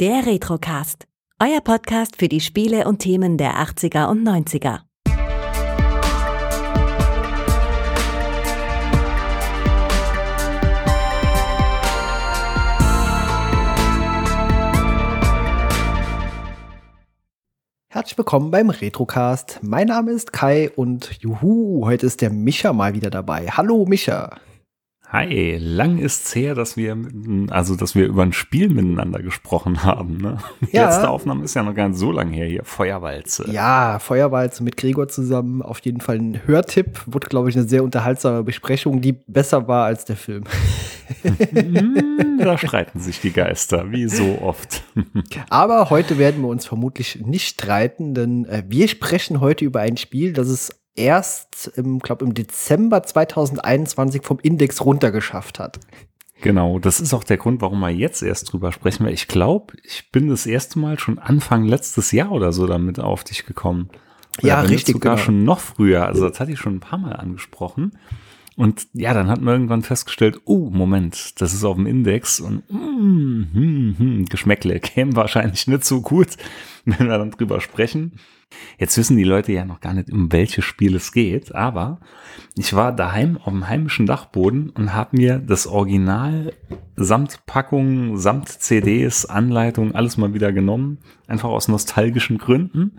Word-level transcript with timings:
Der 0.00 0.26
Retrocast. 0.26 1.06
Euer 1.40 1.60
Podcast 1.60 2.16
für 2.16 2.26
die 2.26 2.40
Spiele 2.40 2.88
und 2.88 2.98
Themen 2.98 3.38
der 3.38 3.64
80er 3.64 4.08
und 4.08 4.26
90er. 4.26 4.80
Herzlich 17.88 18.18
willkommen 18.18 18.50
beim 18.50 18.70
Retrocast. 18.70 19.60
Mein 19.62 19.86
Name 19.86 20.10
ist 20.10 20.32
Kai 20.32 20.72
und 20.74 21.22
juhu, 21.22 21.86
heute 21.86 22.06
ist 22.06 22.20
der 22.20 22.30
Micha 22.30 22.72
mal 22.72 22.94
wieder 22.94 23.10
dabei. 23.10 23.46
Hallo 23.46 23.84
Micha. 23.86 24.40
Hi, 25.08 25.58
lang 25.60 25.98
ist's 25.98 26.34
her, 26.34 26.54
dass 26.54 26.76
wir, 26.76 26.96
also 27.50 27.76
dass 27.76 27.94
wir 27.94 28.06
über 28.06 28.22
ein 28.22 28.32
Spiel 28.32 28.68
miteinander 28.68 29.22
gesprochen 29.22 29.84
haben. 29.84 30.16
Ne? 30.16 30.38
Die 30.60 30.76
ja. 30.76 30.86
letzte 30.86 31.08
Aufnahme 31.08 31.44
ist 31.44 31.54
ja 31.54 31.62
noch 31.62 31.74
gar 31.74 31.88
nicht 31.88 31.98
so 31.98 32.10
lange 32.10 32.34
her 32.34 32.46
hier. 32.46 32.64
Feuerwalze. 32.64 33.48
Ja, 33.50 33.98
Feuerwalze 34.00 34.64
mit 34.64 34.76
Gregor 34.76 35.06
zusammen. 35.08 35.62
Auf 35.62 35.80
jeden 35.80 36.00
Fall 36.00 36.16
ein 36.16 36.40
Hörtipp. 36.46 37.02
Wurde, 37.06 37.28
glaube 37.28 37.50
ich, 37.50 37.56
eine 37.56 37.68
sehr 37.68 37.84
unterhaltsame 37.84 38.42
Besprechung, 38.42 39.00
die 39.02 39.12
besser 39.12 39.68
war 39.68 39.84
als 39.84 40.04
der 40.04 40.16
Film. 40.16 40.44
Hm, 41.22 42.38
da 42.38 42.56
streiten 42.56 42.98
sich 42.98 43.20
die 43.20 43.32
Geister, 43.32 43.92
wie 43.92 44.08
so 44.08 44.38
oft. 44.40 44.82
Aber 45.50 45.90
heute 45.90 46.18
werden 46.18 46.42
wir 46.42 46.48
uns 46.48 46.66
vermutlich 46.66 47.20
nicht 47.24 47.46
streiten, 47.46 48.14
denn 48.14 48.46
äh, 48.46 48.64
wir 48.68 48.88
sprechen 48.88 49.40
heute 49.40 49.64
über 49.64 49.80
ein 49.80 49.96
Spiel, 49.96 50.32
das 50.32 50.48
es 50.48 50.83
erst, 50.94 51.72
im, 51.76 51.98
glaube 51.98 52.24
im 52.24 52.34
Dezember 52.34 53.02
2021 53.02 54.22
vom 54.22 54.38
Index 54.40 54.84
runtergeschafft 54.84 55.58
hat. 55.58 55.80
Genau, 56.40 56.78
das 56.78 57.00
ist 57.00 57.14
auch 57.14 57.24
der 57.24 57.38
Grund, 57.38 57.62
warum 57.62 57.80
wir 57.80 57.90
jetzt 57.90 58.22
erst 58.22 58.52
drüber 58.52 58.70
sprechen, 58.70 59.06
weil 59.06 59.14
ich 59.14 59.28
glaube, 59.28 59.74
ich 59.82 60.10
bin 60.12 60.28
das 60.28 60.46
erste 60.46 60.78
Mal 60.78 60.98
schon 60.98 61.18
Anfang 61.18 61.64
letztes 61.64 62.12
Jahr 62.12 62.32
oder 62.32 62.52
so 62.52 62.66
damit 62.66 63.00
auf 63.00 63.24
dich 63.24 63.46
gekommen. 63.46 63.88
Oder 64.38 64.48
ja, 64.48 64.60
richtig. 64.60 64.94
Sogar 64.94 65.14
genau. 65.14 65.24
schon 65.24 65.44
noch 65.44 65.60
früher. 65.60 66.06
Also 66.06 66.28
das 66.28 66.40
hatte 66.40 66.52
ich 66.52 66.58
schon 66.58 66.76
ein 66.76 66.80
paar 66.80 66.98
Mal 66.98 67.14
angesprochen. 67.14 67.92
Und 68.56 68.86
ja, 68.92 69.14
dann 69.14 69.28
hat 69.28 69.40
man 69.40 69.54
irgendwann 69.54 69.82
festgestellt, 69.82 70.40
oh, 70.44 70.70
Moment, 70.70 71.40
das 71.40 71.54
ist 71.54 71.64
auf 71.64 71.76
dem 71.76 71.86
Index 71.86 72.40
und 72.40 72.62
mm, 72.70 73.48
hm, 73.52 73.94
hm, 73.98 74.24
Geschmäckle 74.26 74.78
kämen 74.80 75.16
wahrscheinlich 75.16 75.66
nicht 75.66 75.84
so 75.84 76.00
gut, 76.00 76.36
wenn 76.84 77.08
wir 77.08 77.18
dann 77.18 77.30
drüber 77.32 77.60
sprechen. 77.60 78.12
Jetzt 78.78 78.96
wissen 78.98 79.16
die 79.16 79.24
Leute 79.24 79.52
ja 79.52 79.64
noch 79.64 79.80
gar 79.80 79.94
nicht, 79.94 80.10
um 80.10 80.32
welches 80.32 80.64
Spiel 80.64 80.96
es 80.96 81.12
geht, 81.12 81.54
aber 81.54 82.00
ich 82.56 82.74
war 82.74 82.92
daheim 82.92 83.38
auf 83.38 83.52
dem 83.52 83.68
heimischen 83.68 84.06
Dachboden 84.06 84.70
und 84.70 84.94
habe 84.94 85.16
mir 85.16 85.38
das 85.38 85.66
Original 85.66 86.52
samt 86.96 87.46
Packung, 87.46 88.16
samt 88.16 88.48
CDs, 88.48 89.26
Anleitung, 89.26 89.94
alles 89.94 90.16
mal 90.16 90.34
wieder 90.34 90.52
genommen, 90.52 90.98
einfach 91.26 91.48
aus 91.48 91.68
nostalgischen 91.68 92.38
Gründen. 92.38 92.98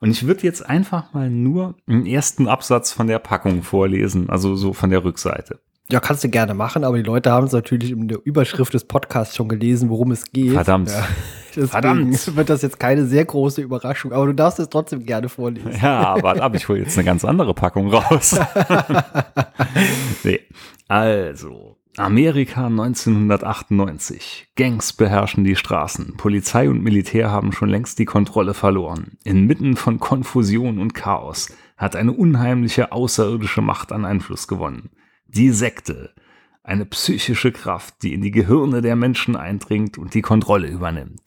Und 0.00 0.10
ich 0.10 0.26
würde 0.26 0.42
jetzt 0.42 0.68
einfach 0.68 1.12
mal 1.14 1.30
nur 1.30 1.76
einen 1.86 2.06
ersten 2.06 2.48
Absatz 2.48 2.92
von 2.92 3.06
der 3.06 3.18
Packung 3.18 3.62
vorlesen, 3.62 4.28
also 4.28 4.54
so 4.54 4.72
von 4.72 4.90
der 4.90 5.04
Rückseite. 5.04 5.60
Ja, 5.90 6.00
kannst 6.00 6.24
du 6.24 6.30
gerne 6.30 6.54
machen, 6.54 6.82
aber 6.82 6.96
die 6.96 7.02
Leute 7.02 7.30
haben 7.30 7.46
es 7.46 7.52
natürlich 7.52 7.90
in 7.90 8.08
der 8.08 8.18
Überschrift 8.24 8.72
des 8.72 8.84
Podcasts 8.84 9.36
schon 9.36 9.48
gelesen, 9.48 9.90
worum 9.90 10.12
es 10.12 10.24
geht. 10.32 10.52
Verdammt. 10.52 10.90
Ja. 10.90 11.06
Verdammt. 11.66 12.36
wird 12.36 12.50
das 12.50 12.62
jetzt 12.62 12.80
keine 12.80 13.06
sehr 13.06 13.24
große 13.24 13.60
Überraschung, 13.60 14.12
aber 14.12 14.26
du 14.26 14.32
darfst 14.32 14.58
es 14.58 14.68
trotzdem 14.68 15.04
gerne 15.04 15.28
vorlesen. 15.28 15.72
Ja, 15.80 16.20
warte 16.20 16.42
ab, 16.42 16.54
ich 16.56 16.66
hole 16.68 16.80
jetzt 16.80 16.98
eine 16.98 17.04
ganz 17.04 17.24
andere 17.24 17.54
Packung 17.54 17.92
raus. 17.94 18.36
nee. 20.24 20.40
Also, 20.88 21.76
Amerika 21.96 22.66
1998. 22.66 24.48
Gangs 24.56 24.92
beherrschen 24.94 25.44
die 25.44 25.54
Straßen. 25.54 26.16
Polizei 26.16 26.68
und 26.68 26.82
Militär 26.82 27.30
haben 27.30 27.52
schon 27.52 27.68
längst 27.68 28.00
die 28.00 28.04
Kontrolle 28.04 28.54
verloren. 28.54 29.18
Inmitten 29.22 29.76
von 29.76 30.00
Konfusion 30.00 30.80
und 30.80 30.94
Chaos 30.94 31.52
hat 31.76 31.94
eine 31.94 32.12
unheimliche 32.12 32.90
außerirdische 32.90 33.60
Macht 33.60 33.92
an 33.92 34.04
Einfluss 34.04 34.48
gewonnen. 34.48 34.90
Die 35.34 35.50
Sekte. 35.50 36.14
Eine 36.62 36.86
psychische 36.86 37.50
Kraft, 37.50 38.02
die 38.02 38.14
in 38.14 38.22
die 38.22 38.30
Gehirne 38.30 38.82
der 38.82 38.94
Menschen 38.94 39.34
eindringt 39.34 39.98
und 39.98 40.14
die 40.14 40.22
Kontrolle 40.22 40.68
übernimmt. 40.68 41.22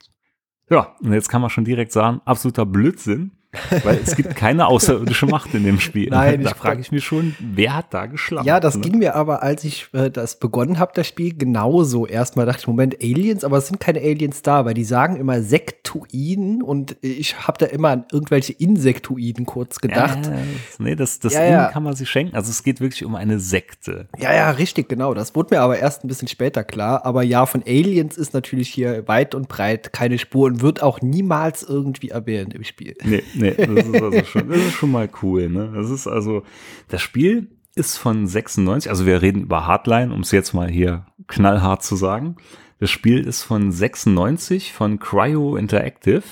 Ja, 0.70 0.96
und 1.02 1.12
jetzt 1.12 1.28
kann 1.28 1.42
man 1.42 1.50
schon 1.50 1.66
direkt 1.66 1.92
sagen, 1.92 2.22
absoluter 2.24 2.66
Blödsinn. 2.66 3.37
Weil 3.84 4.00
es 4.04 4.16
gibt 4.16 4.36
keine 4.36 4.68
außerirdische 4.68 5.26
Macht 5.26 5.54
in 5.54 5.64
dem 5.64 5.80
Spiel. 5.80 6.10
Nein, 6.10 6.44
da 6.44 6.54
frage 6.54 6.82
ich 6.82 6.92
mich 6.92 7.04
schon, 7.04 7.36
wer 7.40 7.76
hat 7.76 7.94
da 7.94 8.06
geschlagen? 8.06 8.48
Ja, 8.48 8.60
das 8.60 8.76
ne? 8.76 8.82
ging 8.82 9.00
mir 9.00 9.16
aber, 9.16 9.44
als 9.44 9.64
ich 9.64 9.88
äh, 9.94 10.10
das 10.10 10.40
begonnen 10.40 10.80
habe, 10.80 10.92
das 10.96 11.08
Spiel, 11.08 11.36
genauso. 11.36 12.06
Erstmal 12.06 12.46
dachte 12.46 12.62
ich, 12.62 12.68
Moment, 12.68 12.98
Aliens, 13.02 13.44
aber 13.44 13.58
es 13.58 13.68
sind 13.68 13.80
keine 13.80 14.00
Aliens 14.00 14.42
da, 14.42 14.66
weil 14.66 14.74
die 14.74 14.84
sagen 14.84 15.18
immer 15.18 15.42
Sektoiden 15.42 16.62
und 16.62 16.98
ich 17.02 17.48
habe 17.48 17.58
da 17.58 17.66
immer 17.66 17.90
an 17.90 18.06
irgendwelche 18.12 18.54
Insektoiden 18.54 19.46
kurz 19.46 19.80
gedacht. 19.80 20.26
Ja, 20.26 20.38
nee, 20.80 20.96
das, 20.96 21.20
das 21.20 21.34
ja, 21.34 21.46
ja. 21.46 21.68
kann 21.70 21.84
man 21.84 21.96
sich 21.96 22.10
schenken. 22.10 22.36
Also 22.36 22.52
es 22.52 22.64
geht 22.64 22.82
wirklich 22.82 23.06
um 23.06 23.16
eine 23.16 23.40
Sekte. 23.40 24.08
Ja, 24.18 24.34
ja, 24.34 24.52
richtig, 24.52 24.90
genau. 24.90 25.14
Das 25.14 25.36
wurde 25.36 25.56
mir 25.56 25.62
aber 25.62 25.80
erst 25.80 26.04
ein 26.04 26.08
bisschen 26.08 26.28
später 26.28 26.64
klar. 26.64 27.06
Aber 27.06 27.24
ja, 27.24 27.46
von 27.46 27.64
Aliens 27.66 28.18
ist 28.18 28.34
natürlich 28.34 28.70
hier 28.70 29.08
weit 29.08 29.36
und 29.36 29.48
breit 29.48 29.94
keine 29.94 30.18
Spur 30.18 30.48
und 30.48 30.62
wird 30.62 30.82
auch 30.82 31.02
niemals 31.02 31.64
irgendwie 31.64 32.10
erwähnt 32.10 32.54
im 32.54 32.64
Spiel. 32.64 32.96
Nee, 33.04 33.24
nee, 33.34 33.47
das 33.52 33.86
ist 33.88 34.02
also 34.02 34.24
schon, 34.26 34.50
das 34.50 34.58
ist 34.58 34.74
schon 34.74 34.92
mal 34.92 35.10
cool, 35.22 35.50
ne? 35.50 35.72
Das 35.76 35.90
ist 35.90 36.08
also, 36.08 36.44
das 36.88 37.02
Spiel 37.02 37.50
ist 37.76 37.98
von 37.98 38.28
96, 38.28 38.90
also 38.90 39.06
wir 39.06 39.22
reden 39.22 39.44
über 39.44 39.68
Hardline, 39.68 40.14
um 40.14 40.22
es 40.22 40.32
jetzt 40.32 40.54
mal 40.54 40.70
hier 40.70 41.06
knallhart 41.28 41.84
zu 41.84 41.96
sagen. 41.96 42.38
Das 42.80 42.90
Spiel 42.90 43.26
ist 43.26 43.44
von 43.44 43.72
96 43.72 44.74
von 44.74 45.00
Cryo 45.00 45.56
Interactive 45.58 46.24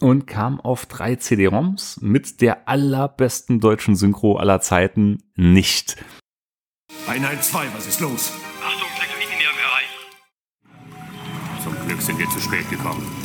und 0.00 0.26
kam 0.26 0.60
auf 0.60 0.86
drei 0.86 1.16
CD-ROMs 1.16 2.00
mit 2.02 2.40
der 2.40 2.68
allerbesten 2.68 3.60
deutschen 3.60 3.96
Synchro 3.96 4.36
aller 4.36 4.60
Zeiten 4.60 5.22
nicht. 5.36 5.96
Einheit 7.06 7.44
2, 7.44 7.66
was 7.74 7.86
ist 7.86 8.00
los? 8.00 8.32
Achtung, 8.62 8.88
Sektorinlinie 8.98 9.46
erreicht. 9.46 9.94
Zum 11.62 11.86
Glück 11.86 12.00
sind 12.02 12.18
wir 12.18 12.28
zu 12.28 12.40
spät 12.40 12.68
gekommen. 12.70 13.23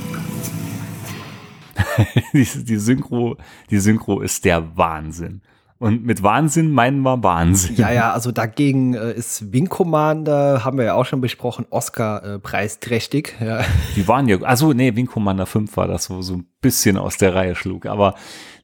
die, 2.33 2.45
die, 2.45 2.77
Synchro, 2.77 3.37
die 3.69 3.79
Synchro 3.79 4.21
ist 4.21 4.45
der 4.45 4.77
Wahnsinn. 4.77 5.41
Und 5.79 6.03
mit 6.03 6.23
Wahnsinn 6.23 6.71
meinen 6.71 6.99
wir 6.99 7.23
Wahnsinn. 7.23 7.77
Ja, 7.77 7.89
ja, 7.91 8.11
also 8.11 8.31
dagegen 8.33 8.95
äh, 8.95 9.13
ist 9.13 9.53
Wing 9.53 9.69
Commander, 9.69 10.65
haben 10.65 10.77
wir 10.77 10.85
ja 10.85 10.93
auch 10.95 11.05
schon 11.05 11.21
besprochen, 11.21 11.65
Oscar-preisträchtig. 11.69 13.35
Äh, 13.39 13.45
ja. 13.45 13.65
Die 13.95 14.07
waren 14.07 14.27
ja, 14.27 14.41
also 14.41 14.73
nee, 14.73 14.95
Wing 14.95 15.05
Commander 15.05 15.45
5 15.45 15.77
war 15.77 15.87
das, 15.87 16.09
wo 16.09 16.21
so 16.21 16.35
ein 16.35 16.47
bisschen 16.61 16.97
aus 16.97 17.17
der 17.17 17.33
Reihe 17.33 17.55
schlug. 17.55 17.85
Aber 17.85 18.15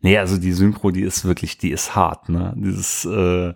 nee, 0.01 0.17
also 0.17 0.37
die 0.37 0.51
Synchro, 0.51 0.91
die 0.91 1.03
ist 1.03 1.23
wirklich, 1.23 1.57
die 1.57 1.71
ist 1.71 1.95
hart, 1.95 2.27
ne? 2.27 2.53
Dieses, 2.57 3.05
äh, 3.05 3.53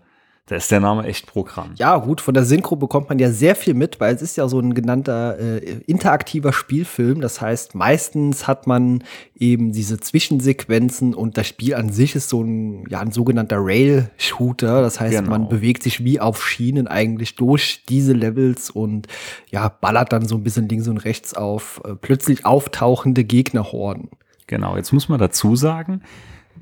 da 0.49 0.55
ist 0.55 0.71
der 0.71 0.79
Name 0.79 1.03
echt 1.03 1.27
Programm. 1.27 1.73
Ja, 1.75 1.95
gut, 1.97 2.21
von 2.21 2.33
der 2.33 2.43
Synchro 2.43 2.75
bekommt 2.75 3.07
man 3.07 3.19
ja 3.19 3.29
sehr 3.29 3.55
viel 3.55 3.75
mit, 3.75 3.99
weil 3.99 4.15
es 4.15 4.23
ist 4.23 4.35
ja 4.35 4.47
so 4.47 4.59
ein 4.59 4.73
genannter 4.73 5.37
äh, 5.37 5.59
interaktiver 5.85 6.53
Spielfilm. 6.53 7.21
Das 7.21 7.39
heißt, 7.39 7.75
meistens 7.75 8.47
hat 8.47 8.65
man 8.65 9.03
eben 9.35 9.73
diese 9.73 9.99
Zwischensequenzen 9.99 11.13
und 11.13 11.37
das 11.37 11.45
Spiel 11.45 11.75
an 11.75 11.91
sich 11.91 12.15
ist 12.15 12.29
so 12.29 12.41
ein, 12.41 12.83
ja, 12.89 12.99
ein 12.99 13.11
sogenannter 13.11 13.57
Rail-Shooter. 13.59 14.81
Das 14.81 14.99
heißt, 14.99 15.17
genau. 15.17 15.29
man 15.29 15.49
bewegt 15.49 15.83
sich 15.83 16.03
wie 16.03 16.19
auf 16.19 16.43
Schienen 16.43 16.87
eigentlich 16.87 17.35
durch 17.35 17.83
diese 17.87 18.13
Levels 18.13 18.71
und 18.71 19.07
ja, 19.51 19.69
ballert 19.69 20.11
dann 20.13 20.27
so 20.27 20.33
ein 20.33 20.41
bisschen 20.41 20.67
links 20.67 20.87
und 20.87 20.97
rechts 20.97 21.35
auf 21.35 21.79
äh, 21.85 21.93
plötzlich 21.93 22.43
auftauchende 22.47 23.23
Gegnerhorden. 23.23 24.09
Genau, 24.47 24.77
jetzt 24.77 24.93
muss 24.93 25.09
man 25.09 25.19
dazu 25.19 25.55
sagen, 25.55 26.01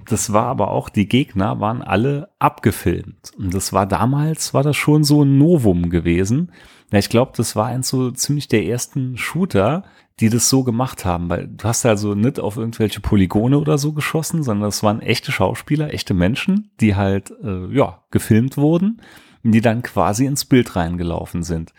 das 0.08 0.32
war 0.32 0.46
aber 0.46 0.72
auch, 0.72 0.90
die 0.90 1.08
Gegner 1.08 1.60
waren 1.60 1.82
alle 1.82 2.30
abgefilmt. 2.40 3.32
Und 3.38 3.54
das 3.54 3.74
war 3.74 3.86
damals, 3.86 4.54
war 4.54 4.64
das 4.64 4.78
schon 4.78 5.04
so 5.04 5.24
ein 5.24 5.38
Novum 5.38 5.90
gewesen. 5.90 6.52
Ja, 6.92 7.00
ich 7.00 7.10
glaube, 7.10 7.34
das 7.36 7.56
war 7.56 7.68
eins 7.68 7.90
so 7.90 8.12
ziemlich 8.12 8.48
der 8.48 8.66
ersten 8.66 9.18
Shooter, 9.18 9.84
die 10.20 10.30
das 10.30 10.50
so 10.50 10.64
gemacht 10.64 11.06
haben, 11.06 11.30
weil 11.30 11.48
du 11.48 11.64
hast 11.66 11.86
also 11.86 12.16
nicht 12.16 12.40
auf 12.40 12.58
irgendwelche 12.58 13.02
Polygone 13.02 13.60
oder 13.60 13.78
so 13.78 13.94
geschossen, 13.94 14.42
sondern 14.42 14.70
das 14.70 14.82
waren 14.82 15.02
echte 15.02 15.32
Schauspieler, 15.32 15.94
echte 15.94 16.14
Menschen, 16.14 16.72
die 16.80 16.96
halt, 16.96 17.32
äh, 17.44 17.68
ja, 17.68 18.04
gefilmt 18.10 18.58
wurden, 18.58 19.02
die 19.44 19.62
dann 19.62 19.84
quasi 19.84 20.26
ins 20.26 20.46
Bild 20.46 20.76
reingelaufen 20.76 21.44
sind. 21.44 21.74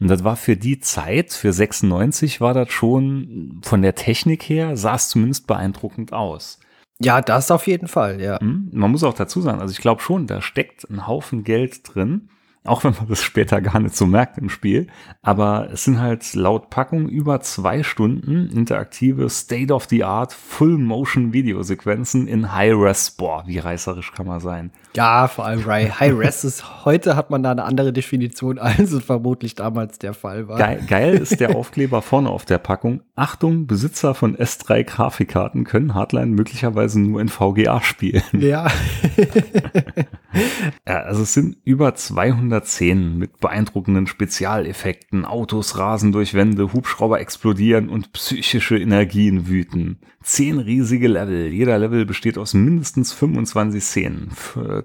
Und 0.00 0.08
das 0.08 0.24
war 0.24 0.36
für 0.36 0.56
die 0.56 0.80
Zeit, 0.80 1.32
für 1.32 1.52
96 1.52 2.40
war 2.40 2.54
das 2.54 2.70
schon 2.70 3.60
von 3.62 3.82
der 3.82 3.94
Technik 3.94 4.42
her, 4.42 4.76
sah 4.76 4.96
es 4.96 5.08
zumindest 5.08 5.46
beeindruckend 5.46 6.12
aus. 6.12 6.58
Ja, 6.98 7.20
das 7.20 7.50
auf 7.50 7.66
jeden 7.66 7.88
Fall, 7.88 8.20
ja. 8.20 8.40
Hm? 8.40 8.70
Man 8.72 8.90
muss 8.90 9.04
auch 9.04 9.14
dazu 9.14 9.40
sagen, 9.40 9.60
also 9.60 9.72
ich 9.72 9.80
glaube 9.80 10.02
schon, 10.02 10.26
da 10.26 10.40
steckt 10.40 10.88
ein 10.90 11.06
Haufen 11.06 11.44
Geld 11.44 11.94
drin. 11.94 12.28
Auch 12.64 12.82
wenn 12.82 12.94
man 12.94 13.06
das 13.08 13.22
später 13.22 13.60
gar 13.60 13.78
nicht 13.78 13.94
so 13.94 14.06
merkt 14.06 14.38
im 14.38 14.48
Spiel. 14.48 14.88
Aber 15.22 15.68
es 15.72 15.84
sind 15.84 16.00
halt 16.00 16.34
laut 16.34 16.68
Packung 16.68 17.08
über 17.08 17.40
zwei 17.40 17.84
Stunden 17.84 18.48
interaktive 18.48 19.30
State-of-the-Art 19.30 20.32
Full-Motion-Videosequenzen 20.32 22.26
in 22.26 22.52
High-Res. 22.52 23.12
Boah, 23.12 23.44
wie 23.46 23.58
reißerisch 23.58 24.12
kann 24.12 24.26
man 24.26 24.40
sein. 24.40 24.72
Ja, 24.94 25.28
vor 25.28 25.44
allem 25.44 25.66
High-Res 25.66 26.44
ist, 26.44 26.84
heute 26.84 27.16
hat 27.16 27.30
man 27.30 27.42
da 27.42 27.50
eine 27.50 27.64
andere 27.64 27.92
Definition, 27.92 28.58
als 28.60 28.92
es 28.92 29.04
vermutlich 29.04 29.54
damals 29.54 29.98
der 29.98 30.14
Fall 30.14 30.48
war. 30.48 30.58
Geil, 30.58 30.82
geil 30.86 31.14
ist 31.16 31.40
der 31.40 31.54
Aufkleber 31.56 32.02
vorne 32.02 32.30
auf 32.30 32.44
der 32.44 32.58
Packung. 32.58 33.02
Achtung, 33.14 33.66
Besitzer 33.66 34.14
von 34.14 34.36
S3 34.36 34.84
Grafikkarten 34.84 35.64
können 35.64 35.94
Hardline 35.94 36.32
möglicherweise 36.32 37.00
nur 37.00 37.20
in 37.20 37.28
VGA 37.28 37.82
spielen. 37.82 38.22
Ja. 38.32 38.68
ja, 40.86 41.00
also 41.02 41.22
es 41.22 41.34
sind 41.34 41.56
über 41.64 41.94
200 41.94 42.66
Szenen 42.66 43.18
mit 43.18 43.40
beeindruckenden 43.40 44.06
Spezialeffekten. 44.06 45.24
Autos 45.24 45.78
rasen 45.78 46.12
durch 46.12 46.34
Wände, 46.34 46.72
Hubschrauber 46.72 47.20
explodieren 47.20 47.88
und 47.88 48.12
psychische 48.12 48.78
Energien 48.78 49.46
wüten. 49.48 49.98
Zehn 50.26 50.58
riesige 50.58 51.06
Level. 51.06 51.52
Jeder 51.52 51.78
Level 51.78 52.04
besteht 52.04 52.36
aus 52.36 52.52
mindestens 52.52 53.12
25 53.12 53.80
Szenen. 53.80 54.32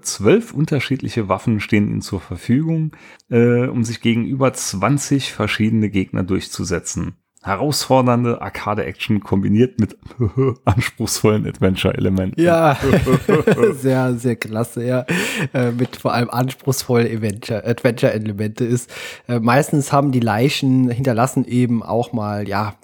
Zwölf 0.02 0.54
unterschiedliche 0.54 1.28
Waffen 1.28 1.58
stehen 1.58 1.88
ihnen 1.88 2.00
zur 2.00 2.20
Verfügung, 2.20 2.92
äh, 3.28 3.66
um 3.66 3.82
sich 3.82 4.00
gegenüber 4.00 4.52
20 4.52 5.32
verschiedene 5.32 5.90
Gegner 5.90 6.22
durchzusetzen 6.22 7.16
herausfordernde 7.42 8.40
Arcade-Action 8.40 9.18
kombiniert 9.18 9.80
mit 9.80 9.98
anspruchsvollen 10.64 11.44
Adventure-Elementen. 11.44 12.40
Ja, 12.40 12.78
sehr, 13.72 14.14
sehr 14.14 14.36
klasse, 14.36 14.84
ja. 14.84 15.04
Äh, 15.52 15.72
mit 15.72 15.96
vor 15.96 16.14
allem 16.14 16.30
anspruchsvollen 16.30 17.08
Adventure-Elemente 17.10 18.64
ist. 18.64 18.94
Äh, 19.26 19.40
meistens 19.40 19.92
haben 19.92 20.12
die 20.12 20.20
Leichen 20.20 20.88
hinterlassen 20.88 21.44
eben 21.44 21.82
auch 21.82 22.12
mal, 22.12 22.48
ja, 22.48 22.76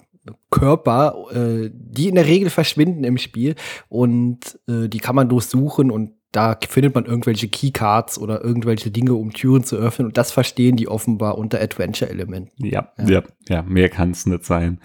Körper, 0.49 1.25
äh, 1.31 1.69
die 1.73 2.09
in 2.09 2.15
der 2.15 2.25
Regel 2.25 2.49
verschwinden 2.49 3.03
im 3.03 3.17
Spiel 3.17 3.55
und 3.87 4.59
äh, 4.67 4.87
die 4.87 4.99
kann 4.99 5.15
man 5.15 5.29
durchsuchen 5.29 5.91
und 5.91 6.11
da 6.31 6.57
findet 6.67 6.93
man 6.93 7.05
irgendwelche 7.05 7.47
Keycards 7.47 8.19
oder 8.19 8.43
irgendwelche 8.43 8.91
Dinge, 8.91 9.15
um 9.15 9.33
Türen 9.33 9.63
zu 9.63 9.77
öffnen. 9.77 10.07
Und 10.07 10.17
das 10.17 10.31
verstehen 10.31 10.75
die 10.75 10.87
offenbar 10.87 11.37
unter 11.37 11.59
Adventure-Elementen. 11.59 12.67
Ja, 12.67 12.91
ja, 12.99 13.07
ja, 13.07 13.23
ja, 13.47 13.61
mehr 13.63 13.89
kann 13.89 14.11
es 14.11 14.27
nicht 14.27 14.45
sein. 14.45 14.79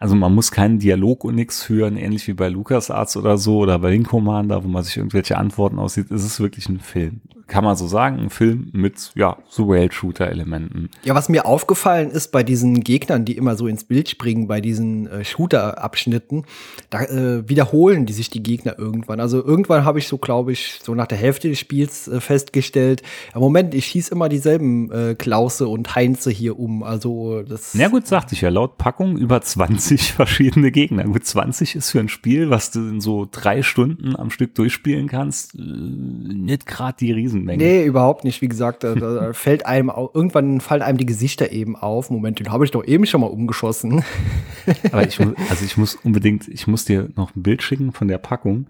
Also 0.00 0.14
man 0.14 0.34
muss 0.34 0.50
keinen 0.50 0.78
Dialog 0.78 1.24
und 1.24 1.34
nichts 1.34 1.62
führen, 1.62 1.96
ähnlich 1.96 2.26
wie 2.28 2.34
bei 2.34 2.48
LucasArts 2.48 3.16
oder 3.16 3.36
so 3.36 3.58
oder 3.58 3.78
bei 3.78 3.90
Wing 3.90 4.04
Commander, 4.04 4.62
wo 4.62 4.68
man 4.68 4.84
sich 4.84 4.96
irgendwelche 4.96 5.36
Antworten 5.36 5.78
aussieht. 5.78 6.10
Es 6.10 6.24
ist 6.24 6.40
wirklich 6.40 6.68
ein 6.68 6.80
Film. 6.80 7.20
Kann 7.48 7.64
man 7.64 7.76
so 7.76 7.86
sagen, 7.86 8.18
ein 8.18 8.30
Film 8.30 8.70
mit, 8.72 9.12
ja, 9.14 9.38
so 9.48 9.64
Rail-Shooter-Elementen. 9.64 10.90
Ja, 11.02 11.14
was 11.14 11.28
mir 11.28 11.46
aufgefallen 11.46 12.10
ist 12.10 12.30
bei 12.30 12.42
diesen 12.42 12.80
Gegnern, 12.80 13.24
die 13.24 13.36
immer 13.36 13.56
so 13.56 13.66
ins 13.66 13.84
Bild 13.84 14.08
springen, 14.08 14.46
bei 14.46 14.60
diesen 14.60 15.06
äh, 15.08 15.24
Shooter-Abschnitten, 15.24 16.44
da 16.90 17.02
äh, 17.02 17.48
wiederholen 17.48 18.06
die 18.06 18.12
sich 18.12 18.30
die 18.30 18.42
Gegner 18.42 18.78
irgendwann. 18.78 19.20
Also 19.20 19.44
irgendwann 19.44 19.84
habe 19.84 19.98
ich 19.98 20.08
so, 20.08 20.18
glaube 20.18 20.52
ich, 20.52 20.78
so 20.82 20.94
nach 20.94 21.06
der 21.06 21.18
Hälfte 21.18 21.48
des 21.48 21.58
Spiels 21.58 22.08
äh, 22.08 22.20
festgestellt, 22.20 23.02
ja, 23.34 23.40
Moment, 23.40 23.74
ich 23.74 23.86
schieße 23.86 24.12
immer 24.12 24.28
dieselben 24.28 24.90
äh, 24.92 25.14
Klause 25.14 25.68
und 25.68 25.94
Heinze 25.94 26.30
hier 26.30 26.58
um. 26.58 26.82
Also 26.82 27.42
das. 27.42 27.74
Na 27.74 27.88
gut, 27.88 28.06
sagte 28.06 28.34
ich 28.34 28.42
ja, 28.42 28.48
laut 28.48 28.78
Packung 28.78 29.16
über 29.16 29.40
20 29.40 29.88
20 29.88 30.12
verschiedene 30.12 30.70
Gegner. 30.70 31.04
Gut, 31.04 31.24
20 31.24 31.74
ist 31.76 31.90
für 31.90 32.00
ein 32.00 32.08
Spiel, 32.08 32.50
was 32.50 32.70
du 32.70 32.80
in 32.80 33.00
so 33.00 33.26
drei 33.30 33.62
Stunden 33.62 34.16
am 34.16 34.30
Stück 34.30 34.54
durchspielen 34.54 35.08
kannst, 35.08 35.54
äh, 35.54 35.58
nicht 35.58 36.66
gerade 36.66 36.96
die 36.98 37.12
Riesenmenge. 37.38 37.62
Nee, 37.62 37.84
überhaupt 37.84 38.24
nicht. 38.24 38.42
Wie 38.42 38.48
gesagt, 38.48 38.84
da, 38.84 38.94
da 38.94 39.32
fällt 39.32 39.66
einem, 39.66 39.90
irgendwann 39.90 40.60
fallen 40.60 40.82
einem 40.82 40.98
die 40.98 41.06
Gesichter 41.06 41.52
eben 41.52 41.76
auf. 41.76 42.10
Moment, 42.10 42.38
den 42.38 42.50
habe 42.50 42.64
ich 42.64 42.70
doch 42.70 42.84
eben 42.84 43.06
schon 43.06 43.20
mal 43.20 43.28
umgeschossen. 43.28 44.04
Aber 44.92 45.06
ich 45.06 45.18
muss, 45.18 45.34
also 45.50 45.64
ich 45.64 45.76
muss 45.76 45.94
unbedingt, 45.96 46.48
ich 46.48 46.66
muss 46.66 46.84
dir 46.84 47.08
noch 47.16 47.34
ein 47.34 47.42
Bild 47.42 47.62
schicken 47.62 47.92
von 47.92 48.08
der 48.08 48.18
Packung, 48.18 48.66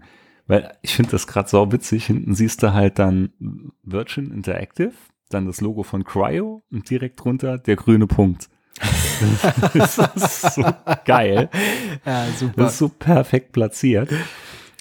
weil 0.47 0.71
ich 0.81 0.95
finde 0.95 1.11
das 1.11 1.27
gerade 1.27 1.49
so 1.49 1.71
witzig. 1.71 2.05
Hinten 2.05 2.35
siehst 2.35 2.63
du 2.63 2.73
halt 2.73 2.99
dann 2.99 3.31
Virgin 3.83 4.31
Interactive, 4.31 4.93
dann 5.29 5.45
das 5.45 5.61
Logo 5.61 5.83
von 5.83 6.03
Cryo 6.03 6.63
und 6.71 6.89
direkt 6.89 7.23
drunter 7.23 7.57
der 7.57 7.75
grüne 7.75 8.07
Punkt 8.07 8.49
das 9.73 9.97
ist 10.15 10.55
so 10.55 10.63
geil. 11.05 11.49
Ja, 12.05 12.27
super. 12.37 12.63
Das 12.63 12.73
ist 12.73 12.79
so 12.79 12.89
perfekt 12.89 13.51
platziert. 13.51 14.09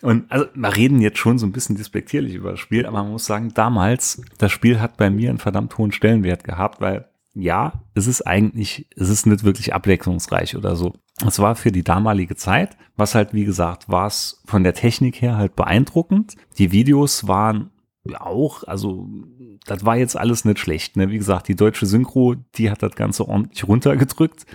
Und 0.02 0.30
also 0.30 0.46
wir 0.54 0.76
reden 0.76 1.00
jetzt 1.00 1.18
schon 1.18 1.38
so 1.38 1.46
ein 1.46 1.52
bisschen 1.52 1.76
despektierlich 1.76 2.34
über 2.34 2.52
das 2.52 2.60
Spiel, 2.60 2.86
aber 2.86 3.02
man 3.02 3.12
muss 3.12 3.26
sagen, 3.26 3.52
damals, 3.54 4.22
das 4.38 4.52
Spiel 4.52 4.80
hat 4.80 4.96
bei 4.96 5.10
mir 5.10 5.28
einen 5.28 5.38
verdammt 5.38 5.76
hohen 5.76 5.92
Stellenwert 5.92 6.44
gehabt, 6.44 6.80
weil 6.80 7.08
ja, 7.34 7.84
es 7.94 8.06
ist 8.06 8.22
eigentlich, 8.22 8.88
es 8.96 9.08
ist 9.08 9.26
nicht 9.26 9.44
wirklich 9.44 9.74
abwechslungsreich 9.74 10.56
oder 10.56 10.76
so. 10.76 10.94
Es 11.26 11.38
war 11.38 11.56
für 11.56 11.72
die 11.72 11.84
damalige 11.84 12.36
Zeit, 12.36 12.76
was 12.96 13.14
halt, 13.14 13.32
wie 13.32 13.44
gesagt, 13.44 13.88
war 13.88 14.06
es 14.06 14.42
von 14.46 14.64
der 14.64 14.74
Technik 14.74 15.20
her 15.20 15.36
halt 15.36 15.54
beeindruckend. 15.54 16.34
Die 16.58 16.72
Videos 16.72 17.28
waren 17.28 17.70
auch, 18.18 18.64
also 18.64 19.08
das 19.66 19.84
war 19.84 19.96
jetzt 19.96 20.16
alles 20.16 20.44
nicht 20.44 20.58
schlecht. 20.58 20.96
Ne? 20.96 21.10
Wie 21.10 21.18
gesagt, 21.18 21.48
die 21.48 21.56
deutsche 21.56 21.86
Synchro, 21.86 22.34
die 22.56 22.70
hat 22.70 22.82
das 22.82 22.94
Ganze 22.96 23.28
ordentlich 23.28 23.66
runtergedrückt. 23.66 24.46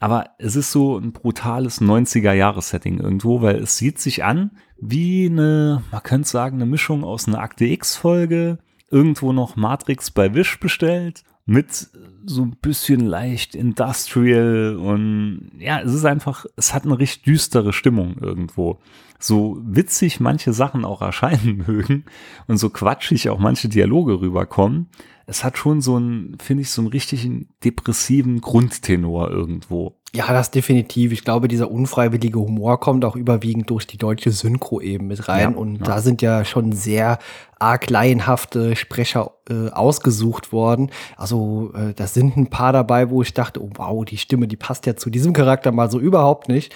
Aber 0.00 0.30
es 0.38 0.56
ist 0.56 0.72
so 0.72 0.98
ein 0.98 1.12
brutales 1.12 1.80
90er-Jahres-Setting 1.80 3.00
irgendwo, 3.00 3.42
weil 3.42 3.56
es 3.56 3.76
sieht 3.76 3.98
sich 3.98 4.24
an 4.24 4.50
wie 4.78 5.26
eine, 5.26 5.82
man 5.90 6.02
könnte 6.02 6.28
sagen, 6.28 6.56
eine 6.56 6.66
Mischung 6.66 7.04
aus 7.04 7.28
einer 7.28 7.40
Akte 7.40 7.64
X-Folge, 7.64 8.58
irgendwo 8.90 9.32
noch 9.32 9.56
Matrix 9.56 10.10
bei 10.10 10.34
Wish 10.34 10.60
bestellt, 10.60 11.24
mit 11.46 11.88
so 12.24 12.42
ein 12.42 12.56
bisschen 12.62 13.00
leicht 13.00 13.54
industrial 13.54 14.76
und 14.76 15.50
ja, 15.58 15.80
es 15.80 15.92
ist 15.92 16.06
einfach, 16.06 16.46
es 16.56 16.72
hat 16.72 16.84
eine 16.84 16.98
richtig 16.98 17.24
düstere 17.24 17.74
Stimmung 17.74 18.16
irgendwo 18.18 18.78
so 19.18 19.58
witzig 19.62 20.20
manche 20.20 20.52
Sachen 20.52 20.84
auch 20.84 21.02
erscheinen 21.02 21.64
mögen 21.66 22.04
und 22.46 22.56
so 22.56 22.70
quatschig 22.70 23.28
auch 23.30 23.38
manche 23.38 23.68
Dialoge 23.68 24.20
rüberkommen, 24.20 24.88
es 25.26 25.44
hat 25.44 25.56
schon 25.56 25.80
so 25.80 25.96
einen, 25.96 26.36
finde 26.38 26.62
ich, 26.62 26.70
so 26.70 26.82
einen 26.82 26.90
richtigen 26.90 27.48
depressiven 27.64 28.40
Grundtenor 28.40 29.30
irgendwo. 29.30 29.96
Ja, 30.14 30.32
das 30.32 30.52
definitiv. 30.52 31.10
Ich 31.10 31.24
glaube, 31.24 31.48
dieser 31.48 31.72
unfreiwillige 31.72 32.38
Humor 32.38 32.78
kommt 32.78 33.04
auch 33.04 33.16
überwiegend 33.16 33.68
durch 33.68 33.84
die 33.84 33.96
deutsche 33.96 34.30
Synchro 34.30 34.80
eben 34.80 35.08
mit 35.08 35.28
rein. 35.28 35.52
Ja, 35.52 35.58
und 35.58 35.78
ja. 35.78 35.84
da 35.84 36.00
sind 36.00 36.22
ja 36.22 36.44
schon 36.44 36.70
sehr 36.70 37.18
arg 37.58 37.90
laienhafte 37.90 38.76
Sprecher 38.76 39.32
äh, 39.50 39.70
ausgesucht 39.70 40.52
worden. 40.52 40.90
Also 41.16 41.72
äh, 41.74 41.94
da 41.94 42.06
sind 42.06 42.36
ein 42.36 42.48
paar 42.48 42.72
dabei, 42.72 43.10
wo 43.10 43.22
ich 43.22 43.34
dachte, 43.34 43.60
oh 43.60 43.70
wow, 43.74 44.04
die 44.04 44.18
Stimme, 44.18 44.46
die 44.46 44.56
passt 44.56 44.86
ja 44.86 44.94
zu 44.94 45.10
diesem 45.10 45.32
Charakter 45.32 45.72
mal 45.72 45.90
so 45.90 45.98
überhaupt 45.98 46.48
nicht. 46.48 46.72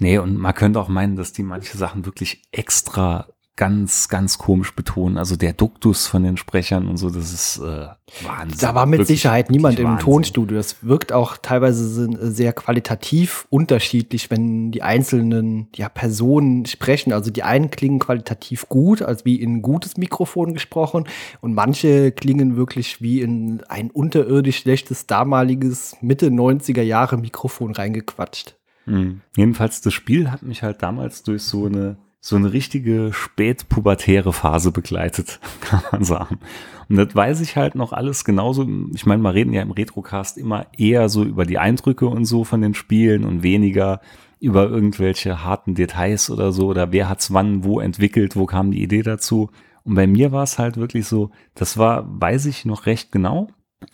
Nee, 0.00 0.18
und 0.18 0.36
man 0.36 0.54
könnte 0.54 0.78
auch 0.78 0.88
meinen, 0.88 1.16
dass 1.16 1.32
die 1.32 1.42
manche 1.42 1.76
Sachen 1.76 2.06
wirklich 2.06 2.44
extra 2.52 3.26
ganz, 3.58 4.08
ganz 4.08 4.38
komisch 4.38 4.74
betonen. 4.74 5.18
Also 5.18 5.36
der 5.36 5.52
Duktus 5.52 6.06
von 6.06 6.22
den 6.22 6.36
Sprechern 6.36 6.86
und 6.86 6.96
so, 6.96 7.10
das 7.10 7.32
ist 7.32 7.58
äh, 7.58 7.88
Wahnsinn. 8.22 8.58
Da 8.60 8.74
war 8.74 8.86
mit 8.86 9.00
wirklich, 9.00 9.18
Sicherheit 9.18 9.50
niemand 9.50 9.80
im 9.80 9.98
Tonstudio. 9.98 10.56
Es 10.56 10.76
wirkt 10.82 11.12
auch 11.12 11.36
teilweise 11.36 12.08
sehr 12.32 12.52
qualitativ 12.52 13.46
unterschiedlich, 13.50 14.30
wenn 14.30 14.70
die 14.70 14.82
einzelnen 14.82 15.68
ja, 15.74 15.88
Personen 15.88 16.66
sprechen. 16.66 17.12
Also 17.12 17.32
die 17.32 17.42
einen 17.42 17.70
klingen 17.70 17.98
qualitativ 17.98 18.68
gut, 18.68 19.02
als 19.02 19.24
wie 19.24 19.34
in 19.36 19.56
ein 19.56 19.62
gutes 19.62 19.96
Mikrofon 19.96 20.54
gesprochen, 20.54 21.04
und 21.40 21.52
manche 21.52 22.12
klingen 22.12 22.56
wirklich 22.56 23.02
wie 23.02 23.20
in 23.20 23.62
ein 23.68 23.90
unterirdisch 23.90 24.58
schlechtes 24.58 25.06
damaliges 25.06 25.96
Mitte 26.00 26.28
90er 26.28 26.82
Jahre 26.82 27.18
Mikrofon 27.18 27.72
reingequatscht. 27.72 28.54
Mhm. 28.86 29.20
Jedenfalls, 29.36 29.80
das 29.80 29.92
Spiel 29.92 30.30
hat 30.30 30.42
mich 30.42 30.62
halt 30.62 30.82
damals 30.82 31.24
durch 31.24 31.42
so 31.42 31.66
eine, 31.66 31.96
so 32.20 32.36
eine 32.36 32.52
richtige 32.52 33.12
spätpubertäre 33.12 34.32
Phase 34.32 34.72
begleitet, 34.72 35.40
kann 35.60 35.82
man 35.92 36.04
sagen. 36.04 36.40
Und 36.88 36.96
das 36.96 37.14
weiß 37.14 37.40
ich 37.40 37.56
halt 37.56 37.74
noch 37.74 37.92
alles 37.92 38.24
genauso. 38.24 38.66
Ich 38.94 39.06
meine, 39.06 39.22
wir 39.22 39.34
reden 39.34 39.52
ja 39.52 39.62
im 39.62 39.70
Retrocast 39.70 40.38
immer 40.38 40.66
eher 40.76 41.08
so 41.08 41.22
über 41.22 41.44
die 41.44 41.58
Eindrücke 41.58 42.06
und 42.06 42.24
so 42.24 42.44
von 42.44 42.62
den 42.62 42.74
Spielen 42.74 43.24
und 43.24 43.42
weniger 43.42 44.00
über 44.40 44.68
irgendwelche 44.68 45.44
harten 45.44 45.74
Details 45.74 46.30
oder 46.30 46.52
so 46.52 46.68
oder 46.68 46.92
wer 46.92 47.08
hat's 47.08 47.32
wann 47.32 47.64
wo 47.64 47.80
entwickelt, 47.80 48.36
wo 48.36 48.46
kam 48.46 48.70
die 48.70 48.82
Idee 48.82 49.02
dazu. 49.02 49.50
Und 49.84 49.94
bei 49.94 50.06
mir 50.06 50.32
war 50.32 50.44
es 50.44 50.58
halt 50.58 50.76
wirklich 50.76 51.06
so, 51.06 51.30
das 51.54 51.76
war, 51.76 52.06
weiß 52.20 52.46
ich 52.46 52.64
noch 52.64 52.86
recht 52.86 53.10
genau. 53.12 53.48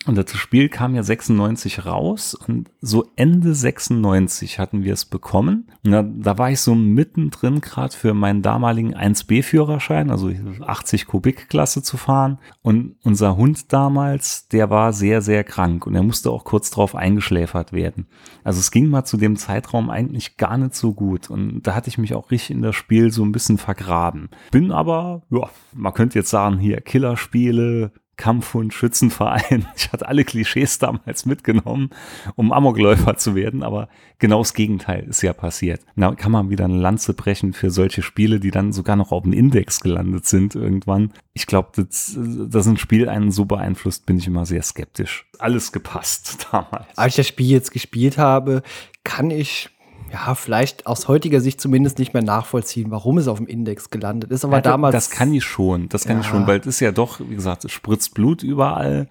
Und 0.07 0.17
das 0.17 0.31
Spiel 0.31 0.69
kam 0.69 0.95
ja 0.95 1.03
96 1.03 1.85
raus 1.85 2.33
und 2.33 2.69
so 2.81 3.11
Ende 3.15 3.53
96 3.53 4.57
hatten 4.59 4.83
wir 4.83 4.93
es 4.93 5.05
bekommen. 5.05 5.67
Da, 5.83 6.03
da 6.03 6.37
war 6.37 6.49
ich 6.51 6.59
so 6.61 6.73
mittendrin 6.73 7.61
gerade 7.61 7.95
für 7.95 8.13
meinen 8.13 8.41
damaligen 8.41 8.95
1B-Führerschein, 8.95 10.09
also 10.09 10.31
80 10.61 11.05
Kubik-Klasse 11.05 11.83
zu 11.83 11.97
fahren. 11.97 12.39
Und 12.61 12.95
unser 13.03 13.35
Hund 13.35 13.73
damals, 13.73 14.47
der 14.47 14.71
war 14.71 14.91
sehr, 14.91 15.21
sehr 15.21 15.43
krank 15.43 15.85
und 15.85 15.95
er 15.95 16.03
musste 16.03 16.31
auch 16.31 16.45
kurz 16.45 16.71
drauf 16.71 16.95
eingeschläfert 16.95 17.71
werden. 17.71 18.07
Also 18.43 18.59
es 18.59 18.71
ging 18.71 18.87
mal 18.87 19.05
zu 19.05 19.17
dem 19.17 19.37
Zeitraum 19.37 19.89
eigentlich 19.89 20.37
gar 20.37 20.57
nicht 20.57 20.75
so 20.75 20.93
gut. 20.93 21.29
Und 21.29 21.61
da 21.63 21.75
hatte 21.75 21.89
ich 21.89 21.99
mich 21.99 22.15
auch 22.15 22.31
richtig 22.31 22.51
in 22.51 22.61
das 22.63 22.75
Spiel 22.75 23.11
so 23.11 23.23
ein 23.23 23.31
bisschen 23.31 23.59
vergraben. 23.59 24.29
Bin 24.51 24.71
aber, 24.71 25.23
ja, 25.29 25.49
man 25.73 25.93
könnte 25.93 26.17
jetzt 26.19 26.29
sagen, 26.29 26.57
hier 26.57 26.81
Killerspiele, 26.81 27.91
Kampfhund, 28.17 28.73
Schützenverein. 28.73 29.67
Ich 29.75 29.91
hatte 29.91 30.07
alle 30.07 30.23
Klischees 30.23 30.79
damals 30.79 31.25
mitgenommen, 31.25 31.89
um 32.35 32.51
Amokläufer 32.51 33.17
zu 33.17 33.35
werden, 33.35 33.61
aber 33.61 33.87
genau 34.19 34.39
das 34.39 34.53
Gegenteil 34.53 35.03
ist 35.03 35.21
ja 35.21 35.33
passiert. 35.33 35.81
Da 35.95 36.15
kann 36.15 36.31
man 36.31 36.49
wieder 36.49 36.65
eine 36.65 36.77
Lanze 36.77 37.13
brechen 37.13 37.53
für 37.53 37.69
solche 37.69 38.01
Spiele, 38.01 38.39
die 38.39 38.51
dann 38.51 38.73
sogar 38.73 38.95
noch 38.95 39.11
auf 39.11 39.23
dem 39.23 39.33
Index 39.33 39.79
gelandet 39.79 40.25
sind 40.25 40.55
irgendwann. 40.55 41.13
Ich 41.33 41.45
glaube, 41.45 41.69
dass, 41.75 42.17
dass 42.17 42.67
ein 42.67 42.77
Spiel 42.77 43.09
einen 43.09 43.31
so 43.31 43.45
beeinflusst, 43.45 44.05
bin 44.05 44.17
ich 44.17 44.27
immer 44.27 44.45
sehr 44.45 44.63
skeptisch. 44.63 45.27
Alles 45.39 45.71
gepasst 45.71 46.47
damals. 46.51 46.97
Als 46.97 47.13
ich 47.13 47.17
das 47.17 47.27
Spiel 47.27 47.47
jetzt 47.47 47.71
gespielt 47.71 48.17
habe, 48.17 48.63
kann 49.03 49.29
ich 49.29 49.69
ja, 50.11 50.35
vielleicht 50.35 50.87
aus 50.87 51.07
heutiger 51.07 51.41
Sicht 51.41 51.59
zumindest 51.59 51.99
nicht 51.99 52.13
mehr 52.13 52.23
nachvollziehen, 52.23 52.91
warum 52.91 53.17
es 53.17 53.27
auf 53.27 53.37
dem 53.37 53.47
Index 53.47 53.89
gelandet 53.89 54.31
ist. 54.31 54.45
Aber 54.45 54.57
Ja, 54.57 54.61
damals. 54.61 54.93
Das 54.93 55.09
kann 55.09 55.33
ich 55.33 55.43
schon, 55.43 55.89
das 55.89 56.05
kann 56.05 56.19
ich 56.19 56.25
Ja. 56.25 56.31
schon, 56.31 56.47
weil 56.47 56.59
es 56.59 56.67
ist 56.67 56.79
ja 56.79 56.91
doch, 56.91 57.19
wie 57.19 57.35
gesagt, 57.35 57.65
es 57.65 57.71
spritzt 57.71 58.13
Blut 58.13 58.43
überall. 58.43 59.09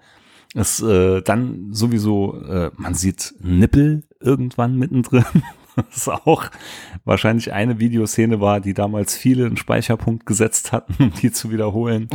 Es 0.53 0.81
äh, 0.81 1.21
dann 1.21 1.67
sowieso, 1.71 2.41
äh, 2.41 2.71
man 2.77 2.93
sieht 2.93 3.35
Nippel 3.41 4.03
irgendwann 4.19 4.75
mittendrin. 4.77 5.25
Das 5.89 5.97
ist 5.97 6.09
auch 6.09 6.45
wahrscheinlich 7.03 7.51
eine 7.53 7.79
Videoszene 7.79 8.39
war, 8.41 8.59
die 8.61 8.73
damals 8.73 9.15
viele 9.17 9.45
einen 9.45 9.57
Speicherpunkt 9.57 10.25
gesetzt 10.25 10.71
hatten, 10.71 10.95
um 11.03 11.11
die 11.21 11.31
zu 11.31 11.51
wiederholen. 11.51 12.07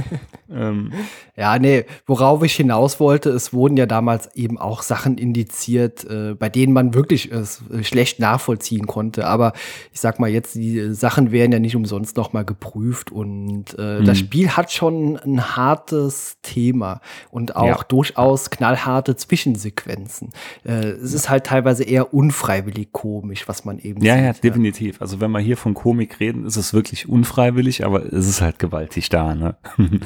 ähm, 0.50 0.92
Ja, 1.36 1.58
nee, 1.58 1.84
worauf 2.06 2.42
ich 2.42 2.54
hinaus 2.54 3.00
wollte, 3.00 3.30
es 3.30 3.52
wurden 3.52 3.76
ja 3.76 3.86
damals 3.86 4.34
eben 4.36 4.58
auch 4.58 4.82
Sachen 4.82 5.18
indiziert, 5.18 6.04
äh, 6.04 6.34
bei 6.34 6.48
denen 6.48 6.72
man 6.72 6.94
wirklich 6.94 7.30
es 7.32 7.62
äh, 7.72 7.82
schlecht 7.84 8.20
nachvollziehen 8.20 8.86
konnte. 8.86 9.26
Aber 9.26 9.52
ich 9.92 10.00
sag 10.00 10.18
mal 10.20 10.30
jetzt, 10.30 10.54
die 10.54 10.92
Sachen 10.94 11.32
werden 11.32 11.52
ja 11.52 11.58
nicht 11.58 11.76
umsonst 11.76 12.16
nochmal 12.16 12.44
geprüft 12.44 13.10
und 13.12 13.78
äh, 13.78 14.02
das 14.02 14.18
Spiel 14.18 14.50
hat 14.50 14.70
schon 14.72 15.16
ein 15.18 15.56
hartes 15.56 16.36
Thema 16.42 17.00
und 17.30 17.56
auch 17.56 17.66
Ja. 17.66 17.80
durchaus 17.88 18.50
knallharte 18.50 19.16
Zwischensequenzen. 19.16 20.30
Äh, 20.64 20.90
es 20.90 21.12
ist 21.12 21.28
halt 21.28 21.44
teilweise 21.46 21.82
eher 21.84 22.14
unfreiwillig 22.14 22.92
komisch, 22.92 23.05
was 23.46 23.64
man 23.64 23.78
eben 23.78 24.02
ja, 24.02 24.16
ja, 24.16 24.32
sieht. 24.32 24.44
definitiv. 24.44 25.00
Also 25.00 25.20
wenn 25.20 25.30
wir 25.30 25.40
hier 25.40 25.56
von 25.56 25.74
Komik 25.74 26.20
reden, 26.20 26.44
ist 26.44 26.56
es 26.56 26.74
wirklich 26.74 27.08
unfreiwillig, 27.08 27.84
aber 27.84 28.04
es 28.12 28.28
ist 28.28 28.40
halt 28.40 28.58
gewaltig 28.58 29.08
da, 29.08 29.34
ne? 29.34 29.56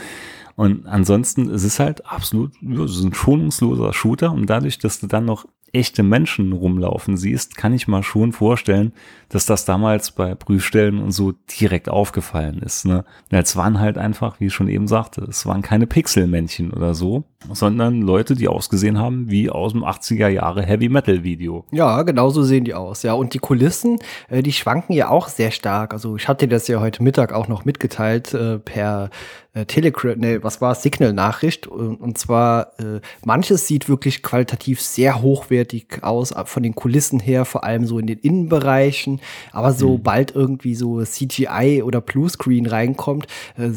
Und 0.56 0.86
ansonsten 0.86 1.48
es 1.48 1.64
ist 1.64 1.78
halt 1.80 2.04
absolut 2.04 2.52
ja, 2.60 2.82
es 2.82 2.96
ist 2.96 3.04
ein 3.04 3.14
schonungsloser 3.14 3.94
Shooter 3.94 4.30
und 4.30 4.50
dadurch, 4.50 4.78
dass 4.78 5.00
du 5.00 5.06
dann 5.06 5.24
noch 5.24 5.46
echte 5.72 6.02
Menschen 6.02 6.52
rumlaufen 6.52 7.16
siehst, 7.16 7.56
kann 7.56 7.72
ich 7.72 7.88
mal 7.88 8.02
schon 8.02 8.32
vorstellen, 8.32 8.92
dass 9.30 9.46
das 9.46 9.64
damals 9.64 10.10
bei 10.10 10.34
Prüfstellen 10.34 10.98
und 10.98 11.12
so 11.12 11.32
direkt 11.60 11.88
aufgefallen 11.88 12.60
ist. 12.60 12.84
Ne? 12.84 13.04
Es 13.30 13.56
waren 13.56 13.80
halt 13.80 13.96
einfach, 13.96 14.40
wie 14.40 14.46
ich 14.46 14.54
schon 14.54 14.68
eben 14.68 14.88
sagte, 14.88 15.22
es 15.22 15.46
waren 15.46 15.62
keine 15.62 15.86
Pixelmännchen 15.86 16.72
oder 16.72 16.94
so, 16.94 17.24
sondern 17.50 18.02
Leute, 18.02 18.34
die 18.34 18.48
ausgesehen 18.48 18.98
haben 18.98 19.30
wie 19.30 19.48
aus 19.48 19.72
dem 19.72 19.84
80er 19.84 20.28
Jahre 20.28 20.62
Heavy 20.62 20.88
Metal 20.88 21.22
Video. 21.22 21.64
Ja, 21.70 22.02
genau 22.02 22.30
so 22.30 22.42
sehen 22.42 22.64
die 22.64 22.74
aus. 22.74 23.02
Ja, 23.02 23.14
und 23.14 23.32
die 23.32 23.38
Kulissen, 23.38 23.98
äh, 24.28 24.42
die 24.42 24.52
schwanken 24.52 24.92
ja 24.92 25.08
auch 25.08 25.28
sehr 25.28 25.52
stark. 25.52 25.92
Also 25.94 26.16
ich 26.16 26.28
hatte 26.28 26.48
das 26.48 26.68
ja 26.68 26.80
heute 26.80 27.02
Mittag 27.02 27.32
auch 27.32 27.48
noch 27.48 27.64
mitgeteilt 27.64 28.34
äh, 28.34 28.58
per 28.58 29.10
äh, 29.52 29.64
Telegram, 29.64 30.16
nee, 30.16 30.38
was 30.42 30.60
war 30.60 30.74
Signal-Nachricht. 30.74 31.66
Und, 31.66 32.18
zwar, 32.18 32.78
äh, 32.78 33.00
manches 33.24 33.66
sieht 33.66 33.88
wirklich 33.88 34.22
qualitativ 34.22 34.80
sehr 34.80 35.22
hochwertig 35.22 36.02
aus, 36.02 36.32
ab 36.32 36.48
von 36.48 36.62
den 36.62 36.74
Kulissen 36.74 37.20
her, 37.20 37.44
vor 37.44 37.64
allem 37.64 37.86
so 37.86 37.98
in 37.98 38.06
den 38.06 38.18
Innenbereichen. 38.18 39.19
Aber 39.52 39.72
sobald 39.72 40.34
irgendwie 40.34 40.74
so 40.74 41.02
CGI 41.02 41.82
oder 41.84 42.00
Bluescreen 42.00 42.66
reinkommt, 42.66 43.26
äh, 43.56 43.70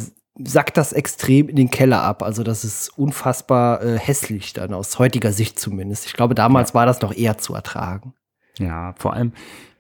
sackt 0.44 0.78
das 0.78 0.94
extrem 0.94 1.50
in 1.50 1.56
den 1.56 1.70
Keller 1.70 2.02
ab. 2.02 2.24
Also 2.24 2.44
das 2.44 2.64
ist 2.64 2.90
unfassbar 2.98 3.84
äh, 3.84 4.00
hässlich 4.00 4.54
dann 4.54 4.74
aus 4.74 5.00
heutiger 5.00 5.32
Sicht 5.32 5.60
zumindest. 5.60 6.06
Ich 6.06 6.14
glaube, 6.14 6.36
damals 6.36 6.74
war 6.74 6.86
das 6.86 7.02
noch 7.02 7.16
eher 7.16 7.38
zu 7.38 7.54
ertragen. 7.54 8.14
Ja, 8.58 8.94
vor 8.98 9.14
allem, 9.14 9.34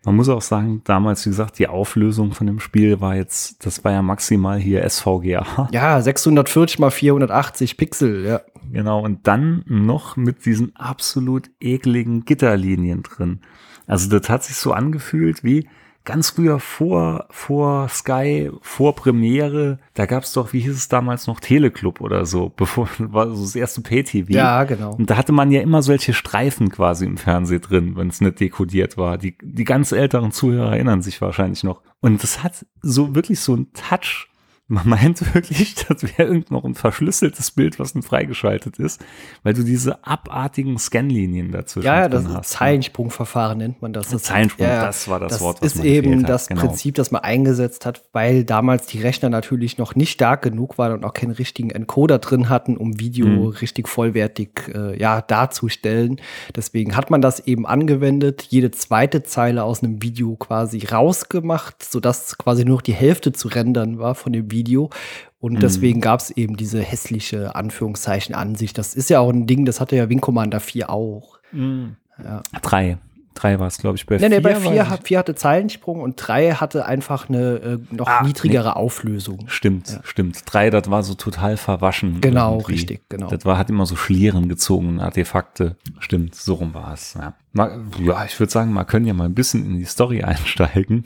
man 0.06 0.16
muss 0.16 0.30
auch 0.30 0.42
sagen, 0.42 0.82
damals, 0.84 1.26
wie 1.26 1.30
gesagt, 1.30 1.60
die 1.60 1.68
Auflösung 1.68 2.34
von 2.34 2.46
dem 2.46 2.60
Spiel 2.60 3.00
war 3.00 3.16
jetzt, 3.16 3.66
das 3.66 3.84
war 3.84 3.94
ja 3.94 4.02
maximal 4.02 4.60
hier 4.60 4.88
SVGA. 4.88 5.70
Ja, 5.72 6.02
640 6.02 6.80
mal 6.80 6.92
480 6.92 7.78
Pixel, 7.78 8.26
ja. 8.26 8.42
Genau, 8.72 9.02
und 9.02 9.28
dann 9.28 9.64
noch 9.66 10.18
mit 10.18 10.46
diesen 10.46 10.76
absolut 10.76 11.50
ekligen 11.60 12.26
Gitterlinien 12.26 13.04
drin. 13.04 13.42
Also 13.88 14.10
das 14.10 14.30
hat 14.30 14.44
sich 14.44 14.56
so 14.56 14.72
angefühlt 14.72 15.44
wie 15.44 15.68
ganz 16.06 16.32
früher 16.32 16.60
vor, 16.60 17.28
vor 17.30 17.88
Sky, 17.88 18.52
vor 18.62 18.96
Premiere, 18.96 19.80
da 19.94 20.06
gab's 20.06 20.34
doch, 20.34 20.54
wie 20.54 20.60
hieß 20.60 20.76
es 20.76 20.90
damals 20.90 21.28
noch, 21.28 21.40
Teleclub 21.40 22.02
oder 22.02 22.26
so, 22.26 22.50
bevor 22.56 22.90
war 22.98 23.34
so 23.34 23.44
das 23.44 23.56
erste 23.56 23.82
Pay-TV. 23.82 24.34
Ja, 24.34 24.64
genau. 24.64 24.96
Und 24.96 25.10
da 25.10 25.18
hatte 25.18 25.32
man 25.32 25.52
ja 25.52 25.62
immer 25.62 25.82
solche 25.82 26.14
Streifen 26.14 26.70
quasi 26.70 27.06
im 27.06 27.18
Fernsehen 27.18 27.62
drin, 27.62 27.96
wenn 27.96 28.10
es 28.10 28.22
nicht 28.22 28.40
dekodiert 28.40 28.98
war. 28.98 29.18
Die, 29.18 29.38
die 29.42 29.64
ganz 29.64 29.92
älteren 29.92 30.32
Zuhörer 30.32 30.74
erinnern 30.74 31.02
sich 31.02 31.22
wahrscheinlich 31.22 31.64
noch. 31.64 31.82
Und 32.02 32.22
das 32.22 32.44
hat 32.44 32.66
so 32.82 33.16
wirklich 33.16 33.40
so 33.40 33.54
einen 33.54 33.72
Touch. 33.74 34.28
Man 34.68 34.88
meint 34.88 35.22
wirklich, 35.36 35.76
das 35.76 36.04
wäre 36.04 36.24
irgend 36.30 36.50
noch 36.50 36.64
ein 36.64 36.74
verschlüsseltes 36.74 37.52
Bild, 37.52 37.80
was 37.80 37.94
dann 37.94 38.02
freigeschaltet 38.02 38.80
ist, 38.80 39.04
weil 39.44 39.54
du 39.54 39.64
diese 39.64 40.06
abartigen 40.08 40.78
Scanlinien 40.80 41.52
dazwischen 41.52 41.86
Ja, 41.86 42.02
ja, 42.02 42.10
das 42.10 42.24
hast. 42.26 42.34
ne? 42.34 42.42
Zeilensprungsverfahren 42.44 43.58
nennt 43.58 43.82
man 43.82 43.92
das. 43.92 44.10
das 44.10 44.24
Zeilensprung, 44.24 44.66
ja, 44.66 44.86
das 44.86 45.08
war 45.10 45.20
das 45.20 45.34
das 45.34 45.42
Wort, 45.42 45.62
was 45.62 45.76
ist 45.76 45.84
eben 45.84 46.24
das 46.24 46.48
genau. 46.48 46.62
Prinzip, 46.62 46.96
das 46.96 47.12
man 47.12 47.22
eingesetzt 47.24 47.86
hat, 47.86 48.04
weil 48.14 48.46
damals 48.46 48.88
die 48.88 49.00
Rechner 49.00 49.30
natürlich 49.30 49.78
noch 49.78 49.96
nicht 49.96 50.12
stark 50.12 50.42
genug 50.44 50.78
waren 50.78 50.94
und 50.94 51.04
auch 51.04 51.14
keinen 51.14 51.32
richtigen 51.32 51.70
Encoder 51.70 52.20
drin 52.20 52.48
hatten, 52.50 52.78
um 52.78 53.00
Video 53.00 53.28
Mhm. 53.28 53.48
richtig 53.48 53.90
vollwertig 53.90 54.72
äh, 54.74 54.98
ja, 55.00 55.22
darzustellen. 55.22 56.22
Deswegen 56.56 56.96
hat 56.96 57.10
man 57.12 57.22
das 57.22 57.42
eben 57.48 57.66
angewendet, 57.66 58.44
jede 58.50 58.72
zweite 58.72 59.24
Zeile 59.24 59.64
aus 59.64 59.84
einem 59.84 60.02
Video 60.02 60.36
quasi 60.36 60.86
rausgemacht, 60.86 61.84
sodass 61.84 62.38
quasi 62.38 62.64
nur 62.66 62.78
noch 62.78 62.82
die 62.82 62.94
Hälfte 62.94 63.34
zu 63.34 63.50
rendern 63.50 64.00
war 64.00 64.16
von 64.16 64.32
dem 64.34 64.52
Video. 64.54 64.84
Mhm. 64.86 64.90
Und 65.42 65.62
deswegen 65.62 66.00
gab 66.00 66.22
es 66.22 66.32
eben 66.32 66.56
diese 66.56 66.82
hässliche 66.82 67.54
Anführungszeichen 67.56 68.34
Ansicht. 68.34 68.78
Das 68.78 68.94
ist 68.96 69.10
ja 69.10 69.20
auch 69.20 69.30
ein 69.30 69.46
Ding, 69.46 69.66
das 69.66 69.82
hatte 69.82 69.98
ja 69.98 70.08
Wing 70.08 70.22
Commander 70.22 70.62
4 70.62 70.90
auch. 70.90 71.38
Drei. 72.62 72.98
Drei 73.36 73.60
war 73.60 73.66
es, 73.66 73.80
glaube 73.80 73.96
ich, 73.98 74.06
bei 74.06 74.18
Nee, 74.18 74.30
nee, 74.30 74.40
bei 74.40 74.56
weiß 74.56 74.62
4 74.62 74.74
ich- 74.84 74.90
hat, 74.90 75.08
vier 75.08 75.18
hatte 75.18 75.34
Zeilensprung 75.34 76.02
und 76.02 76.16
3 76.18 76.52
hatte 76.54 76.86
einfach 76.86 77.30
eine 77.30 77.56
äh, 77.56 77.80
noch 77.90 78.08
Ah, 78.08 78.22
niedrigere 78.24 78.76
Auflösung. 78.76 79.46
Stimmt, 79.48 80.00
stimmt. 80.04 80.44
Drei, 80.46 80.70
das 80.70 80.88
war 80.92 81.02
so 81.02 81.16
total 81.16 81.58
verwaschen. 81.58 82.22
Genau, 82.22 82.58
irgendwie. 82.58 82.72
richtig, 82.74 83.02
genau. 83.10 83.30
Das 83.30 83.44
war, 83.44 83.58
hat 83.58 83.72
immer 83.72 83.88
so 83.88 83.96
Schlieren 83.96 84.50
gezogen, 84.50 85.00
Artefakte. 85.00 85.78
Stimmt, 85.98 86.36
so 86.36 86.54
rum 86.54 86.76
war 86.76 86.94
es. 86.94 87.16
Ja, 87.16 87.34
mal, 87.54 87.82
ja 88.00 88.26
ich 88.26 88.40
würde 88.40 88.52
sagen, 88.52 88.74
wir 88.74 88.84
können 88.86 89.06
ja 89.06 89.14
mal 89.14 89.26
ein 89.26 89.34
bisschen 89.34 89.66
in 89.66 89.78
die 89.78 89.86
Story 89.86 90.22
einsteigen. 90.24 91.04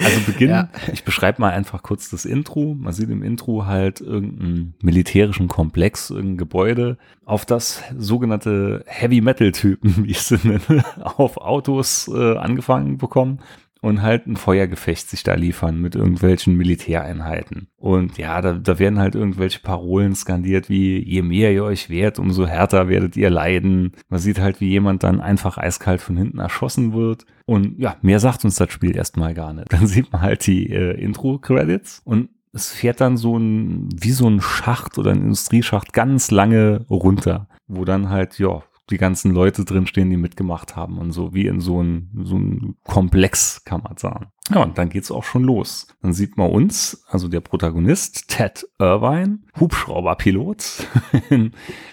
also 0.00 0.20
Beginn, 0.26 0.50
Ja. 0.50 0.68
ich 0.92 1.04
beschreibe 1.04 1.40
mal 1.40 1.52
einfach 1.52 1.82
kurz 1.82 2.08
das 2.10 2.24
Intro. 2.24 2.74
Man 2.78 2.92
sieht 2.92 3.10
im 3.10 3.22
Intro 3.22 3.66
halt 3.66 4.00
irgendeinen 4.00 4.74
militärischen 4.80 5.48
Komplex, 5.48 6.10
irgendein 6.10 6.36
Gebäude, 6.38 6.98
auf 7.24 7.44
das 7.44 7.82
sogenannte 7.98 8.84
Heavy 8.86 9.20
Metal 9.20 9.52
Typen, 9.52 10.04
wie 10.04 10.10
ich 10.12 10.20
sie 10.22 10.38
nenne, 10.42 10.84
auf 11.02 11.36
Autos 11.38 12.08
äh, 12.12 12.36
angefangen 12.36 12.98
bekommen 12.98 13.40
und 13.86 14.02
halt 14.02 14.26
ein 14.26 14.34
Feuergefecht 14.34 15.08
sich 15.08 15.22
da 15.22 15.34
liefern 15.34 15.80
mit 15.80 15.94
irgendwelchen 15.94 16.56
Militäreinheiten. 16.56 17.68
Und 17.76 18.18
ja, 18.18 18.40
da, 18.40 18.54
da 18.54 18.80
werden 18.80 18.98
halt 18.98 19.14
irgendwelche 19.14 19.60
Parolen 19.60 20.16
skandiert, 20.16 20.68
wie 20.68 20.98
je 21.08 21.22
mehr 21.22 21.52
ihr 21.52 21.62
euch 21.62 21.88
wehrt, 21.88 22.18
umso 22.18 22.48
härter 22.48 22.88
werdet 22.88 23.16
ihr 23.16 23.30
leiden. 23.30 23.92
Man 24.08 24.18
sieht 24.18 24.40
halt, 24.40 24.60
wie 24.60 24.70
jemand 24.70 25.04
dann 25.04 25.20
einfach 25.20 25.56
eiskalt 25.56 26.00
von 26.00 26.16
hinten 26.16 26.40
erschossen 26.40 26.94
wird. 26.94 27.26
Und 27.44 27.78
ja, 27.78 27.96
mehr 28.02 28.18
sagt 28.18 28.44
uns 28.44 28.56
das 28.56 28.72
Spiel 28.72 28.96
erstmal 28.96 29.34
gar 29.34 29.52
nicht. 29.52 29.72
Dann 29.72 29.86
sieht 29.86 30.12
man 30.12 30.20
halt 30.20 30.44
die 30.48 30.68
äh, 30.68 31.00
Intro-Credits 31.00 32.02
und 32.04 32.30
es 32.52 32.72
fährt 32.72 33.00
dann 33.02 33.16
so 33.18 33.38
ein, 33.38 33.88
wie 33.94 34.10
so 34.10 34.26
ein 34.26 34.40
Schacht 34.40 34.98
oder 34.98 35.12
ein 35.12 35.22
Industrieschacht 35.22 35.92
ganz 35.92 36.30
lange 36.30 36.86
runter, 36.88 37.48
wo 37.68 37.84
dann 37.84 38.08
halt, 38.08 38.38
ja, 38.38 38.62
die 38.90 38.98
ganzen 38.98 39.32
Leute 39.32 39.64
drinstehen, 39.64 40.10
die 40.10 40.16
mitgemacht 40.16 40.76
haben 40.76 40.98
und 40.98 41.12
so, 41.12 41.34
wie 41.34 41.46
in 41.46 41.60
so 41.60 41.82
ein, 41.82 42.10
so 42.22 42.36
ein 42.36 42.76
Komplex, 42.84 43.64
kann 43.64 43.82
man 43.82 43.96
sagen. 43.96 44.28
Ja, 44.50 44.62
und 44.62 44.78
dann 44.78 44.90
geht's 44.90 45.10
auch 45.10 45.24
schon 45.24 45.42
los. 45.42 45.88
Dann 46.02 46.12
sieht 46.12 46.36
man 46.36 46.50
uns, 46.50 47.04
also 47.08 47.26
der 47.26 47.40
Protagonist, 47.40 48.28
Ted 48.28 48.64
Irvine, 48.78 49.40
Hubschrauberpilot, 49.58 50.86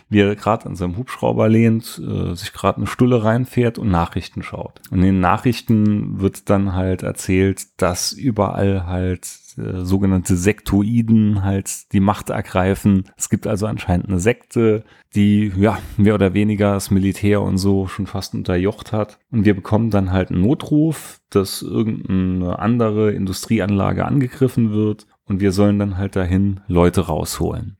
wie 0.09 0.19
er 0.19 0.35
gerade 0.35 0.67
an 0.67 0.75
seinem 0.75 0.97
Hubschrauber 0.97 1.49
lehnt, 1.49 1.99
äh, 1.99 2.35
sich 2.35 2.53
gerade 2.53 2.77
eine 2.77 2.87
Stulle 2.87 3.23
reinfährt 3.23 3.79
und 3.79 3.89
Nachrichten 3.89 4.43
schaut. 4.43 4.81
Und 4.91 4.99
in 4.99 5.05
den 5.05 5.19
Nachrichten 5.19 6.19
wird 6.19 6.49
dann 6.51 6.73
halt 6.73 7.01
erzählt, 7.01 7.81
dass 7.81 8.11
überall 8.11 8.85
halt 8.85 9.25
äh, 9.57 9.83
sogenannte 9.83 10.35
Sektoiden 10.35 11.43
halt 11.43 11.91
die 11.93 11.99
Macht 11.99 12.29
ergreifen. 12.29 13.03
Es 13.17 13.29
gibt 13.29 13.47
also 13.47 13.67
anscheinend 13.67 14.07
eine 14.07 14.19
Sekte, 14.19 14.83
die 15.15 15.51
ja 15.55 15.79
mehr 15.97 16.15
oder 16.15 16.33
weniger 16.33 16.73
das 16.73 16.91
Militär 16.91 17.41
und 17.41 17.57
so 17.57 17.87
schon 17.87 18.07
fast 18.07 18.33
unterjocht 18.33 18.91
hat. 18.91 19.19
Und 19.31 19.45
wir 19.45 19.55
bekommen 19.55 19.89
dann 19.89 20.11
halt 20.11 20.31
einen 20.31 20.41
Notruf, 20.41 21.19
dass 21.29 21.61
irgendeine 21.61 22.59
andere 22.59 23.11
Industrieanlage 23.11 24.05
angegriffen 24.05 24.71
wird 24.71 25.07
und 25.25 25.39
wir 25.39 25.51
sollen 25.51 25.79
dann 25.79 25.97
halt 25.97 26.15
dahin 26.15 26.61
Leute 26.67 27.01
rausholen. 27.01 27.77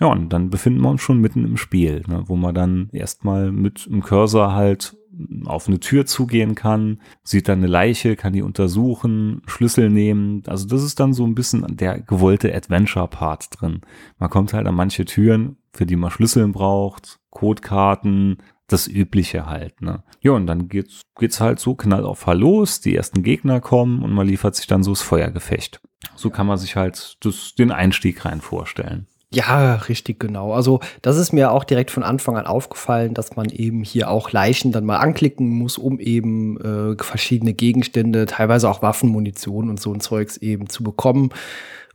Ja, 0.00 0.08
und 0.08 0.32
dann 0.32 0.50
befinden 0.50 0.80
wir 0.80 0.90
uns 0.90 1.02
schon 1.02 1.20
mitten 1.20 1.44
im 1.44 1.56
Spiel, 1.56 2.02
ne, 2.08 2.24
wo 2.26 2.36
man 2.36 2.54
dann 2.54 2.88
erstmal 2.92 3.52
mit 3.52 3.86
dem 3.86 4.02
Cursor 4.02 4.52
halt 4.52 4.96
auf 5.44 5.68
eine 5.68 5.80
Tür 5.80 6.06
zugehen 6.06 6.54
kann, 6.54 7.00
sieht 7.22 7.48
dann 7.48 7.58
eine 7.58 7.66
Leiche, 7.66 8.16
kann 8.16 8.32
die 8.32 8.42
untersuchen, 8.42 9.42
Schlüssel 9.46 9.90
nehmen. 9.90 10.42
Also 10.46 10.66
das 10.66 10.82
ist 10.82 11.00
dann 11.00 11.12
so 11.12 11.24
ein 11.24 11.34
bisschen 11.34 11.76
der 11.76 12.00
gewollte 12.00 12.54
Adventure-Part 12.54 13.60
drin. 13.60 13.80
Man 14.18 14.30
kommt 14.30 14.52
halt 14.52 14.66
an 14.66 14.74
manche 14.74 15.04
Türen, 15.04 15.56
für 15.72 15.86
die 15.86 15.96
man 15.96 16.10
Schlüsseln 16.10 16.52
braucht, 16.52 17.20
Codekarten, 17.30 18.38
das 18.66 18.88
Übliche 18.88 19.46
halt. 19.46 19.82
Ne? 19.82 20.02
Ja, 20.20 20.32
und 20.32 20.46
dann 20.46 20.68
geht's, 20.68 21.02
geht's 21.18 21.40
halt 21.40 21.58
so 21.60 21.74
knall 21.74 22.04
auf 22.04 22.26
los, 22.26 22.80
die 22.80 22.96
ersten 22.96 23.22
Gegner 23.22 23.60
kommen 23.60 24.02
und 24.02 24.12
man 24.12 24.26
liefert 24.26 24.54
sich 24.54 24.66
dann 24.66 24.82
so 24.82 24.92
das 24.92 25.02
Feuergefecht. 25.02 25.80
So 26.16 26.30
kann 26.30 26.46
man 26.46 26.58
sich 26.58 26.76
halt 26.76 27.16
das, 27.20 27.54
den 27.54 27.70
Einstieg 27.70 28.24
rein 28.24 28.40
vorstellen. 28.40 29.06
Ja, 29.34 29.74
richtig 29.74 30.20
genau. 30.20 30.52
Also 30.52 30.80
das 31.02 31.16
ist 31.16 31.32
mir 31.32 31.50
auch 31.50 31.64
direkt 31.64 31.90
von 31.90 32.04
Anfang 32.04 32.36
an 32.36 32.46
aufgefallen, 32.46 33.14
dass 33.14 33.34
man 33.34 33.48
eben 33.50 33.82
hier 33.82 34.08
auch 34.10 34.30
Leichen 34.30 34.70
dann 34.70 34.84
mal 34.84 34.98
anklicken 34.98 35.48
muss, 35.48 35.76
um 35.76 35.98
eben 35.98 36.60
äh, 36.60 37.02
verschiedene 37.02 37.52
Gegenstände, 37.52 38.26
teilweise 38.26 38.68
auch 38.68 38.80
Waffen, 38.80 39.08
Munition 39.10 39.70
und 39.70 39.80
so 39.80 39.92
ein 39.92 40.00
Zeugs 40.00 40.36
eben 40.36 40.68
zu 40.68 40.84
bekommen. 40.84 41.30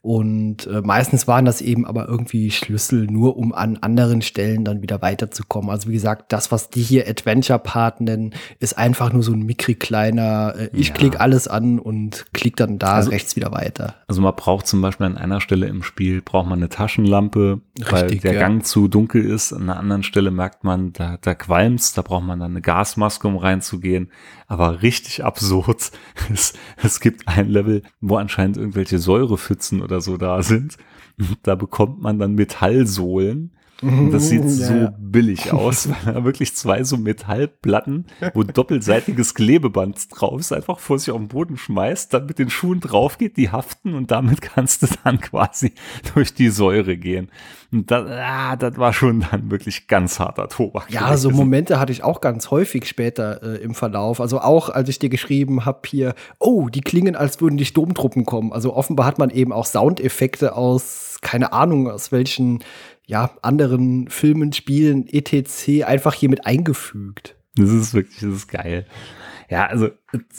Und 0.02 0.66
äh, 0.68 0.82
meistens 0.82 1.28
waren 1.28 1.46
das 1.46 1.62
eben 1.62 1.86
aber 1.86 2.08
irgendwie 2.08 2.52
Schlüssel, 2.52 3.06
nur 3.08 3.38
um 3.38 3.54
an 3.54 3.78
anderen 3.82 4.22
Stellen 4.22 4.64
dann 4.64 4.82
wieder 4.82 5.02
weiterzukommen. 5.02 5.70
Also 5.70 5.90
wie 5.90 5.94
gesagt, 5.94 6.32
das, 6.32 6.52
was 6.52 6.70
die 6.70 6.82
hier 6.82 7.08
Adventure 7.08 7.60
Part 7.60 8.00
nennen, 8.02 8.34
ist 8.60 8.78
einfach 8.78 9.12
nur 9.12 9.24
so 9.24 9.34
ein 9.34 9.42
mickrig 9.44 9.80
kleiner, 9.80 10.54
äh, 10.58 10.70
ich 10.74 10.90
Ja. 10.90 10.94
klicke 10.94 11.20
alles 11.20 11.48
an 11.48 11.80
und 11.80 12.26
klick 12.34 12.56
dann 12.56 12.80
da 12.80 12.94
Also- 12.94 13.10
rechts 13.12 13.36
wieder 13.36 13.52
weiter. 13.52 13.96
Also 14.08 14.22
man 14.22 14.34
braucht 14.36 14.68
zum 14.68 14.82
Beispiel 14.82 15.06
an 15.06 15.18
einer 15.18 15.42
Stelle 15.42 15.68
im 15.68 15.84
Spiel, 15.84 16.22
braucht 16.22 16.48
man 16.48 16.60
eine 16.60 16.70
Taschenlampe, 16.70 17.62
weil 17.90 18.04
Richtig, 18.04 18.22
der 18.22 18.34
ja. 18.34 18.40
Gang 18.40 18.66
zu 18.66 18.88
dunkel 18.88 19.26
ist. 19.26 19.52
An 19.54 19.64
einer 19.64 19.78
anderen 19.78 20.04
Stelle 20.04 20.32
merkt 20.32 20.64
man, 20.64 20.94
da, 20.94 21.18
da 21.22 21.36
qualmt's, 21.36 21.94
da 21.94 22.02
braucht 22.04 22.24
man 22.24 22.40
dann 22.40 22.52
eine 22.52 22.62
Gasmaske, 22.62 23.28
um 23.28 23.36
reinzugehen. 23.38 24.12
Aber 24.48 24.82
richtig 24.82 25.24
absurd 25.26 25.92
ist, 26.34 26.58
es 26.82 27.00
gibt 27.00 27.28
ein 27.28 27.50
Level, 27.50 27.84
wo 28.02 28.16
anscheinend 28.18 28.58
irgendwelche 28.58 28.98
Säurepfützen 28.98 29.82
oder 29.90 30.02
so 30.02 30.18
da 30.18 30.42
sind. 30.44 30.78
Da 31.44 31.56
bekommt 31.56 32.02
man 32.02 32.18
dann 32.18 32.36
Metallsohlen. 32.36 33.52
Und 33.82 34.12
das 34.12 34.30
sieht 34.30 34.44
Ja, 34.44 34.50
so 34.50 34.74
ja. 34.74 34.94
billig 34.98 35.52
aus, 35.54 35.90
weil 35.90 36.14
da 36.14 36.24
wirklich 36.24 36.56
zwei 36.56 36.84
so 36.84 36.98
Metallplatten, 36.98 38.08
wo 38.34 38.44
doppelseitiges 38.44 39.34
Klebeband 39.34 40.08
drauf 40.12 40.40
ist, 40.40 40.52
einfach 40.52 40.80
vor 40.80 41.00
sich 41.00 41.12
auf 41.12 41.18
den 41.18 41.28
Boden 41.28 41.58
schmeißt, 41.58 42.14
dann 42.14 42.26
mit 42.26 42.40
den 42.40 42.50
Schuhen 42.50 42.80
drauf 42.80 43.18
geht, 43.18 43.38
die 43.38 43.52
haften 43.52 43.94
und 43.94 44.12
damit 44.12 44.42
kannst 44.42 44.84
du 44.84 44.88
dann 45.04 45.20
quasi 45.20 45.74
durch 46.14 46.34
die 46.34 46.50
Säure 46.50 46.98
gehen. 46.98 47.30
Und 47.72 47.92
das, 47.92 48.10
ah, 48.10 48.56
das 48.56 48.78
war 48.78 48.94
schon 48.94 49.26
dann 49.30 49.52
wirklich 49.52 49.88
ganz 49.88 50.20
harter 50.20 50.48
Tobak. 50.48 50.90
Ja, 50.90 51.16
so 51.18 51.30
gewesen. 51.30 51.40
Momente 51.40 51.80
hatte 51.80 51.92
ich 51.92 52.04
auch 52.04 52.20
ganz 52.20 52.50
häufig 52.50 52.88
später 52.88 53.44
äh, 53.44 53.62
im 53.62 53.76
Verlauf. 53.76 54.20
Also 54.20 54.40
auch, 54.40 54.70
als 54.70 54.90
ich 54.90 54.98
dir 54.98 55.10
geschrieben 55.10 55.66
habe 55.66 55.82
hier, 55.86 56.16
oh, 56.40 56.70
die 56.70 56.82
klingen, 56.82 57.16
als 57.16 57.42
würden 57.42 57.58
die 57.58 57.66
Sturmtruppen 57.66 58.26
kommen. 58.26 58.52
Also 58.54 58.76
offenbar 58.76 59.06
hat 59.06 59.20
man 59.20 59.30
eben 59.30 59.54
auch 59.54 59.68
Soundeffekte 59.68 60.56
aus, 60.56 61.20
keine 61.22 61.54
Ahnung, 61.54 61.90
aus 61.90 62.12
welchen 62.12 62.64
ja, 63.10 63.32
anderen 63.42 64.08
Filmen, 64.08 64.54
Spielen, 64.54 65.08
etc. 65.08 65.84
einfach 65.84 66.14
hier 66.14 66.30
mit 66.30 66.46
eingefügt. 66.46 67.36
Das 67.56 67.72
ist 67.72 67.96
wirklich, 67.96 68.20
das 68.20 68.30
ist 68.30 68.48
geil. 68.50 68.86
Ja, 69.50 69.66
also 69.66 69.88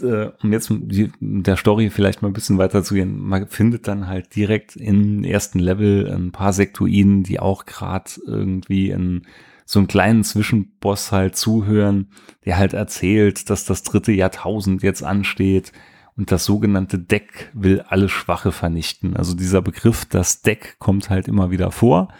äh, 0.03 0.31
um 0.41 0.53
jetzt 0.53 0.71
die, 0.71 1.11
der 1.19 1.57
Story 1.57 1.91
vielleicht 1.91 2.23
mal 2.23 2.29
ein 2.29 2.33
bisschen 2.33 2.59
weiter 2.59 2.85
zu 2.85 2.95
gehen, 2.95 3.19
man 3.19 3.49
findet 3.49 3.89
dann 3.89 4.07
halt 4.07 4.37
direkt 4.37 4.77
im 4.77 5.25
ersten 5.25 5.59
Level 5.59 6.09
ein 6.09 6.31
paar 6.31 6.53
Sektoiden, 6.53 7.25
die 7.25 7.41
auch 7.41 7.67
gerade 7.67 8.12
irgendwie 8.25 8.91
in 8.91 9.23
so 9.67 9.81
einen 9.81 9.89
kleinen 9.89 10.23
Zwischenboss 10.23 11.11
halt 11.11 11.35
zuhören, 11.35 12.11
der 12.45 12.57
halt 12.57 12.73
erzählt, 12.73 13.50
dass 13.50 13.65
das 13.65 13.83
dritte 13.83 14.12
Jahrtausend 14.12 14.85
jetzt 14.85 15.03
ansteht 15.03 15.73
und 16.17 16.31
das 16.31 16.45
sogenannte 16.45 17.00
Deck 17.00 17.50
will 17.53 17.81
alle 17.81 18.09
Schwache 18.09 18.53
vernichten. 18.53 19.17
Also 19.17 19.35
dieser 19.35 19.61
Begriff, 19.61 20.05
das 20.05 20.43
Deck, 20.43 20.77
kommt 20.79 21.11
halt 21.11 21.27
immer 21.27 21.50
wieder 21.50 21.73
vor. 21.73 22.12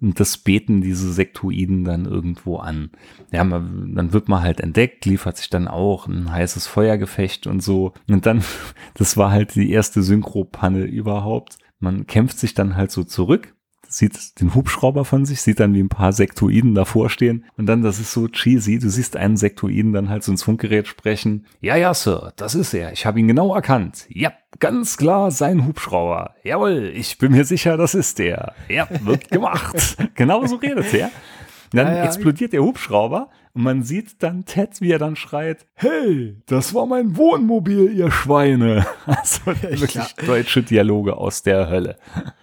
Und 0.00 0.20
das 0.20 0.38
beten 0.38 0.82
diese 0.82 1.12
Sektoiden 1.12 1.84
dann 1.84 2.04
irgendwo 2.04 2.58
an. 2.58 2.90
Ja, 3.32 3.44
man, 3.44 3.94
dann 3.94 4.12
wird 4.12 4.28
man 4.28 4.42
halt 4.42 4.60
entdeckt, 4.60 5.06
liefert 5.06 5.38
sich 5.38 5.48
dann 5.48 5.68
auch 5.68 6.06
ein 6.06 6.30
heißes 6.30 6.66
Feuergefecht 6.66 7.46
und 7.46 7.62
so. 7.62 7.94
Und 8.08 8.26
dann, 8.26 8.44
das 8.94 9.16
war 9.16 9.30
halt 9.30 9.54
die 9.54 9.70
erste 9.70 10.02
Synchropanne 10.02 10.84
überhaupt. 10.84 11.58
Man 11.78 12.06
kämpft 12.06 12.38
sich 12.38 12.54
dann 12.54 12.76
halt 12.76 12.90
so 12.90 13.04
zurück, 13.04 13.54
sieht 13.88 14.40
den 14.40 14.54
Hubschrauber 14.54 15.04
von 15.04 15.24
sich, 15.24 15.40
sieht 15.42 15.60
dann 15.60 15.74
wie 15.74 15.82
ein 15.82 15.88
paar 15.88 16.12
Sektoiden 16.12 16.74
davor 16.74 17.10
stehen. 17.10 17.44
Und 17.56 17.66
dann, 17.66 17.82
das 17.82 17.98
ist 18.00 18.12
so 18.12 18.28
cheesy, 18.28 18.78
du 18.78 18.88
siehst 18.90 19.16
einen 19.16 19.36
Sektoiden 19.36 19.92
dann 19.92 20.08
halt 20.08 20.24
so 20.24 20.32
ins 20.32 20.42
Funkgerät 20.42 20.86
sprechen. 20.86 21.46
Ja, 21.60 21.76
ja, 21.76 21.94
Sir, 21.94 22.32
das 22.36 22.54
ist 22.54 22.74
er. 22.74 22.92
Ich 22.92 23.06
habe 23.06 23.18
ihn 23.20 23.28
genau 23.28 23.54
erkannt. 23.54 24.06
Ja, 24.08 24.32
ganz 24.58 24.96
klar 24.96 25.30
sein 25.30 25.66
Hubschrauber. 25.66 26.34
Jawohl, 26.42 26.92
ich 26.94 27.18
bin 27.18 27.32
mir 27.32 27.44
sicher, 27.44 27.76
das 27.76 27.94
ist 27.94 28.18
der. 28.18 28.54
Ja, 28.68 28.88
wird 29.02 29.30
gemacht. 29.30 29.96
genau 30.14 30.44
so 30.46 30.56
redet 30.56 30.92
er. 30.94 31.10
Dann 31.72 31.86
Ja, 31.88 31.94
ja. 31.96 32.04
explodiert 32.04 32.52
der 32.52 32.62
Hubschrauber 32.62 33.28
und 33.56 33.62
man 33.62 33.82
sieht 33.82 34.22
dann 34.22 34.44
Ted, 34.44 34.80
wie 34.80 34.92
er 34.92 34.98
dann 34.98 35.16
schreit, 35.16 35.66
hey, 35.74 36.36
das 36.46 36.74
war 36.74 36.84
mein 36.86 37.16
Wohnmobil, 37.16 37.90
ihr 37.92 38.10
Schweine. 38.10 38.86
Also 39.06 39.46
wirklich 39.46 39.94
Ja. 39.94 40.06
deutsche 40.26 40.62
Dialoge 40.64 41.16
aus 41.16 41.42
der 41.42 41.70
Hölle. 41.70 41.96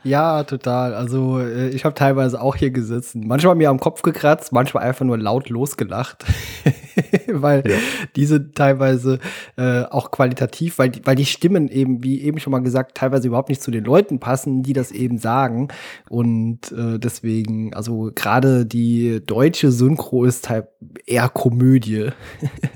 Ja, 0.04 0.44
total. 0.44 0.94
Also 0.96 1.40
äh, 1.40 1.70
ich 1.70 1.84
habe 1.86 1.94
teilweise 1.94 2.42
auch 2.42 2.56
hier 2.56 2.72
gesessen. 2.72 3.28
Manchmal 3.28 3.56
mir 3.56 3.70
am 3.70 3.80
Kopf 3.80 4.02
gekratzt, 4.02 4.52
manchmal 4.54 4.84
einfach 4.86 5.06
nur 5.06 5.18
laut 5.18 5.50
losgelacht. 5.50 6.26
weil 7.28 7.64
Ja. 7.70 7.78
diese 8.16 8.52
teilweise 8.54 9.20
äh, 9.58 9.84
auch 9.84 10.12
qualitativ, 10.12 10.80
weil 10.80 10.90
die, 10.90 11.06
weil 11.06 11.16
die 11.16 11.26
Stimmen 11.26 11.68
eben, 11.68 12.04
wie 12.04 12.22
eben 12.22 12.40
schon 12.40 12.52
mal 12.52 12.60
gesagt, 12.60 12.96
teilweise 12.96 13.28
überhaupt 13.28 13.50
nicht 13.50 13.62
zu 13.62 13.72
den 13.72 13.84
Leuten 13.84 14.20
passen, 14.20 14.64
die 14.64 14.74
das 14.74 14.92
eben 14.92 15.18
sagen. 15.18 15.68
Und 16.10 16.72
äh, 16.72 16.98
deswegen, 16.98 17.74
also 17.74 18.12
gerade 18.16 18.66
die 18.66 19.22
deutsche 19.26 19.72
Synchro 19.72 20.24
ist 20.26 20.50
halt 20.50 20.68
eher 21.06 21.30
Komödie. 21.30 22.10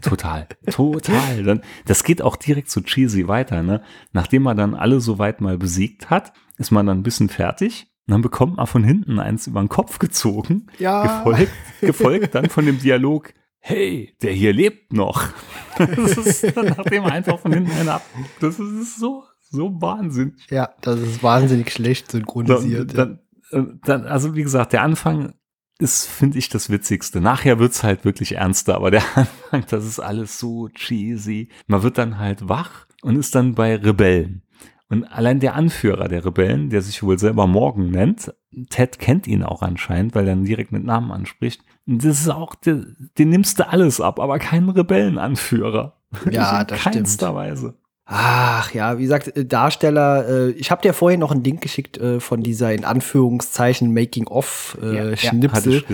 Total, 0.02 0.48
total. 0.70 1.44
Dann, 1.44 1.62
das 1.86 2.04
geht 2.04 2.22
auch 2.22 2.36
direkt 2.36 2.70
zu 2.70 2.82
cheesy 2.82 3.28
weiter. 3.28 3.64
Ne? 3.64 3.82
Nachdem 4.12 4.44
man 4.44 4.58
dann 4.58 4.74
alle 4.74 5.00
soweit 5.00 5.42
mal 5.42 5.58
besiegt 5.58 6.10
hat, 6.10 6.34
ist 6.58 6.72
man 6.72 6.86
dann 6.86 7.00
ein 7.00 7.04
bisschen 7.04 7.30
fertig. 7.30 7.88
Und 8.08 8.14
dann 8.14 8.22
bekommt 8.22 8.58
man 8.58 8.68
von 8.68 8.84
hinten 8.84 9.20
eins 9.20 9.48
über 9.48 9.60
den 9.60 9.70
Kopf 9.70 10.00
gezogen. 10.00 10.68
Ja. 10.80 11.24
Gefolgt, 11.24 11.52
gefolgt 11.82 12.36
dann 12.36 12.50
von 12.50 12.66
dem 12.66 12.80
Dialog, 12.80 13.34
hey, 13.60 14.16
der 14.22 14.32
hier 14.32 14.54
lebt 14.54 14.94
noch. 14.94 15.28
Das 15.78 16.18
ist 16.18 16.56
dann, 16.56 16.74
nachdem 16.78 17.04
man 17.04 17.12
einfach 17.12 17.40
von 17.40 17.52
hinten 17.52 17.72
einer 17.72 17.96
ab. 17.96 18.04
Das 18.40 18.60
ist 18.60 18.98
so, 18.98 19.26
so 19.52 19.82
Wahnsinn. 19.82 20.38
Ja, 20.50 20.70
das 20.82 21.00
ist 21.00 21.22
wahnsinnig 21.22 21.72
schlecht 21.72 22.12
synchronisiert. 22.12 22.98
Dann, 22.98 23.20
dann, 23.52 23.68
äh, 23.68 23.74
dann, 23.84 24.06
also 24.06 24.36
wie 24.36 24.44
gesagt, 24.44 24.74
der 24.74 24.84
Anfang 24.84 25.34
ist, 25.80 26.06
finde 26.08 26.38
ich, 26.38 26.50
das 26.50 26.70
Witzigste. 26.70 27.22
Nachher 27.22 27.60
wird's 27.60 27.84
halt 27.84 28.06
wirklich 28.06 28.36
ernster, 28.36 28.76
aber 28.76 28.92
der 28.92 29.04
Anfang, 29.16 29.66
das 29.70 29.86
ist 29.86 30.00
alles 30.00 30.40
so 30.40 30.70
cheesy. 30.70 31.50
Man 31.68 31.84
wird 31.84 31.98
dann 31.98 32.18
halt 32.20 32.50
wach 32.50 32.88
und 33.02 33.16
ist 33.18 33.36
dann 33.36 33.56
bei 33.56 33.76
Rebellen. 33.76 34.42
Und 34.90 35.04
allein 35.04 35.40
der 35.42 35.56
Anführer 35.56 36.08
der 36.08 36.24
Rebellen, 36.24 36.70
der 36.70 36.82
sich 36.82 37.04
wohl 37.04 37.20
selber 37.20 37.46
Morgan 37.46 37.92
nennt, 37.92 38.34
Ted 38.70 39.00
kennt 39.00 39.28
ihn 39.28 39.44
auch 39.44 39.62
anscheinend, 39.62 40.16
weil 40.16 40.28
er 40.28 40.34
ihn 40.34 40.46
direkt 40.46 40.72
mit 40.72 40.84
Namen 40.86 41.12
anspricht. 41.12 41.62
Und 41.86 42.04
das 42.06 42.22
ist 42.22 42.30
auch, 42.30 42.56
den, 42.56 43.12
den 43.18 43.30
nimmst 43.30 43.60
du 43.60 43.68
alles 43.68 44.00
ab, 44.00 44.20
aber 44.20 44.40
keinen 44.40 44.70
Rebellenanführer. 44.70 45.98
Ja, 46.32 46.62
In 46.62 46.68
das 46.68 46.80
stimmt. 46.80 46.96
keinster 46.96 47.36
Weise. 47.36 47.76
Ach 48.10 48.74
ja, 48.74 48.98
wie 48.98 49.04
gesagt, 49.04 49.36
äh, 49.36 49.46
Darsteller, 49.46 50.28
äh, 50.30 50.50
ich 50.52 50.72
habe 50.72 50.82
dir 50.82 50.94
vorhin 50.94 51.20
noch 51.20 51.32
einen 51.32 51.44
Link 51.44 51.60
geschickt 51.62 51.98
äh, 51.98 52.22
von 52.22 52.42
dieser 52.42 52.74
in 52.74 52.86
Anführungszeichen 52.86 53.94
Making-of-Schnipsel. 53.94 55.52
Hatte 55.52 55.70
ich 55.70 55.86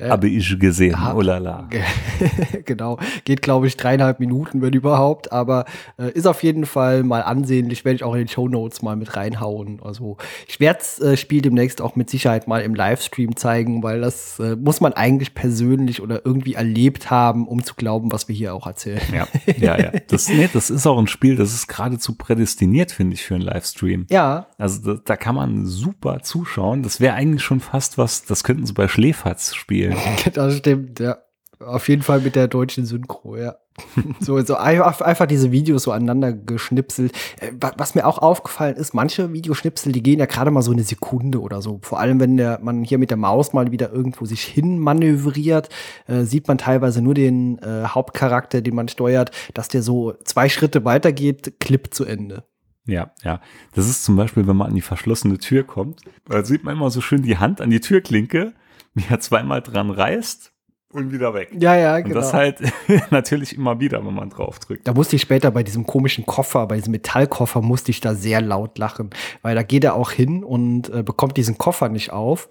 ge- 0.00 0.10
Habe 0.10 0.28
ich 0.28 0.58
gesehen, 0.58 0.92
Ja. 0.92 1.14
oh 1.14 1.20
la 1.20 1.38
la. 1.38 1.68
genau, 2.64 2.98
geht 3.24 3.42
glaube 3.42 3.66
ich 3.66 3.76
dreieinhalb 3.76 4.20
Minuten, 4.20 4.62
wenn 4.62 4.72
überhaupt, 4.72 5.32
aber 5.32 5.64
äh, 5.98 6.10
ist 6.12 6.26
auf 6.26 6.42
jeden 6.42 6.66
Fall 6.66 7.02
mal 7.02 7.22
ansehnlich, 7.22 7.84
werde 7.84 7.96
ich 7.96 8.04
auch 8.04 8.12
in 8.14 8.20
den 8.20 8.28
Show 8.28 8.48
Notes 8.48 8.82
mal 8.82 8.96
mit 8.96 9.16
reinhauen. 9.16 9.80
Also 9.82 10.16
ich 10.48 10.60
werde 10.60 10.78
das 10.80 11.00
äh, 11.00 11.16
Spiel 11.16 11.42
demnächst 11.42 11.80
auch 11.80 11.96
mit 11.96 12.10
Sicherheit 12.10 12.48
mal 12.48 12.62
im 12.62 12.74
Livestream 12.74 13.36
zeigen, 13.36 13.82
weil 13.82 14.00
das 14.00 14.38
äh, 14.38 14.56
muss 14.56 14.80
man 14.80 14.92
eigentlich 14.92 15.34
persönlich 15.34 16.00
oder 16.02 16.24
irgendwie 16.24 16.54
erlebt 16.54 17.10
haben, 17.10 17.46
um 17.46 17.62
zu 17.62 17.74
glauben, 17.74 18.12
was 18.12 18.28
wir 18.28 18.34
hier 18.34 18.54
auch 18.54 18.66
erzählen. 18.66 19.00
Ja, 19.12 19.26
ja, 19.58 19.78
ja. 19.78 19.92
Das, 20.08 20.28
nee, 20.28 20.48
das 20.52 20.70
ist 20.70 20.86
auch 20.86 20.98
ein 20.98 21.06
Spiel, 21.06 21.36
das 21.36 21.52
ist 21.54 21.66
geradezu 21.68 22.14
prädestiniert, 22.14 22.92
finde 22.92 23.14
ich, 23.14 23.22
für 23.24 23.34
einen 23.34 23.44
Livestream. 23.44 24.06
Ja, 24.10 24.46
Also 24.58 24.94
da, 24.94 25.00
da 25.04 25.16
kann 25.16 25.34
man 25.34 25.66
super 25.66 26.20
zuschauen. 26.22 26.82
Das 26.82 27.00
wäre 27.00 27.14
eigentlich 27.14 27.42
schon 27.42 27.60
fast 27.60 27.98
was, 27.98 28.24
das 28.24 28.44
könnten 28.44 28.66
sie 28.66 28.72
bei 28.72 28.88
Schläferz 28.88 29.54
spielen. 29.54 29.89
das 30.34 30.56
stimmt, 30.58 31.00
ja. 31.00 31.18
Auf 31.58 31.90
jeden 31.90 32.00
Fall 32.02 32.20
mit 32.20 32.36
der 32.36 32.48
deutschen 32.48 32.86
Synchro, 32.86 33.36
ja. 33.36 33.56
so, 34.20 34.40
so 34.42 34.56
einfach, 34.56 35.26
diese 35.26 35.52
Videos 35.52 35.82
so 35.82 35.92
aneinander 35.92 36.32
geschnipselt. 36.32 37.12
Äh, 37.38 37.52
wa- 37.60 37.72
Was 37.76 37.94
mir 37.94 38.06
auch 38.06 38.16
aufgefallen 38.18 38.76
ist, 38.76 38.94
manche 38.94 39.32
Videoschnipsel, 39.34 39.92
die 39.92 40.02
gehen 40.02 40.18
ja 40.18 40.24
gerade 40.26 40.50
mal 40.50 40.62
so 40.62 40.72
eine 40.72 40.84
Sekunde 40.84 41.40
oder 41.40 41.60
so. 41.60 41.78
Vor 41.82 42.00
allem, 42.00 42.18
wenn 42.18 42.38
der, 42.38 42.60
man 42.62 42.82
hier 42.82 42.96
mit 42.96 43.10
der 43.10 43.18
Maus 43.18 43.52
mal 43.52 43.70
wieder 43.72 43.92
irgendwo 43.92 44.24
sich 44.24 44.42
hin 44.42 44.78
manövriert, 44.78 45.68
äh, 46.06 46.22
sieht 46.24 46.48
man 46.48 46.56
teilweise 46.56 47.02
nur 47.02 47.12
den 47.14 47.58
äh, 47.58 47.84
Hauptcharakter, 47.86 48.62
den 48.62 48.74
man 48.74 48.88
steuert, 48.88 49.30
dass 49.52 49.68
der 49.68 49.82
so 49.82 50.14
zwei 50.24 50.48
Schritte 50.48 50.86
weitergeht, 50.86 51.60
Clip 51.60 51.92
zu 51.92 52.06
Ende. 52.06 52.44
Ja, 52.86 53.12
ja. 53.22 53.40
Das 53.74 53.86
ist 53.88 54.04
zum 54.04 54.16
Beispiel, 54.16 54.46
wenn 54.46 54.56
man 54.56 54.68
an 54.68 54.74
die 54.74 54.80
verschlossene 54.80 55.36
Tür 55.38 55.62
kommt, 55.64 56.00
da 56.26 56.42
sieht 56.42 56.64
man 56.64 56.74
immer 56.76 56.90
so 56.90 57.02
schön 57.02 57.22
die 57.22 57.36
Hand 57.36 57.60
an 57.60 57.68
die 57.70 57.80
Türklinke, 57.80 58.54
wie 58.94 59.04
er 59.08 59.20
zweimal 59.20 59.62
dran 59.62 59.90
reißt 59.90 60.49
und 60.92 61.12
wieder 61.12 61.34
weg. 61.34 61.50
Ja, 61.58 61.76
ja, 61.76 61.96
Und 61.96 62.14
das 62.14 62.32
halt 62.32 62.58
natürlich 63.10 63.54
immer 63.56 63.78
wieder, 63.80 64.04
wenn 64.04 64.14
man 64.14 64.30
drauf 64.30 64.58
drückt. 64.58 64.88
Da 64.88 64.92
musste 64.92 65.16
ich 65.16 65.22
später 65.22 65.50
bei 65.50 65.62
diesem 65.62 65.86
komischen 65.86 66.26
Koffer, 66.26 66.66
bei 66.66 66.76
diesem 66.76 66.90
Metallkoffer, 66.92 67.60
musste 67.62 67.90
ich 67.90 68.00
da 68.00 68.14
sehr 68.14 68.40
laut 68.40 68.76
lachen, 68.78 69.10
weil 69.42 69.54
da 69.54 69.62
geht 69.62 69.84
er 69.84 69.94
auch 69.94 70.10
hin 70.10 70.42
und 70.42 70.88
äh, 70.92 71.02
bekommt 71.02 71.36
diesen 71.36 71.58
Koffer 71.58 71.88
nicht 71.88 72.12
auf, 72.12 72.48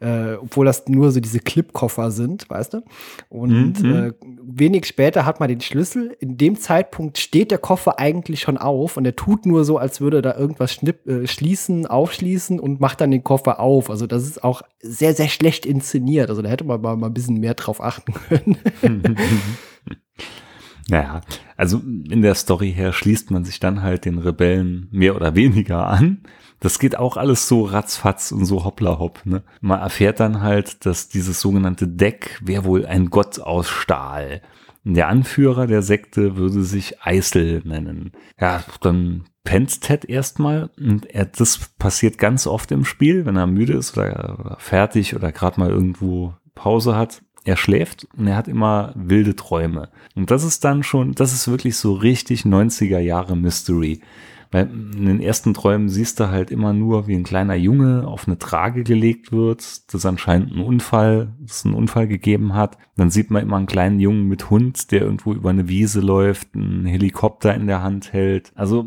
äh, 0.00 0.34
obwohl 0.34 0.64
das 0.66 0.88
nur 0.88 1.10
so 1.12 1.20
diese 1.20 1.40
Clipkoffer 1.40 2.10
sind, 2.10 2.48
weißt 2.48 2.74
du? 2.74 2.82
Und 3.28 3.82
Mhm. 3.82 3.92
äh, 3.92 4.12
wenig 4.42 4.86
später 4.86 5.26
hat 5.26 5.40
man 5.40 5.48
den 5.48 5.60
Schlüssel. 5.60 6.16
In 6.20 6.36
dem 6.36 6.56
Zeitpunkt 6.58 7.18
steht 7.18 7.50
der 7.50 7.58
Koffer 7.58 7.98
eigentlich 7.98 8.40
schon 8.40 8.56
auf 8.58 8.96
und 8.96 9.04
er 9.04 9.16
tut 9.16 9.46
nur 9.46 9.64
so, 9.64 9.78
als 9.78 10.00
würde 10.00 10.22
da 10.22 10.36
irgendwas 10.36 10.72
schnipp, 10.72 11.06
äh, 11.06 11.26
schließen, 11.26 11.86
aufschließen 11.86 12.60
und 12.60 12.80
macht 12.80 13.00
dann 13.00 13.10
den 13.10 13.24
Koffer 13.24 13.60
auf. 13.60 13.90
Also 13.90 14.06
das 14.06 14.22
ist 14.24 14.42
auch 14.42 14.62
sehr, 14.80 15.14
sehr 15.14 15.28
schlecht 15.28 15.66
inszeniert. 15.66 16.30
Also 16.30 16.42
da 16.42 16.48
hätte 16.48 16.64
man 16.64 16.80
mal, 16.80 16.96
mal 16.96 17.08
ein 17.08 17.14
bisschen 17.14 17.40
mehr 17.40 17.54
drauf 17.54 17.73
achten 17.80 18.14
können. 18.14 18.58
Naja, 20.88 21.22
also 21.56 21.78
in 21.78 22.22
der 22.22 22.34
Story 22.34 22.72
her 22.72 22.92
schließt 22.92 23.30
man 23.30 23.44
sich 23.44 23.58
dann 23.58 23.82
halt 23.82 24.04
den 24.04 24.18
Rebellen 24.18 24.88
mehr 24.90 25.16
oder 25.16 25.34
weniger 25.34 25.86
an. 25.86 26.22
Das 26.60 26.78
geht 26.78 26.98
auch 26.98 27.16
alles 27.16 27.48
so 27.48 27.64
ratzfatz 27.64 28.32
und 28.32 28.44
so 28.44 28.64
hoppla 28.64 28.98
hopp. 28.98 29.24
Ne? 29.24 29.42
Man 29.60 29.80
erfährt 29.80 30.20
dann 30.20 30.40
halt, 30.40 30.86
dass 30.86 31.08
dieses 31.08 31.40
sogenannte 31.40 31.88
Deck 31.88 32.40
wäre 32.42 32.64
wohl 32.64 32.86
ein 32.86 33.10
Gott 33.10 33.40
aus 33.40 33.68
Stahl. 33.68 34.42
Der 34.84 35.08
Anführer 35.08 35.66
der 35.66 35.82
Sekte 35.82 36.36
würde 36.36 36.62
sich 36.62 37.02
Eisel 37.02 37.62
nennen. 37.64 38.12
Ja, 38.38 38.62
dann 38.82 39.24
pennt 39.42 39.80
Ted 39.80 40.04
erstmal 40.04 40.70
und 40.78 41.06
er, 41.06 41.26
das 41.26 41.70
passiert 41.78 42.18
ganz 42.18 42.46
oft 42.46 42.70
im 42.70 42.84
Spiel, 42.84 43.24
wenn 43.24 43.36
er 43.36 43.46
müde 43.46 43.74
ist 43.74 43.96
oder 43.96 44.56
fertig 44.58 45.16
oder 45.16 45.32
gerade 45.32 45.60
mal 45.60 45.70
irgendwo 45.70 46.34
Pause 46.54 46.96
hat. 46.96 47.22
Er 47.44 47.56
schläft 47.56 48.06
und 48.16 48.26
er 48.26 48.36
hat 48.36 48.48
immer 48.48 48.92
wilde 48.96 49.36
Träume. 49.36 49.90
Und 50.14 50.30
das 50.30 50.44
ist 50.44 50.64
dann 50.64 50.82
schon, 50.82 51.12
das 51.12 51.32
ist 51.32 51.46
wirklich 51.48 51.76
so 51.76 51.92
richtig 51.92 52.42
90er 52.42 52.98
Jahre 52.98 53.36
Mystery. 53.36 54.00
Weil 54.54 54.70
in 54.70 55.06
den 55.06 55.20
ersten 55.20 55.52
Träumen 55.52 55.88
siehst 55.88 56.20
du 56.20 56.30
halt 56.30 56.52
immer 56.52 56.72
nur, 56.72 57.08
wie 57.08 57.16
ein 57.16 57.24
kleiner 57.24 57.56
Junge 57.56 58.06
auf 58.06 58.28
eine 58.28 58.38
Trage 58.38 58.84
gelegt 58.84 59.32
wird, 59.32 59.92
das 59.92 60.06
anscheinend 60.06 60.52
ein 60.52 60.60
Unfall, 60.60 61.34
dass 61.40 61.56
es 61.56 61.64
einen 61.66 61.74
Unfall 61.74 62.06
gegeben 62.06 62.54
hat. 62.54 62.78
Dann 62.96 63.10
sieht 63.10 63.32
man 63.32 63.42
immer 63.42 63.56
einen 63.56 63.66
kleinen 63.66 63.98
Jungen 63.98 64.28
mit 64.28 64.50
Hund, 64.50 64.92
der 64.92 65.02
irgendwo 65.02 65.32
über 65.32 65.50
eine 65.50 65.68
Wiese 65.68 66.00
läuft, 66.00 66.54
einen 66.54 66.86
Helikopter 66.86 67.52
in 67.52 67.66
der 67.66 67.82
Hand 67.82 68.12
hält. 68.12 68.52
Also 68.54 68.86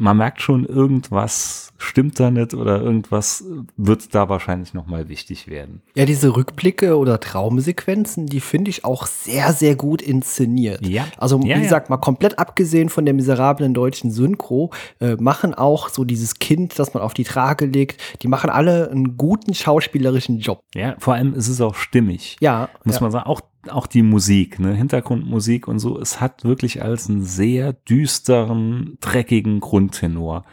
man 0.00 0.16
merkt 0.16 0.40
schon, 0.40 0.64
irgendwas 0.64 1.72
stimmt 1.76 2.18
da 2.18 2.30
nicht 2.30 2.54
oder 2.54 2.80
irgendwas 2.80 3.44
wird 3.76 4.14
da 4.14 4.28
wahrscheinlich 4.28 4.74
nochmal 4.74 5.08
wichtig 5.08 5.48
werden. 5.48 5.82
Ja, 5.94 6.06
diese 6.06 6.36
Rückblicke 6.36 6.96
oder 6.96 7.20
Traumsequenzen, 7.20 8.26
die 8.26 8.40
finde 8.40 8.70
ich 8.70 8.84
auch 8.84 9.06
sehr, 9.06 9.52
sehr 9.52 9.76
gut 9.76 10.02
inszeniert. 10.02 10.86
Ja. 10.86 11.06
Also, 11.18 11.38
Ja, 11.38 11.44
wie 11.44 11.48
ja. 11.50 11.58
gesagt, 11.60 11.90
mal 11.90 11.98
komplett 11.98 12.38
abgesehen 12.38 12.88
von 12.88 13.04
der 13.04 13.14
miserablen 13.14 13.74
deutschen 13.74 14.10
Synchro, 14.10 14.70
äh, 15.00 15.16
machen 15.16 15.54
auch 15.54 15.88
so 15.90 16.04
dieses 16.04 16.38
Kind, 16.38 16.78
das 16.78 16.94
man 16.94 17.02
auf 17.02 17.14
die 17.14 17.24
Trage 17.24 17.66
legt, 17.66 18.00
die 18.22 18.28
machen 18.28 18.50
alle 18.50 18.90
einen 18.90 19.16
guten 19.16 19.54
schauspielerischen 19.54 20.38
Job. 20.38 20.62
Ja, 20.74 20.96
vor 20.98 21.14
allem 21.14 21.34
ist 21.34 21.48
es 21.48 21.60
auch 21.60 21.74
stimmig. 21.74 22.36
Ja. 22.40 22.70
Muss 22.84 22.96
ja. 22.96 23.02
man 23.02 23.10
sagen, 23.10 23.26
auch, 23.26 23.42
auch 23.68 23.86
die 23.86 24.02
Musik, 24.02 24.58
ne, 24.58 24.72
Hintergrundmusik 24.72 25.68
und 25.68 25.78
so, 25.78 26.00
es 26.00 26.20
hat 26.20 26.44
wirklich 26.44 26.82
als 26.82 27.08
einen 27.08 27.22
sehr 27.22 27.72
düsteren, 27.72 28.96
dreckigen 29.00 29.60
Grundtenor. 29.60 30.44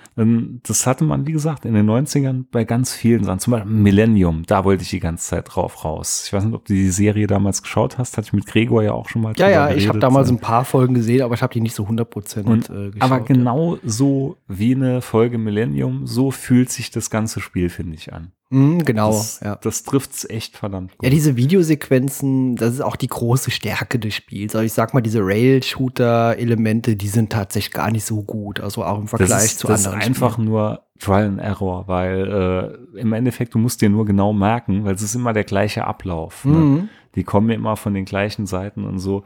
Das 0.64 0.86
hatte 0.86 1.04
man, 1.04 1.26
wie 1.26 1.32
gesagt, 1.32 1.66
in 1.66 1.74
den 1.74 1.90
90ern 1.90 2.46
bei 2.52 2.66
ganz 2.66 2.94
vielen 2.94 3.24
Sachen, 3.24 3.40
zum 3.40 3.52
Beispiel 3.52 3.72
Millennium, 3.72 4.44
da 4.46 4.66
wollte 4.66 4.84
ich 4.84 4.90
die 4.90 5.00
ganze 5.00 5.28
Zeit 5.28 5.46
drauf 5.48 5.86
raus. 5.86 6.24
Ich 6.26 6.34
weiß 6.34 6.44
nicht, 6.44 6.54
ob 6.54 6.66
du 6.66 6.74
die 6.74 6.90
Serie 6.90 7.28
damals 7.28 7.62
geschaut 7.62 7.98
hast, 7.98 8.18
hatte 8.18 8.28
ich 8.28 8.34
mit 8.34 8.46
Gregor 8.46 8.84
ja 8.84 8.92
auch 8.92 9.08
schon 9.08 9.22
mal 9.22 9.34
Ja, 9.38 9.50
ja, 9.50 9.70
ich 9.72 9.88
habe 9.88 10.00
damals 10.00 10.30
ein 10.30 10.40
paar 10.40 10.66
Folgen 10.66 10.94
gesehen, 10.94 11.22
aber 11.22 11.36
ich 11.36 11.42
habe 11.42 11.54
die 11.54 11.62
nicht 11.62 11.76
so 11.76 11.84
100 11.84 12.10
Prozent 12.10 12.70
äh, 12.70 12.92
geschaut. 12.92 13.02
aber 13.02 13.22
genau 13.22 13.78
so 13.84 14.38
wie 14.48 14.76
eine 14.76 15.02
Folge 15.02 15.38
Millennium, 15.38 16.08
so 16.08 16.32
fühlt 16.32 16.70
sich 16.70 16.92
das 16.92 17.10
ganze 17.10 17.40
Spiel, 17.40 17.70
finde 17.70 17.96
ich, 17.96 18.14
an. 18.14 18.32
Mhm, 18.50 18.86
genau, 18.86 19.12
Das, 19.12 19.42
ja. 19.44 19.56
das 19.58 19.84
trifft's 19.84 20.24
echt 20.30 20.56
verdammt 20.56 20.92
gut. 20.98 21.04
Ja, 21.04 21.10
diese 21.10 21.36
Videosequenzen, 21.36 22.56
das 22.56 22.76
ist 22.76 22.82
auch 22.82 22.96
die 22.96 23.08
große 23.08 23.52
Stärke 23.52 24.00
des 24.00 24.14
Spiels. 24.14 24.56
Also 24.56 24.66
ich 24.66 24.74
sag 24.74 24.94
mal, 24.94 25.02
diese 25.02 25.20
Rail-Shooter-Elemente, 25.22 26.96
die 26.96 27.08
sind 27.08 27.32
tatsächlich 27.32 27.74
gar 27.74 27.92
nicht 27.92 28.06
so 28.06 28.24
gut. 28.24 28.60
Also 28.60 28.84
auch 28.84 29.00
im 29.00 29.08
Vergleich 29.08 29.30
das 29.30 29.46
ist, 29.46 29.60
zu 29.60 29.68
das 29.68 29.86
anderen. 29.86 30.02
ist 30.02 30.08
einfach 30.08 30.34
Spielen. 30.34 30.48
nur 30.48 30.82
Trial 31.00 31.26
and 31.28 31.40
Error, 31.42 31.88
weil 31.88 32.78
äh, 32.96 33.00
im 33.00 33.14
Endeffekt, 33.14 33.54
du 33.54 33.60
musst 33.60 33.82
dir 33.82 33.90
nur 33.90 34.06
genau 34.06 34.34
merken, 34.34 34.84
weil 34.86 34.96
es 34.96 35.02
ist 35.02 35.16
immer 35.16 35.34
der 35.34 35.44
gleiche 35.44 35.86
Ablauf. 35.86 36.46
Ne? 36.46 36.54
Mhm. 36.58 36.90
Die 37.16 37.24
kommen 37.24 37.50
immer 37.50 37.76
von 37.78 37.94
den 37.94 38.06
gleichen 38.06 38.46
Seiten 38.46 38.84
und 38.86 39.00
so. 39.00 39.24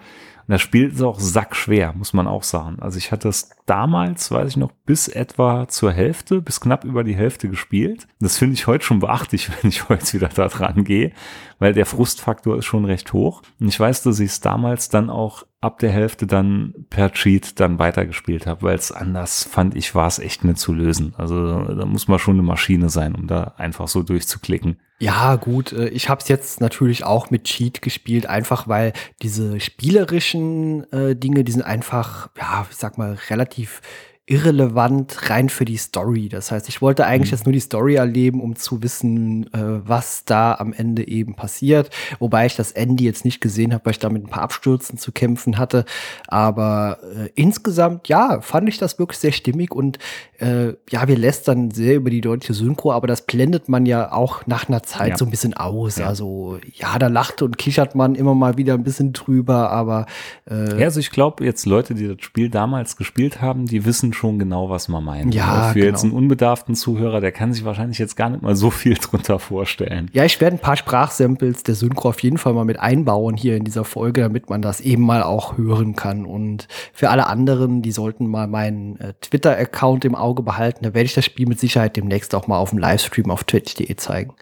Das 0.52 0.62
Spiel 0.62 0.90
ist 0.90 1.02
auch 1.02 1.18
sackschwer, 1.18 1.94
muss 1.94 2.12
man 2.12 2.28
auch 2.28 2.44
sagen. 2.44 2.80
Also 2.82 2.98
ich 2.98 3.14
hatte 3.14 3.30
es 3.30 3.52
damals, 3.68 4.32
weiß 4.32 4.50
ich 4.50 4.58
noch, 4.58 4.74
bis 4.86 5.08
etwa 5.08 5.70
zur 5.70 5.94
Hälfte, 5.94 6.42
bis 6.42 6.60
knapp 6.60 6.84
über 6.84 7.06
die 7.06 7.16
Hälfte 7.16 7.48
gespielt. 7.48 8.06
Das 8.20 8.38
finde 8.38 8.56
ich 8.56 8.68
heute 8.68 8.84
schon 8.84 9.00
beachtlich, 9.00 9.50
wenn 9.62 9.70
ich 9.70 9.88
heute 9.88 10.12
wieder 10.12 10.28
da 10.28 10.50
dran 10.50 10.84
gehe, 10.84 11.14
weil 11.60 11.72
der 11.72 11.86
Frustfaktor 11.86 12.58
ist 12.58 12.66
schon 12.66 12.84
recht 12.84 13.14
hoch. 13.14 13.44
Und 13.62 13.70
ich 13.70 13.80
weiß, 13.80 14.04
dass 14.04 14.20
ich 14.20 14.32
es 14.32 14.42
damals 14.42 14.90
dann 14.90 15.10
auch 15.10 15.46
ab 15.62 15.80
der 15.80 15.92
Hälfte 15.92 16.28
dann 16.28 16.74
per 16.90 17.14
Cheat 17.14 17.58
dann 17.62 17.80
weitergespielt 17.80 18.46
habe, 18.46 18.64
weil 18.64 18.76
es 18.76 18.92
anders 18.92 19.46
fand 19.46 19.74
ich, 19.74 19.96
war 19.96 20.08
es 20.08 20.20
echt 20.20 20.44
nicht 20.44 20.58
zu 20.58 20.74
lösen. 20.74 21.14
Also 21.18 21.64
da 21.64 21.86
muss 21.86 22.10
man 22.10 22.20
schon 22.20 22.36
eine 22.36 22.44
Maschine 22.44 22.90
sein, 22.90 23.16
um 23.16 23.26
da 23.26 23.54
einfach 23.56 23.88
so 23.88 24.04
durchzuklicken. 24.04 24.82
Ja, 25.02 25.36
gut, 25.36 25.74
äh, 25.74 25.88
ich 25.88 26.10
habe 26.10 26.22
es 26.22 26.28
jetzt 26.28 26.62
natürlich 26.62 27.04
auch 27.04 27.32
mit 27.32 27.46
Cheat 27.46 27.82
gespielt, 27.82 28.28
einfach 28.28 28.68
weil 28.68 28.94
diese 29.24 29.60
spielerischen 29.60 30.86
äh, 30.94 31.16
Dinge, 31.16 31.44
die 31.44 31.52
sind 31.52 31.64
einfach, 31.64 32.30
ja, 32.38 32.68
ich 32.70 32.78
sag 32.78 33.00
mal, 33.00 33.18
relativ 33.32 33.82
irrelevant 34.28 35.30
rein 35.30 35.50
für 35.50 35.66
die 35.66 35.78
Story. 35.78 36.30
Das 36.30 36.52
heißt, 36.52 36.70
ich 36.70 36.82
wollte 36.82 37.06
eigentlich 37.06 37.32
jetzt 37.32 37.46
nur 37.46 37.52
die 37.52 37.60
Story 37.60 37.96
erleben, 37.96 38.40
um 38.40 38.56
zu 38.56 38.84
wissen, 38.84 39.52
äh, 39.54 39.88
was 39.88 40.24
da 40.24 40.54
am 40.54 40.72
Ende 40.72 41.08
eben 41.08 41.36
passiert. 41.36 41.90
Wobei 42.20 42.46
ich 42.46 42.56
das 42.56 42.72
Ende 42.72 43.04
jetzt 43.04 43.26
nicht 43.26 43.42
gesehen 43.42 43.74
habe, 43.74 43.86
weil 43.86 43.92
ich 43.92 44.00
da 44.00 44.10
mit 44.10 44.24
ein 44.24 44.30
paar 44.30 44.44
Abstürzen 44.44 45.00
zu 45.00 45.12
kämpfen 45.12 45.58
hatte. 45.58 45.84
Aber 46.28 47.00
äh, 47.16 47.30
insgesamt, 47.34 48.08
ja, 48.08 48.40
fand 48.42 48.70
ich 48.70 48.78
das 48.78 49.00
wirklich 49.00 49.18
sehr 49.18 49.32
stimmig 49.32 49.74
und 49.74 49.98
äh, 50.42 50.74
ja, 50.90 51.08
wir 51.08 51.18
lästern 51.18 51.72
sehr 51.72 51.96
über 51.96 52.10
die 52.10 52.22
deutsche 52.22 52.54
Synchro, 52.54 52.92
aber 52.92 53.08
das 53.08 53.26
blendet 53.26 53.70
man 53.70 53.86
ja 53.86 54.12
auch 54.12 54.46
nach 54.48 54.68
einer 54.68 54.84
Zeit 54.84 55.10
Ja. 55.12 55.18
so 55.18 55.26
ein 55.26 55.32
bisschen 55.32 55.54
aus. 55.54 55.98
Ja. 55.98 56.08
Also 56.08 56.58
ja, 56.74 56.98
da 57.00 57.08
lacht 57.08 57.42
und 57.42 57.58
kichert 57.58 57.96
man 57.96 58.16
immer 58.16 58.34
mal 58.36 58.58
wieder 58.58 58.74
ein 58.74 58.84
bisschen 58.84 59.14
drüber, 59.14 59.70
aber 59.72 60.08
äh, 60.50 60.80
Ja, 60.80 60.86
also 60.86 61.00
ich 61.00 61.12
glaube, 61.12 61.46
jetzt 61.46 61.66
Leute, 61.66 61.94
die 61.94 62.08
das 62.08 62.18
Spiel 62.26 62.50
damals 62.50 62.98
gespielt 62.98 63.42
haben, 63.42 63.66
die 63.68 63.86
wissen 63.86 64.14
schon 64.14 64.40
genau, 64.40 64.70
was 64.70 64.88
man 64.88 65.04
meint. 65.04 65.34
Ja, 65.36 65.46
Aber 65.46 65.74
Für 65.74 65.80
jetzt 65.86 66.02
genau. 66.02 66.16
einen 66.16 66.24
unbedarften 66.24 66.74
Zuhörer, 66.76 67.22
der 67.22 67.32
kann 67.32 67.54
sich 67.54 67.64
wahrscheinlich 67.64 68.00
jetzt 68.00 68.16
gar 68.16 68.30
nicht 68.30 68.42
mal 68.42 68.56
so 68.56 68.72
viel 68.72 68.94
drunter 69.02 69.38
vorstellen. 69.40 70.10
Ja, 70.14 70.26
ich 70.26 70.42
werde 70.42 70.56
ein 70.56 70.60
paar 70.60 70.76
Sprachsamples 70.78 71.64
der 71.64 71.76
Synchro 71.76 72.10
auf 72.10 72.24
jeden 72.24 72.38
Fall 72.38 72.54
mal 72.54 72.66
mit 72.66 72.80
einbauen 72.80 73.36
hier 73.38 73.56
in 73.58 73.64
dieser 73.64 73.84
Folge, 73.86 74.22
damit 74.22 74.50
man 74.50 74.62
das 74.62 74.82
eben 74.82 75.04
mal 75.04 75.22
auch 75.24 75.58
hören 75.58 75.96
kann. 75.96 76.26
Und 76.26 76.68
für 76.94 77.10
alle 77.10 77.28
anderen, 77.28 77.82
die 77.82 77.92
sollten 77.92 78.28
mal 78.28 78.48
meinen 78.48 79.00
äh, 79.00 79.14
Twitter-Account 79.22 80.06
im 80.06 80.16
Auge 80.16 80.31
behalten. 80.36 80.84
Da 80.84 80.94
werde 80.94 81.06
ich 81.06 81.14
das 81.14 81.26
Spiel 81.26 81.48
mit 81.48 81.60
Sicherheit 81.60 81.96
demnächst 81.98 82.34
auch 82.36 82.48
mal 82.48 82.58
auf 82.58 82.70
dem 82.72 82.80
Livestream 82.80 83.30
auf 83.30 83.44
twitch.de 83.44 83.96
zeigen. 83.98 84.34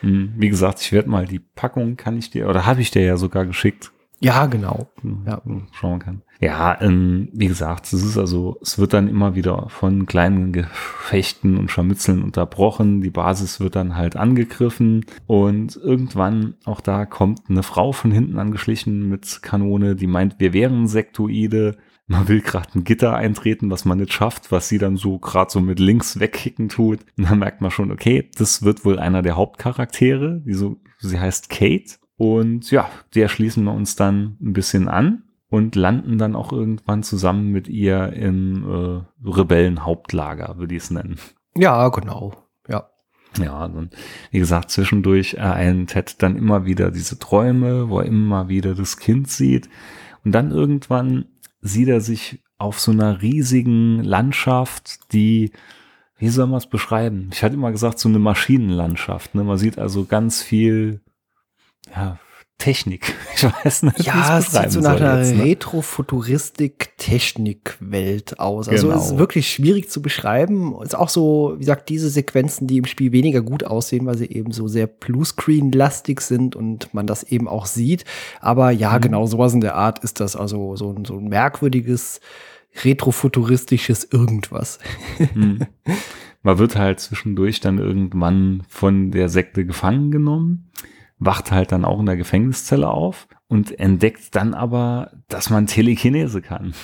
Hm, 0.00 0.34
Wie 0.36 0.48
gesagt, 0.48 0.80
ich 0.82 0.92
werde 0.92 1.08
mal 1.08 1.26
die 1.26 1.38
Packung, 1.38 1.96
kann 1.96 2.18
ich 2.18 2.30
dir, 2.30 2.48
oder 2.48 2.66
habe 2.66 2.80
ich 2.80 2.90
dir 2.90 3.02
ja 3.02 3.16
sogar 3.16 3.46
geschickt, 3.46 3.92
Ja, 4.20 4.46
genau. 4.46 4.88
ja. 5.26 5.40
schauen 5.72 6.00
kann. 6.00 6.22
Ja, 6.38 6.78
ähm, 6.82 7.28
wie 7.32 7.46
gesagt, 7.48 7.86
es 7.86 8.02
ist 8.02 8.18
also, 8.18 8.58
es 8.60 8.78
wird 8.78 8.92
dann 8.92 9.08
immer 9.08 9.34
wieder 9.34 9.70
von 9.70 10.04
kleinen 10.04 10.52
Gefechten 10.52 11.56
und 11.56 11.70
Scharmützeln 11.70 12.22
unterbrochen. 12.22 13.00
Die 13.00 13.08
Basis 13.10 13.58
wird 13.58 13.74
dann 13.74 13.96
halt 13.96 14.16
angegriffen 14.16 15.06
und 15.26 15.76
irgendwann 15.76 16.54
auch 16.66 16.82
da 16.82 17.06
kommt 17.06 17.40
eine 17.48 17.62
Frau 17.62 17.92
von 17.92 18.10
hinten 18.12 18.38
angeschlichen 18.38 19.08
mit 19.08 19.40
Kanone, 19.42 19.96
die 19.96 20.06
meint, 20.06 20.36
wir 20.38 20.52
wären 20.52 20.88
Sektoide. 20.88 21.78
Man 22.06 22.28
will 22.28 22.40
gerade 22.40 22.68
ein 22.74 22.84
Gitter 22.84 23.14
eintreten, 23.16 23.70
was 23.70 23.84
man 23.84 23.98
nicht 23.98 24.12
schafft, 24.12 24.52
was 24.52 24.68
sie 24.68 24.78
dann 24.78 24.96
so 24.96 25.18
gerade 25.18 25.50
so 25.50 25.60
mit 25.60 25.80
links 25.80 26.20
wegkicken 26.20 26.68
tut. 26.68 27.00
Und 27.18 27.28
dann 27.30 27.38
merkt 27.40 27.60
man 27.60 27.70
schon, 27.72 27.90
okay, 27.90 28.30
das 28.36 28.62
wird 28.62 28.84
wohl 28.84 28.98
einer 28.98 29.22
der 29.22 29.36
Hauptcharaktere. 29.36 30.42
Die 30.46 30.54
so, 30.54 30.76
sie 30.98 31.18
heißt 31.18 31.48
Kate. 31.50 31.96
Und 32.16 32.70
ja, 32.70 32.88
der 33.14 33.28
schließen 33.28 33.64
wir 33.64 33.72
uns 33.72 33.96
dann 33.96 34.36
ein 34.40 34.52
bisschen 34.52 34.88
an. 34.88 35.24
und 35.48 35.74
landen 35.76 36.18
dann 36.18 36.34
auch 36.34 36.52
irgendwann 36.52 37.02
zusammen 37.02 37.50
mit 37.50 37.68
ihr 37.68 38.12
im 38.12 38.64
äh, 38.64 39.28
Rebellenhauptlager, 39.28 40.56
würde 40.58 40.74
ich 40.74 40.84
es 40.84 40.90
nennen. 40.90 41.16
Ja, 41.56 41.88
genau. 41.88 42.34
Ja. 42.68 42.90
Ja, 43.38 43.64
und 43.66 43.94
wie 44.30 44.38
gesagt, 44.38 44.70
zwischendurch 44.70 45.34
ereilen 45.34 45.86
Ted 45.86 46.22
dann 46.22 46.36
immer 46.36 46.64
wieder 46.66 46.90
diese 46.90 47.18
Träume, 47.18 47.88
wo 47.88 48.00
er 48.00 48.06
immer 48.06 48.48
wieder 48.48 48.74
das 48.74 48.96
Kind 48.96 49.28
sieht. 49.28 49.68
Und 50.24 50.32
dann 50.32 50.50
irgendwann 50.50 51.26
sieht 51.66 51.88
er 51.88 52.00
sich 52.00 52.42
auf 52.58 52.80
so 52.80 52.90
einer 52.90 53.22
riesigen 53.22 54.02
Landschaft, 54.02 55.12
die, 55.12 55.52
wie 56.18 56.28
soll 56.28 56.46
man 56.46 56.58
es 56.58 56.66
beschreiben? 56.66 57.30
Ich 57.32 57.42
hatte 57.42 57.54
immer 57.54 57.72
gesagt, 57.72 57.98
so 57.98 58.08
eine 58.08 58.18
Maschinenlandschaft. 58.18 59.34
Ne? 59.34 59.44
Man 59.44 59.58
sieht 59.58 59.78
also 59.78 60.04
ganz 60.04 60.42
viel, 60.42 61.00
ja, 61.94 62.18
Technik. 62.58 63.14
Ich 63.36 63.44
weiß 63.44 63.82
nicht, 63.82 64.00
Ja, 64.06 64.38
es 64.38 64.50
sieht 64.52 64.70
so 64.72 64.80
nach 64.80 64.96
einer 64.96 65.16
ne? 65.18 65.44
Retrofuturistik-Technik-Welt 65.44 68.40
aus. 68.40 68.68
Also 68.68 68.88
Genau. 68.88 68.98
es 68.98 69.06
ist 69.10 69.18
wirklich 69.18 69.50
schwierig 69.50 69.90
zu 69.90 70.00
beschreiben. 70.02 70.74
Es 70.80 70.88
ist 70.88 70.94
auch 70.94 71.08
so, 71.10 71.52
wie 71.56 71.60
gesagt, 71.60 71.88
diese 71.90 72.08
Sequenzen, 72.08 72.66
die 72.66 72.78
im 72.78 72.86
Spiel 72.86 73.12
weniger 73.12 73.42
gut 73.42 73.64
aussehen, 73.64 74.06
weil 74.06 74.16
sie 74.16 74.30
eben 74.30 74.52
so 74.52 74.68
sehr 74.68 74.86
Bluescreen-lastig 74.86 76.20
sind 76.20 76.56
und 76.56 76.94
man 76.94 77.06
das 77.06 77.24
eben 77.24 77.48
auch 77.48 77.66
sieht. 77.66 78.04
Aber 78.40 78.72
Mhm. 78.72 78.78
ja, 78.78 78.98
genau 78.98 79.26
sowas 79.26 79.52
in 79.52 79.60
der 79.60 79.74
Art 79.74 79.98
ist 80.04 80.20
das. 80.20 80.36
Also 80.36 80.76
so, 80.76 80.92
ein- 80.92 81.04
so 81.04 81.18
ein 81.18 81.28
merkwürdiges, 81.28 82.20
retrofuturistisches 82.84 84.04
Irgendwas. 84.10 84.78
Hm. 85.18 85.66
Man 86.42 86.58
wird 86.58 86.76
halt 86.76 87.00
zwischendurch 87.00 87.60
dann 87.60 87.78
irgendwann 87.78 88.62
von 88.68 89.10
der 89.10 89.28
Sekte 89.28 89.66
gefangen 89.66 90.10
genommen, 90.10 90.70
wacht 91.18 91.50
halt 91.50 91.72
dann 91.72 91.84
auch 91.84 91.98
in 92.00 92.06
der 92.06 92.16
Gefängniszelle 92.16 92.88
auf 92.88 93.26
und 93.48 93.78
entdeckt 93.78 94.34
dann 94.34 94.52
aber, 94.54 95.12
dass 95.28 95.50
man 95.50 95.66
Telekinese 95.66 96.42
kann. 96.42 96.74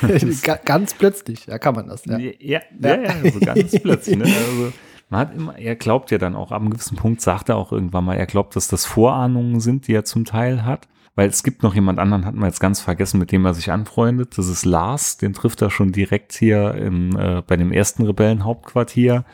Ga- 0.42 0.60
Ganz 0.64 0.94
plötzlich, 0.94 1.46
ja, 1.46 1.58
kann 1.58 1.74
man 1.74 1.88
das. 1.88 2.04
Ja. 2.04 2.18
Ja, 2.18 2.60
ja, 2.80 3.02
ja, 3.02 3.30
so 3.32 3.40
ganz 3.40 3.78
plötzlich. 3.80 4.16
Ne? 4.18 4.24
Also, 4.24 4.72
man 5.08 5.20
hat 5.20 5.34
immer, 5.34 5.58
er 5.58 5.74
glaubt 5.76 6.10
ja 6.10 6.18
dann 6.18 6.36
auch, 6.36 6.52
ab 6.52 6.60
einem 6.60 6.70
gewissen 6.70 6.96
Punkt 6.96 7.20
sagt 7.20 7.48
er 7.48 7.56
auch 7.56 7.72
irgendwann 7.72 8.04
mal, 8.04 8.14
er 8.16 8.26
glaubt, 8.26 8.56
dass 8.56 8.68
das 8.68 8.84
Vorahnungen 8.86 9.60
sind, 9.60 9.88
die 9.88 9.94
er 9.94 10.04
zum 10.04 10.24
Teil 10.24 10.64
hat. 10.64 10.88
Weil 11.14 11.28
es 11.28 11.42
gibt 11.42 11.62
noch 11.62 11.74
jemand 11.74 11.98
anderen, 11.98 12.24
hat 12.24 12.34
man 12.34 12.48
jetzt 12.48 12.60
ganz 12.60 12.80
vergessen, 12.80 13.18
mit 13.18 13.32
dem 13.32 13.44
er 13.44 13.52
sich 13.52 13.70
anfreundet. 13.70 14.38
Das 14.38 14.48
ist 14.48 14.64
Lars, 14.64 15.18
den 15.18 15.34
trifft 15.34 15.60
er 15.60 15.68
schon 15.68 15.92
direkt 15.92 16.32
hier 16.32 16.74
im, 16.74 17.14
äh, 17.18 17.42
bei 17.46 17.58
dem 17.58 17.70
ersten 17.70 18.04
Rebellenhauptquartier. 18.06 19.26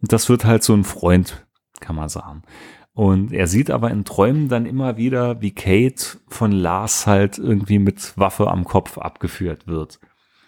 Und 0.00 0.12
das 0.12 0.28
wird 0.28 0.44
halt 0.44 0.62
so 0.62 0.72
ein 0.72 0.84
Freund, 0.84 1.44
kann 1.80 1.96
man 1.96 2.08
sagen. 2.08 2.42
Und 2.96 3.30
er 3.30 3.46
sieht 3.46 3.70
aber 3.70 3.90
in 3.90 4.04
Träumen 4.04 4.48
dann 4.48 4.64
immer 4.64 4.96
wieder, 4.96 5.42
wie 5.42 5.50
Kate 5.50 6.16
von 6.28 6.50
Lars 6.50 7.06
halt 7.06 7.36
irgendwie 7.36 7.78
mit 7.78 8.16
Waffe 8.16 8.50
am 8.50 8.64
Kopf 8.64 8.96
abgeführt 8.96 9.66
wird. 9.66 10.00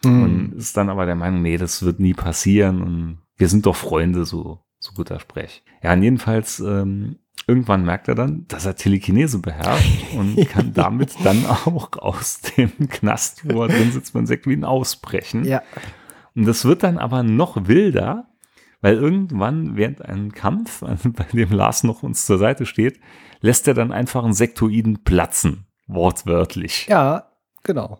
Und 0.02 0.54
ist 0.56 0.74
dann 0.78 0.88
aber 0.88 1.04
der 1.04 1.14
Meinung, 1.14 1.42
nee, 1.42 1.58
das 1.58 1.82
wird 1.82 2.00
nie 2.00 2.14
passieren 2.14 2.82
und 2.82 3.18
wir 3.36 3.48
sind 3.48 3.66
doch 3.66 3.76
Freunde, 3.76 4.24
so, 4.24 4.60
so 4.78 4.92
guter 4.94 5.20
Sprech. 5.20 5.62
Ja, 5.82 5.92
und 5.92 6.02
jedenfalls, 6.02 6.58
ähm, 6.60 7.16
irgendwann 7.46 7.84
merkt 7.84 8.08
er 8.08 8.14
dann, 8.14 8.46
dass 8.48 8.64
er 8.64 8.76
Telekinese 8.76 9.40
beherrscht 9.40 10.14
und 10.16 10.36
kann 10.48 10.72
damit 10.74 11.16
dann 11.24 11.44
auch 11.44 11.98
aus 11.98 12.40
dem 12.56 12.88
Knast, 12.88 13.42
wo 13.44 13.64
er 13.64 13.68
drin 13.68 13.92
sitzt, 13.92 14.14
man 14.14 14.26
sagt, 14.26 14.46
wie 14.46 14.64
ausbrechen. 14.64 15.44
ja. 15.44 15.62
Und 16.34 16.46
das 16.46 16.64
wird 16.64 16.82
dann 16.82 16.96
aber 16.96 17.22
noch 17.24 17.68
wilder, 17.68 18.28
weil 18.80 18.96
irgendwann 18.96 19.76
während 19.76 20.04
einem 20.04 20.32
Kampf, 20.32 20.80
bei 21.04 21.24
dem 21.32 21.52
Lars 21.52 21.84
noch 21.84 22.02
uns 22.02 22.26
zur 22.26 22.38
Seite 22.38 22.66
steht, 22.66 23.00
lässt 23.40 23.68
er 23.68 23.74
dann 23.74 23.92
einfach 23.92 24.24
einen 24.24 24.34
Sektoiden 24.34 25.04
platzen. 25.04 25.66
Wortwörtlich. 25.86 26.86
Ja, 26.88 27.30
genau. 27.62 27.98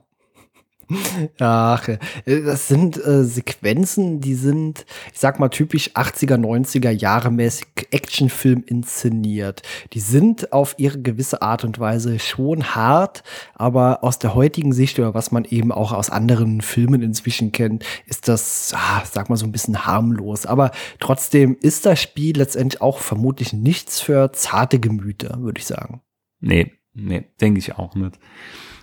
Ach, 1.39 1.87
äh, 1.89 1.99
das 2.25 2.69
sind 2.69 2.97
äh, 3.05 3.25
Sequenzen, 3.25 4.21
die 4.21 4.35
sind, 4.35 4.87
ich 5.13 5.19
sag 5.19 5.39
mal, 5.39 5.49
typisch 5.49 5.91
80er, 5.91 6.37
90er 6.37 6.91
Jahre 6.91 7.31
mäßig 7.31 7.67
Actionfilm 7.91 8.65
inszeniert. 8.67 9.63
Die 9.93 10.01
sind 10.01 10.53
auf 10.53 10.75
ihre 10.79 11.01
gewisse 11.01 11.43
Art 11.43 11.65
und 11.65 11.79
Weise 11.79 12.19
schon 12.19 12.75
hart, 12.75 13.23
aber 13.55 14.03
aus 14.03 14.19
der 14.19 14.35
heutigen 14.35 14.73
Sicht 14.73 14.99
oder 14.99 15.15
was 15.15 15.31
man 15.31 15.45
eben 15.45 15.73
auch 15.73 15.93
aus 15.93 16.11
anderen 16.11 16.63
Filmen 16.63 17.03
inzwischen 17.03 17.53
kennt, 17.53 17.85
ist 18.07 18.29
das, 18.29 18.73
ah, 18.75 19.03
sag 19.11 19.29
mal, 19.29 19.37
so 19.37 19.47
ein 19.47 19.53
bisschen 19.53 19.85
harmlos. 19.85 20.47
Aber 20.47 20.71
trotzdem 21.01 21.57
ist 21.61 21.85
das 21.87 22.01
Spiel 22.01 22.37
letztendlich 22.37 22.81
auch 22.81 22.99
vermutlich 22.99 23.53
nichts 23.53 24.01
für 24.01 24.33
zarte 24.33 24.79
Gemüter, 24.79 25.41
würde 25.41 25.61
ich 25.61 25.67
sagen. 25.67 26.03
Nee, 26.41 26.73
nee, 26.95 27.25
denke 27.41 27.59
ich 27.59 27.75
auch 27.77 27.95
nicht. 27.95 28.19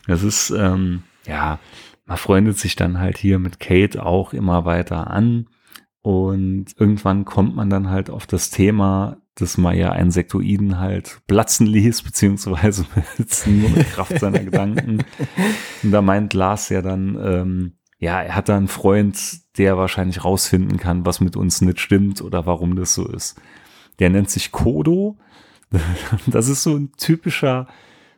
Das 0.07 0.23
ist, 0.23 0.51
ähm, 0.51 1.03
ja, 1.25 1.59
man 2.05 2.17
freundet 2.17 2.57
sich 2.57 2.75
dann 2.75 2.99
halt 2.99 3.17
hier 3.17 3.39
mit 3.39 3.59
Kate 3.59 4.05
auch 4.05 4.33
immer 4.33 4.65
weiter 4.65 5.09
an. 5.09 5.47
Und 6.01 6.67
irgendwann 6.77 7.25
kommt 7.25 7.55
man 7.55 7.69
dann 7.69 7.89
halt 7.89 8.11
auf 8.11 8.27
das 8.27 8.51
Thema, 8.51 9.17
dass 9.33 9.57
man 9.57 9.75
ja 9.75 9.91
einen 9.91 10.11
Sektoiden 10.11 10.79
halt 10.79 11.21
platzen 11.27 11.65
ließ, 11.65 12.01
beziehungsweise 12.03 12.85
mit 13.17 13.47
nur 13.47 13.69
mit 13.71 13.89
Kraft 13.89 14.19
seiner 14.19 14.43
Gedanken. 14.43 15.03
Und 15.83 15.91
da 15.91 16.01
meint 16.01 16.33
Lars 16.33 16.69
ja 16.69 16.81
dann, 16.81 17.17
ähm, 17.21 17.73
ja, 17.97 18.21
er 18.21 18.35
hat 18.35 18.49
da 18.49 18.57
einen 18.57 18.67
Freund, 18.67 19.17
der 19.57 19.77
wahrscheinlich 19.77 20.23
rausfinden 20.23 20.77
kann, 20.77 21.05
was 21.05 21.21
mit 21.21 21.35
uns 21.35 21.61
nicht 21.61 21.79
stimmt 21.79 22.21
oder 22.21 22.45
warum 22.45 22.75
das 22.75 22.93
so 22.93 23.07
ist. 23.07 23.41
Der 23.99 24.09
nennt 24.09 24.29
sich 24.29 24.51
Kodo. 24.51 25.17
Das 26.27 26.47
ist 26.47 26.63
so 26.63 26.75
ein 26.75 26.91
typischer, 26.97 27.67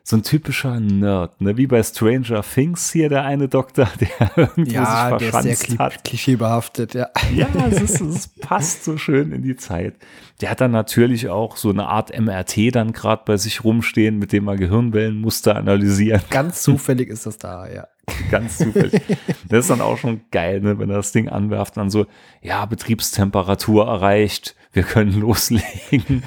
so 0.08 0.16
ein 0.16 0.22
typischer 0.22 0.80
Nerd, 0.80 1.38
ne? 1.42 1.58
Wie 1.58 1.66
bei 1.66 1.82
Stranger 1.82 2.42
Things 2.42 2.90
hier 2.92 3.10
der 3.10 3.24
eine 3.24 3.46
Doktor, 3.46 3.90
der 4.00 4.38
irgendwo 4.38 4.64
sich 4.64 4.72
der 4.72 4.80
ist 4.80 5.18
sehr 5.18 5.30
verschanzt 5.30 5.64
kli 5.64 5.76
hat. 5.76 6.04
klischeebehaftet, 6.04 6.94
ja. 6.94 7.08
Ja, 7.34 7.46
es, 7.70 7.82
ist, 7.82 8.00
es 8.00 8.28
passt 8.28 8.84
so 8.84 8.96
schön 8.96 9.32
in 9.32 9.42
die 9.42 9.56
Zeit. 9.56 9.96
Der 10.40 10.50
hat 10.50 10.62
dann 10.62 10.70
natürlich 10.70 11.28
auch 11.28 11.58
so 11.58 11.68
eine 11.68 11.88
Art 11.88 12.18
MRT 12.18 12.74
dann 12.74 12.94
gerade 12.94 13.24
bei 13.26 13.36
sich 13.36 13.64
rumstehen, 13.64 14.18
mit 14.18 14.32
dem 14.32 14.48
er 14.48 14.56
Gehirnwellenmuster 14.56 15.56
analysieren 15.56 16.22
Ganz 16.30 16.62
zufällig 16.62 17.10
ist 17.10 17.26
das 17.26 17.36
da, 17.36 17.68
ja. 17.70 17.86
Ganz 18.30 18.56
zufällig. 18.56 19.02
Das 19.46 19.58
ist 19.58 19.70
dann 19.70 19.82
auch 19.82 19.98
schon 19.98 20.22
geil, 20.30 20.62
ne, 20.62 20.78
wenn 20.78 20.88
er 20.88 20.96
das 20.96 21.12
Ding 21.12 21.28
anwerft, 21.28 21.76
dann 21.76 21.90
so, 21.90 22.06
ja, 22.40 22.64
Betriebstemperatur 22.64 23.86
erreicht, 23.86 24.56
wir 24.72 24.84
können 24.84 25.20
loslegen. 25.20 26.22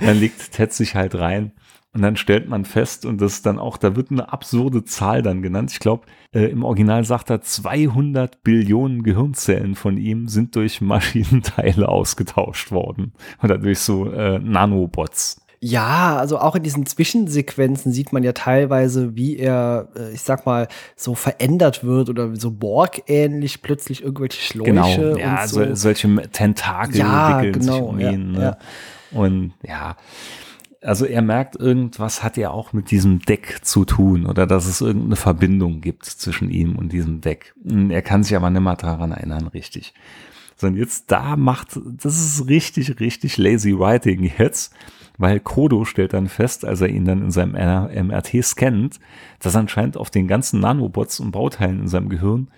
dann 0.00 0.18
legt 0.18 0.52
Ted 0.52 0.72
sich 0.72 0.94
halt 0.94 1.14
rein 1.14 1.52
und 1.92 2.02
dann 2.02 2.16
stellt 2.16 2.48
man 2.48 2.64
fest, 2.64 3.04
und 3.04 3.20
das 3.20 3.42
dann 3.42 3.58
auch, 3.58 3.76
da 3.76 3.96
wird 3.96 4.10
eine 4.10 4.32
absurde 4.32 4.84
Zahl 4.84 5.22
dann 5.22 5.42
genannt. 5.42 5.72
Ich 5.72 5.80
glaube, 5.80 6.06
äh, 6.32 6.44
im 6.44 6.62
Original 6.62 7.04
sagt 7.04 7.30
er, 7.30 7.40
200 7.42 8.44
Billionen 8.44 9.02
Gehirnzellen 9.02 9.74
von 9.74 9.96
ihm 9.96 10.28
sind 10.28 10.54
durch 10.54 10.80
Maschinenteile 10.80 11.88
ausgetauscht 11.88 12.70
worden. 12.70 13.12
Oder 13.42 13.58
durch 13.58 13.80
so 13.80 14.10
äh, 14.10 14.38
Nanobots. 14.38 15.40
Ja, 15.62 16.16
also 16.16 16.38
auch 16.38 16.54
in 16.54 16.62
diesen 16.62 16.86
Zwischensequenzen 16.86 17.92
sieht 17.92 18.14
man 18.14 18.22
ja 18.22 18.32
teilweise, 18.32 19.14
wie 19.14 19.36
er, 19.36 19.88
äh, 19.94 20.12
ich 20.14 20.22
sag 20.22 20.46
mal, 20.46 20.68
so 20.96 21.14
verändert 21.14 21.84
wird 21.84 22.08
oder 22.08 22.34
so 22.34 22.50
Borg-ähnlich 22.50 23.60
plötzlich 23.60 24.02
irgendwelche 24.02 24.40
Schläuche 24.40 24.70
Genau, 24.70 25.18
ja, 25.18 25.42
und 25.42 25.48
so. 25.48 25.64
so. 25.66 25.74
solche 25.74 26.08
Tentakel 26.30 26.96
Ja, 26.96 27.42
genau, 27.42 27.84
um 27.86 28.00
ja, 28.00 28.10
ihn. 28.10 28.32
Ne? 28.32 28.40
ja. 28.40 28.58
Und 29.18 29.52
ja, 29.62 29.96
also 30.82 31.04
er 31.04 31.22
merkt, 31.22 31.56
irgendwas 31.56 32.22
hat 32.22 32.36
ja 32.36 32.50
auch 32.50 32.72
mit 32.72 32.90
diesem 32.90 33.20
Deck 33.20 33.60
zu 33.62 33.84
tun 33.84 34.26
oder 34.26 34.46
dass 34.46 34.66
es 34.66 34.80
irgendeine 34.80 35.16
Verbindung 35.16 35.80
gibt 35.80 36.06
zwischen 36.06 36.50
ihm 36.50 36.76
und 36.76 36.92
diesem 36.92 37.20
Deck. 37.20 37.54
Und 37.62 37.90
Er 37.90 38.02
kann 38.02 38.22
sich 38.22 38.34
aber 38.34 38.50
nicht 38.50 38.62
mehr 38.62 38.76
daran 38.76 39.12
erinnern, 39.12 39.48
richtig. 39.48 39.92
Sondern 40.56 40.80
jetzt 40.80 41.10
da 41.10 41.36
macht, 41.36 41.78
das 42.02 42.18
ist 42.18 42.48
richtig, 42.48 42.98
richtig 43.00 43.36
lazy 43.36 43.78
writing 43.78 44.30
jetzt, 44.38 44.74
weil 45.18 45.40
Kodo 45.40 45.84
stellt 45.84 46.14
dann 46.14 46.28
fest, 46.28 46.64
als 46.64 46.80
er 46.80 46.88
ihn 46.88 47.04
dann 47.04 47.22
in 47.22 47.30
seinem 47.30 47.52
MRT 47.52 48.42
scannt, 48.42 49.00
dass 49.38 49.56
anscheinend 49.56 49.98
auf 49.98 50.10
den 50.10 50.28
ganzen 50.28 50.60
Nanobots 50.60 51.20
und 51.20 51.32
Bauteilen 51.32 51.80
in 51.80 51.88
seinem 51.88 52.08
Gehirn 52.08 52.48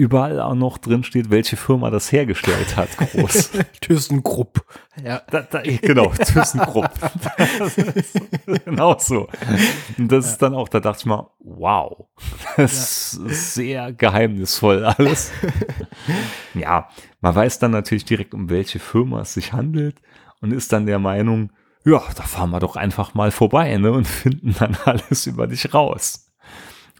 überall 0.00 0.40
auch 0.40 0.54
noch 0.54 0.78
drin 0.78 1.04
steht, 1.04 1.28
welche 1.28 1.58
Firma 1.58 1.90
das 1.90 2.10
hergestellt 2.10 2.76
hat, 2.76 2.96
groß. 2.96 3.50
ThyssenKrupp. 3.82 4.64
Ja. 5.04 5.20
Da, 5.30 5.42
da, 5.42 5.60
genau, 5.60 6.06
ThyssenKrupp. 6.18 6.90
Genau 8.64 8.96
so. 8.98 9.28
Und 9.98 10.10
das 10.10 10.26
ist 10.26 10.38
dann 10.38 10.54
auch, 10.54 10.70
da 10.70 10.80
dachte 10.80 11.00
ich 11.00 11.06
mal, 11.06 11.28
wow, 11.40 12.06
das 12.56 13.12
ist 13.12 13.54
sehr 13.54 13.92
geheimnisvoll 13.92 14.86
alles. 14.86 15.32
ja, 16.54 16.88
man 17.20 17.34
weiß 17.34 17.58
dann 17.58 17.72
natürlich 17.72 18.06
direkt, 18.06 18.32
um 18.32 18.48
welche 18.48 18.78
Firma 18.78 19.20
es 19.20 19.34
sich 19.34 19.52
handelt 19.52 20.00
und 20.40 20.52
ist 20.52 20.72
dann 20.72 20.86
der 20.86 20.98
Meinung, 20.98 21.52
ja, 21.84 22.02
da 22.16 22.22
fahren 22.22 22.50
wir 22.50 22.60
doch 22.60 22.76
einfach 22.76 23.12
mal 23.12 23.30
vorbei 23.30 23.76
ne, 23.76 23.92
und 23.92 24.06
finden 24.06 24.54
dann 24.58 24.78
alles 24.86 25.26
über 25.26 25.46
dich 25.46 25.74
raus. 25.74 26.29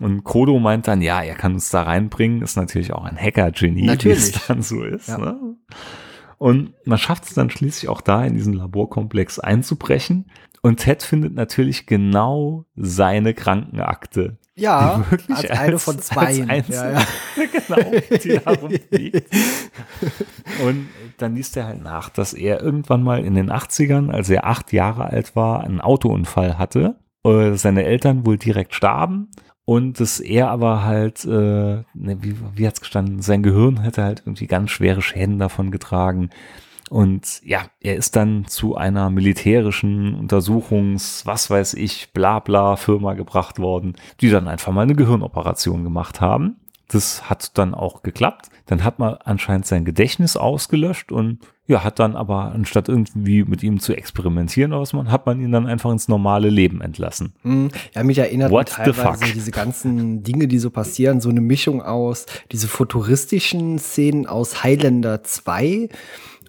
Und 0.01 0.25
Kodo 0.25 0.59
meint 0.59 0.89
dann, 0.89 1.03
ja, 1.03 1.23
er 1.23 1.35
kann 1.35 1.55
uns 1.55 1.69
da 1.71 1.83
reinbringen, 1.83 2.41
ist 2.43 2.57
natürlich 2.57 2.93
auch 2.93 3.05
ein 3.05 3.19
Hacker-Genie, 3.19 3.99
wie 4.01 4.11
es 4.11 4.47
dann 4.47 4.63
so 4.63 4.83
ist. 4.83 5.09
Ja. 5.09 5.19
Ne? 5.19 5.57
Und 6.39 6.73
man 6.87 6.97
schafft 6.97 7.25
es 7.25 7.35
dann 7.35 7.51
schließlich 7.51 7.91
auch 7.91 8.01
da 8.01 8.25
in 8.25 8.35
diesen 8.35 8.55
Laborkomplex 8.55 9.39
einzubrechen. 9.39 10.31
Und 10.63 10.79
Ted 10.79 11.03
findet 11.03 11.35
natürlich 11.35 11.87
genau 11.87 12.65
seine 12.77 13.35
Krankenakte 13.35 14.39
Ja, 14.55 15.05
Wirklich 15.11 15.37
als 15.37 15.51
eine 15.51 15.79
von 15.79 15.99
zwei. 15.99 16.47
Als 16.49 16.69
ja, 16.69 16.93
ja. 16.93 17.03
genau, 17.37 17.91
die 18.23 18.41
da 18.43 18.51
rumfliegt. 18.61 19.31
Und 20.65 20.89
dann 21.19 21.35
liest 21.35 21.59
er 21.59 21.67
halt 21.67 21.83
nach, 21.83 22.09
dass 22.09 22.33
er 22.33 22.63
irgendwann 22.63 23.03
mal 23.03 23.25
in 23.25 23.35
den 23.35 23.51
80ern, 23.51 24.11
als 24.11 24.31
er 24.31 24.47
acht 24.47 24.73
Jahre 24.73 25.05
alt 25.05 25.37
war, 25.37 25.65
einen 25.65 25.81
Autounfall 25.81 26.59
hatte. 26.59 26.97
Äh, 27.25 27.55
Seine 27.55 27.85
Eltern 27.85 28.25
wohl 28.25 28.39
direkt 28.39 28.75
starben. 28.75 29.29
Und 29.71 30.01
dass 30.01 30.19
er 30.19 30.51
aber 30.51 30.83
halt, 30.83 31.25
äh, 31.25 31.29
ne, 31.29 31.85
wie, 31.95 32.35
wie 32.57 32.67
hat's 32.67 32.81
gestanden, 32.81 33.23
sein 33.23 33.45
Gehirn 33.45 33.81
hätte 33.83 34.03
halt 34.03 34.25
irgendwie 34.27 34.49
ganz 34.49 34.73
schwere 34.73 35.01
Schäden 35.01 35.39
davon 35.39 35.71
getragen. 35.71 36.31
Und 36.89 37.41
ja, 37.45 37.67
er 37.79 37.95
ist 37.95 38.17
dann 38.17 38.47
zu 38.47 38.75
einer 38.75 39.11
militärischen 39.11 40.17
Untersuchungs-, 40.17 41.25
was 41.25 41.51
weiß 41.51 41.75
ich, 41.75 42.13
bla 42.13 42.41
bla 42.41 42.75
Firma 42.75 43.15
gebracht 43.15 43.61
worden, 43.61 43.95
die 44.21 44.29
dann 44.29 44.49
einfach 44.49 44.73
mal 44.73 44.83
eine 44.83 44.97
Gehirnoperation 44.97 45.85
gemacht 45.85 46.21
haben. 46.21 46.57
Das 46.89 47.31
hat 47.31 47.57
dann 47.57 47.73
auch 47.73 48.03
geklappt. 48.03 48.51
Dann 48.67 48.83
hat 48.83 48.99
man 48.99 49.19
anscheinend 49.25 49.67
sein 49.67 49.85
Gedächtnis 49.85 50.37
ausgelöscht 50.37 51.13
und 51.13 51.47
ja, 51.71 51.85
hat 51.85 51.99
dann 51.99 52.17
aber, 52.17 52.53
anstatt 52.53 52.89
irgendwie 52.89 53.45
mit 53.45 53.63
ihm 53.63 53.81
zu 53.81 53.95
experimentieren 53.97 54.73
oder 54.73 54.83
was 54.83 54.93
man, 54.93 55.11
hat 55.11 55.25
man 55.27 55.41
ihn 55.41 55.53
dann 55.53 55.67
einfach 55.67 55.91
ins 55.91 56.09
normale 56.09 56.51
Leben 56.51 56.81
entlassen. 56.81 57.33
Hm, 57.43 57.71
Ja, 57.95 58.03
mich 58.03 58.19
erinnert 58.19 58.51
What 58.51 58.69
the 58.71 58.75
teilweise 58.93 59.25
fuck? 59.25 59.33
diese 59.35 59.51
ganzen 59.51 60.23
Dinge, 60.23 60.49
die 60.49 60.59
so 60.59 60.71
passieren, 60.71 61.21
so 61.21 61.31
eine 61.31 61.41
Mischung 61.41 61.81
aus 61.83 62.27
diese 62.53 62.69
futuristischen 62.69 63.79
Szenen 63.79 64.27
aus 64.27 64.63
Highlander 64.63 65.23
2 65.23 65.89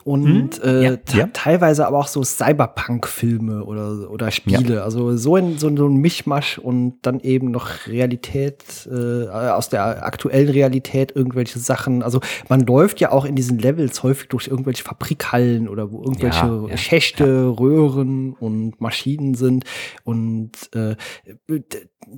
und 0.04 0.62
äh, 0.64 0.68
Hm? 0.72 0.82
Ja, 0.84 0.96
te- 0.98 1.18
ja. 1.18 1.30
teilweise 1.32 1.86
aber 1.88 2.00
auch 2.00 2.08
so 2.08 2.24
Cyberpunk-Filme 2.24 3.64
oder, 3.66 4.10
oder 4.10 4.32
Spiele. 4.32 4.84
Also 4.84 5.16
so, 5.18 5.36
in, 5.38 5.58
so, 5.58 5.76
so 5.76 5.88
ein 5.88 5.96
Mischmasch 5.98 6.58
und 6.58 7.00
dann 7.04 7.20
eben 7.20 7.52
noch 7.52 7.88
Realität, 7.88 8.90
äh, 8.92 9.28
aus 9.28 9.70
der 9.70 10.06
aktuellen 10.06 10.50
Realität 10.50 11.16
irgendwelche 11.16 11.60
Sachen. 11.60 12.04
Also 12.04 12.20
man 12.50 12.62
läuft 12.62 13.00
ja 13.00 13.12
auch 13.12 13.26
in 13.26 13.36
diesen 13.36 13.60
Levels 13.60 14.02
häufig 14.04 14.30
durch 14.30 14.48
irgendwelche 14.48 14.84
Fabrikhallen 14.84 15.68
oder 15.70 15.92
wo 15.92 16.02
irgendwelche 16.04 16.46
Ja, 16.46 16.68
ja, 16.70 16.78
Schächte, 16.78 17.48
Röhren 17.60 18.34
und 18.34 18.80
Maschinen 18.82 19.36
sind. 19.36 19.66
Und 20.04 20.52
äh, 20.74 20.96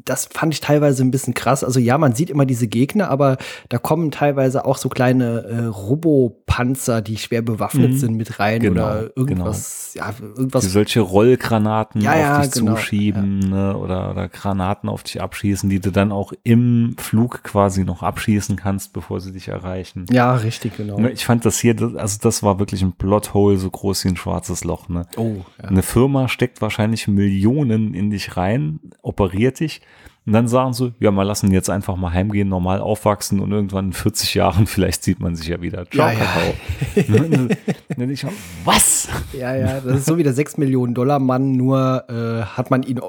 das 0.05 0.25
fand 0.31 0.53
ich 0.53 0.61
teilweise 0.61 1.03
ein 1.03 1.11
bisschen 1.11 1.33
krass. 1.33 1.63
Also 1.63 1.79
ja, 1.79 1.97
man 1.97 2.15
sieht 2.15 2.29
immer 2.29 2.45
diese 2.45 2.67
Gegner, 2.67 3.09
aber 3.09 3.37
da 3.69 3.77
kommen 3.77 4.11
teilweise 4.11 4.65
auch 4.65 4.77
so 4.77 4.87
kleine 4.89 5.43
äh, 5.43 5.65
Robopanzer, 5.65 7.01
die 7.01 7.17
schwer 7.17 7.41
bewaffnet 7.41 7.72
Mhm. 7.81 7.97
sind, 7.97 8.15
mit 8.15 8.39
rein 8.39 8.61
Genau, 8.61 8.81
oder 8.83 9.09
irgendwas, 9.15 9.93
ja, 9.95 10.11
Die 10.17 10.23
irgendwas. 10.23 10.63
solche 10.65 11.01
Rollgranaten 11.01 12.01
Ja, 12.01 12.15
ja, 12.17 12.37
auf 12.39 12.45
dich 12.45 12.51
genau, 12.53 12.75
zuschieben 12.75 13.39
ne, 13.39 13.77
oder, 13.77 14.11
oder 14.11 14.29
Granaten 14.29 14.89
auf 14.89 15.03
dich 15.03 15.21
abschießen, 15.21 15.69
die 15.69 15.79
du 15.79 15.91
dann 15.91 16.11
auch 16.11 16.33
im 16.43 16.95
Flug 16.97 17.43
quasi 17.43 17.83
noch 17.83 18.03
abschießen 18.03 18.55
kannst, 18.55 18.93
bevor 18.93 19.19
sie 19.19 19.31
dich 19.31 19.47
erreichen. 19.47 20.05
Ja, 20.11 20.35
richtig, 20.35 20.77
genau. 20.77 20.99
Ne, 20.99 21.11
Ich 21.11 21.25
fand 21.25 21.45
das 21.45 21.59
hier, 21.59 21.75
also 21.97 22.17
das 22.21 22.43
war 22.43 22.59
wirklich 22.59 22.81
ein 22.81 22.93
Plothole, 22.93 23.57
so 23.57 23.69
groß 23.69 24.05
wie 24.05 24.09
ein 24.09 24.17
schwarzes 24.17 24.63
Loch. 24.63 24.89
Ne? 24.89 25.05
Oh, 25.17 25.37
ja. 25.61 25.69
Eine 25.69 25.83
Firma 25.83 26.27
steckt 26.27 26.61
wahrscheinlich 26.61 27.07
Millionen 27.07 27.93
in 27.93 28.09
dich 28.09 28.37
rein, 28.37 28.79
operiert 29.01 29.59
dich 29.59 29.81
und 30.25 30.33
dann 30.33 30.47
sagen 30.47 30.73
sie, 30.73 30.93
ja, 30.99 31.11
mal 31.11 31.23
lassen 31.23 31.51
jetzt 31.51 31.69
einfach 31.69 31.95
mal 31.95 32.13
heimgehen, 32.13 32.47
normal 32.49 32.79
aufwachsen 32.79 33.39
und 33.39 33.51
irgendwann 33.51 33.87
in 33.87 33.93
40 33.93 34.33
Jahren 34.35 34.67
vielleicht 34.67 35.03
sieht 35.03 35.19
man 35.19 35.35
sich 35.35 35.47
ja 35.47 35.61
wieder. 35.61 35.85
Ciao, 35.89 36.07
Ja, 36.07 36.13
ja. 36.13 36.19
Kakao. 36.25 37.47
Ne, 37.97 38.11
ich, 38.11 38.25
was? 38.65 39.07
Ja, 39.33 39.55
ja, 39.55 39.79
das 39.79 39.97
ist 39.97 40.05
so 40.05 40.17
wie 40.17 40.23
der 40.23 40.33
6 40.33 40.57
Millionen 40.57 40.93
Dollar 40.95 41.19
Mann, 41.19 41.51
nur 41.51 42.05
äh, 42.09 42.43
hat 42.43 42.71
man 42.71 42.81
ihn 42.83 42.99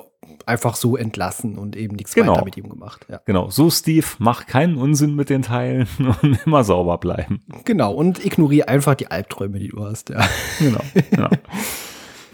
einfach 0.46 0.74
so 0.76 0.96
entlassen 0.96 1.56
und 1.56 1.74
eben 1.74 1.96
nichts 1.96 2.14
Genau. 2.14 2.32
weiter 2.32 2.44
mit 2.44 2.56
ihm 2.58 2.68
gemacht. 2.68 3.06
Ja. 3.10 3.20
Genau, 3.24 3.48
so 3.48 3.70
Steve, 3.70 4.06
mach 4.18 4.46
keinen 4.46 4.76
Unsinn 4.76 5.14
mit 5.14 5.30
den 5.30 5.40
Teilen 5.42 5.86
und 6.22 6.38
immer 6.44 6.64
sauber 6.64 6.98
bleiben. 6.98 7.40
Genau, 7.64 7.94
und 7.94 8.24
ignoriere 8.24 8.68
einfach 8.68 8.94
die 8.94 9.06
Albträume, 9.10 9.58
die 9.58 9.68
du 9.68 9.84
hast. 9.84 10.10
Ja. 10.10 10.26
Genau. 10.58 10.80
genau. 11.10 11.28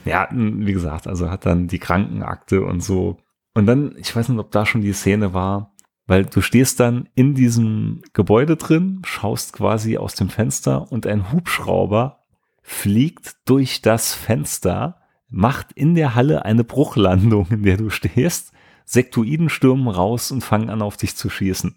Ja, 0.05 0.29
wie 0.33 0.73
gesagt, 0.73 1.07
also 1.07 1.31
hat 1.31 1.47
dann 1.47 1.69
die 1.69 1.79
Krankenakte 1.79 2.65
und 2.65 2.83
so. 2.83 3.19
Und 3.55 3.67
dann, 3.67 3.95
ich 3.97 4.15
weiß 4.15 4.29
nicht, 4.29 4.39
ob 4.39 4.51
da 4.51 4.65
schon 4.65 4.81
die 4.81 4.93
Szene 4.93 5.35
war, 5.35 5.75
weil 6.07 6.25
du 6.25 6.41
stehst 6.41 6.81
dann 6.81 7.09
in 7.15 7.35
diesem 7.35 8.03
Gebäude 8.13 8.57
drin, 8.57 9.03
schaust 9.05 9.53
quasi 9.53 9.97
aus 9.97 10.15
dem 10.15 10.29
Fenster 10.29 10.91
und 10.91 11.07
ein 11.07 11.33
Hubschrauber 11.33 12.25
fliegt 12.63 13.37
durch 13.45 13.81
das 13.83 14.13
Fenster, 14.13 15.01
macht 15.29 15.73
in 15.73 15.95
der 15.95 16.15
Halle 16.15 16.45
eine 16.45 16.65
Bruchlandung, 16.65 17.47
in 17.51 17.63
der 17.63 17.77
du 17.77 17.91
stehst. 17.91 18.53
Sektoiden 18.85 19.49
stürmen 19.49 19.87
raus 19.87 20.33
und 20.33 20.43
fangen 20.43 20.69
an, 20.69 20.83
auf 20.83 20.97
dich 20.97 21.15
zu 21.15 21.31
schießen. 21.31 21.77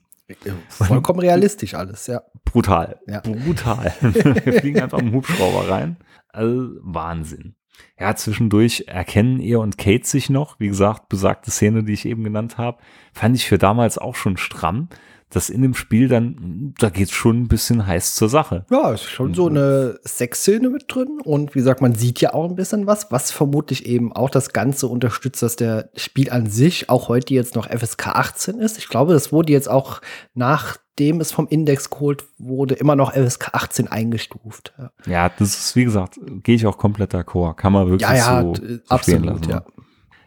Vollkommen 0.69 1.19
realistisch 1.19 1.75
alles, 1.75 2.07
ja. 2.07 2.21
Brutal. 2.45 2.99
Ja. 3.07 3.21
Brutal. 3.21 3.93
Wir 4.01 4.53
fliegen 4.62 4.81
einfach 4.81 4.99
im 4.99 5.13
Hubschrauber 5.13 5.69
rein. 5.69 5.97
Also 6.29 6.71
Wahnsinn. 6.81 7.55
Ja, 7.99 8.15
zwischendurch 8.15 8.86
erkennen 8.88 9.39
er 9.39 9.59
und 9.59 9.77
Kate 9.77 10.05
sich 10.05 10.29
noch. 10.29 10.59
Wie 10.59 10.67
gesagt, 10.67 11.09
besagte 11.09 11.51
Szene, 11.51 11.83
die 11.83 11.93
ich 11.93 12.05
eben 12.05 12.23
genannt 12.23 12.57
habe, 12.57 12.79
fand 13.13 13.36
ich 13.36 13.47
für 13.47 13.57
damals 13.57 13.97
auch 13.97 14.15
schon 14.15 14.38
stramm. 14.38 14.89
Dass 15.33 15.49
in 15.49 15.61
dem 15.61 15.73
Spiel 15.73 16.07
dann, 16.07 16.73
da 16.79 16.89
geht's 16.89 17.11
schon 17.11 17.41
ein 17.41 17.47
bisschen 17.47 17.85
heiß 17.85 18.15
zur 18.15 18.29
Sache. 18.29 18.65
Ja, 18.69 18.93
ist 18.93 19.03
schon 19.03 19.33
so 19.33 19.47
eine 19.47 19.99
Sexszene 20.03 20.69
mit 20.69 20.85
drin. 20.87 21.19
Und 21.23 21.55
wie 21.55 21.59
gesagt, 21.59 21.81
man 21.81 21.95
sieht 21.95 22.21
ja 22.21 22.33
auch 22.33 22.49
ein 22.49 22.55
bisschen 22.55 22.87
was, 22.87 23.11
was 23.11 23.31
vermutlich 23.31 23.85
eben 23.85 24.13
auch 24.13 24.29
das 24.29 24.53
Ganze 24.53 24.87
unterstützt, 24.87 25.41
dass 25.41 25.55
der 25.55 25.89
Spiel 25.95 26.29
an 26.29 26.47
sich 26.47 26.89
auch 26.89 27.09
heute 27.09 27.33
jetzt 27.33 27.55
noch 27.55 27.67
FSK 27.69 28.07
18 28.07 28.59
ist. 28.59 28.77
Ich 28.77 28.89
glaube, 28.89 29.13
das 29.13 29.31
wurde 29.31 29.51
jetzt 29.51 29.69
auch 29.69 30.01
nachdem 30.33 31.21
es 31.21 31.31
vom 31.31 31.47
Index 31.47 31.89
geholt 31.89 32.23
wurde, 32.37 32.75
immer 32.75 32.95
noch 32.95 33.13
FSK 33.13 33.53
18 33.53 33.87
eingestuft. 33.87 34.73
Ja, 34.77 34.91
Ja, 35.05 35.29
das 35.29 35.57
ist, 35.57 35.75
wie 35.75 35.83
gesagt, 35.83 36.19
gehe 36.43 36.55
ich 36.55 36.65
auch 36.65 36.77
komplett 36.77 37.13
d'accord. 37.13 37.55
Kann 37.55 37.73
man 37.73 37.87
wirklich 37.87 38.01
ja, 38.01 38.15
ja 38.15 38.41
so, 38.41 38.55
so 38.55 38.61
absolut, 38.89 39.25
lassen. 39.25 39.49
ja. 39.49 39.65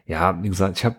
Ja, 0.06 0.40
wie 0.42 0.48
gesagt, 0.48 0.78
ich 0.78 0.84
habe 0.84 0.96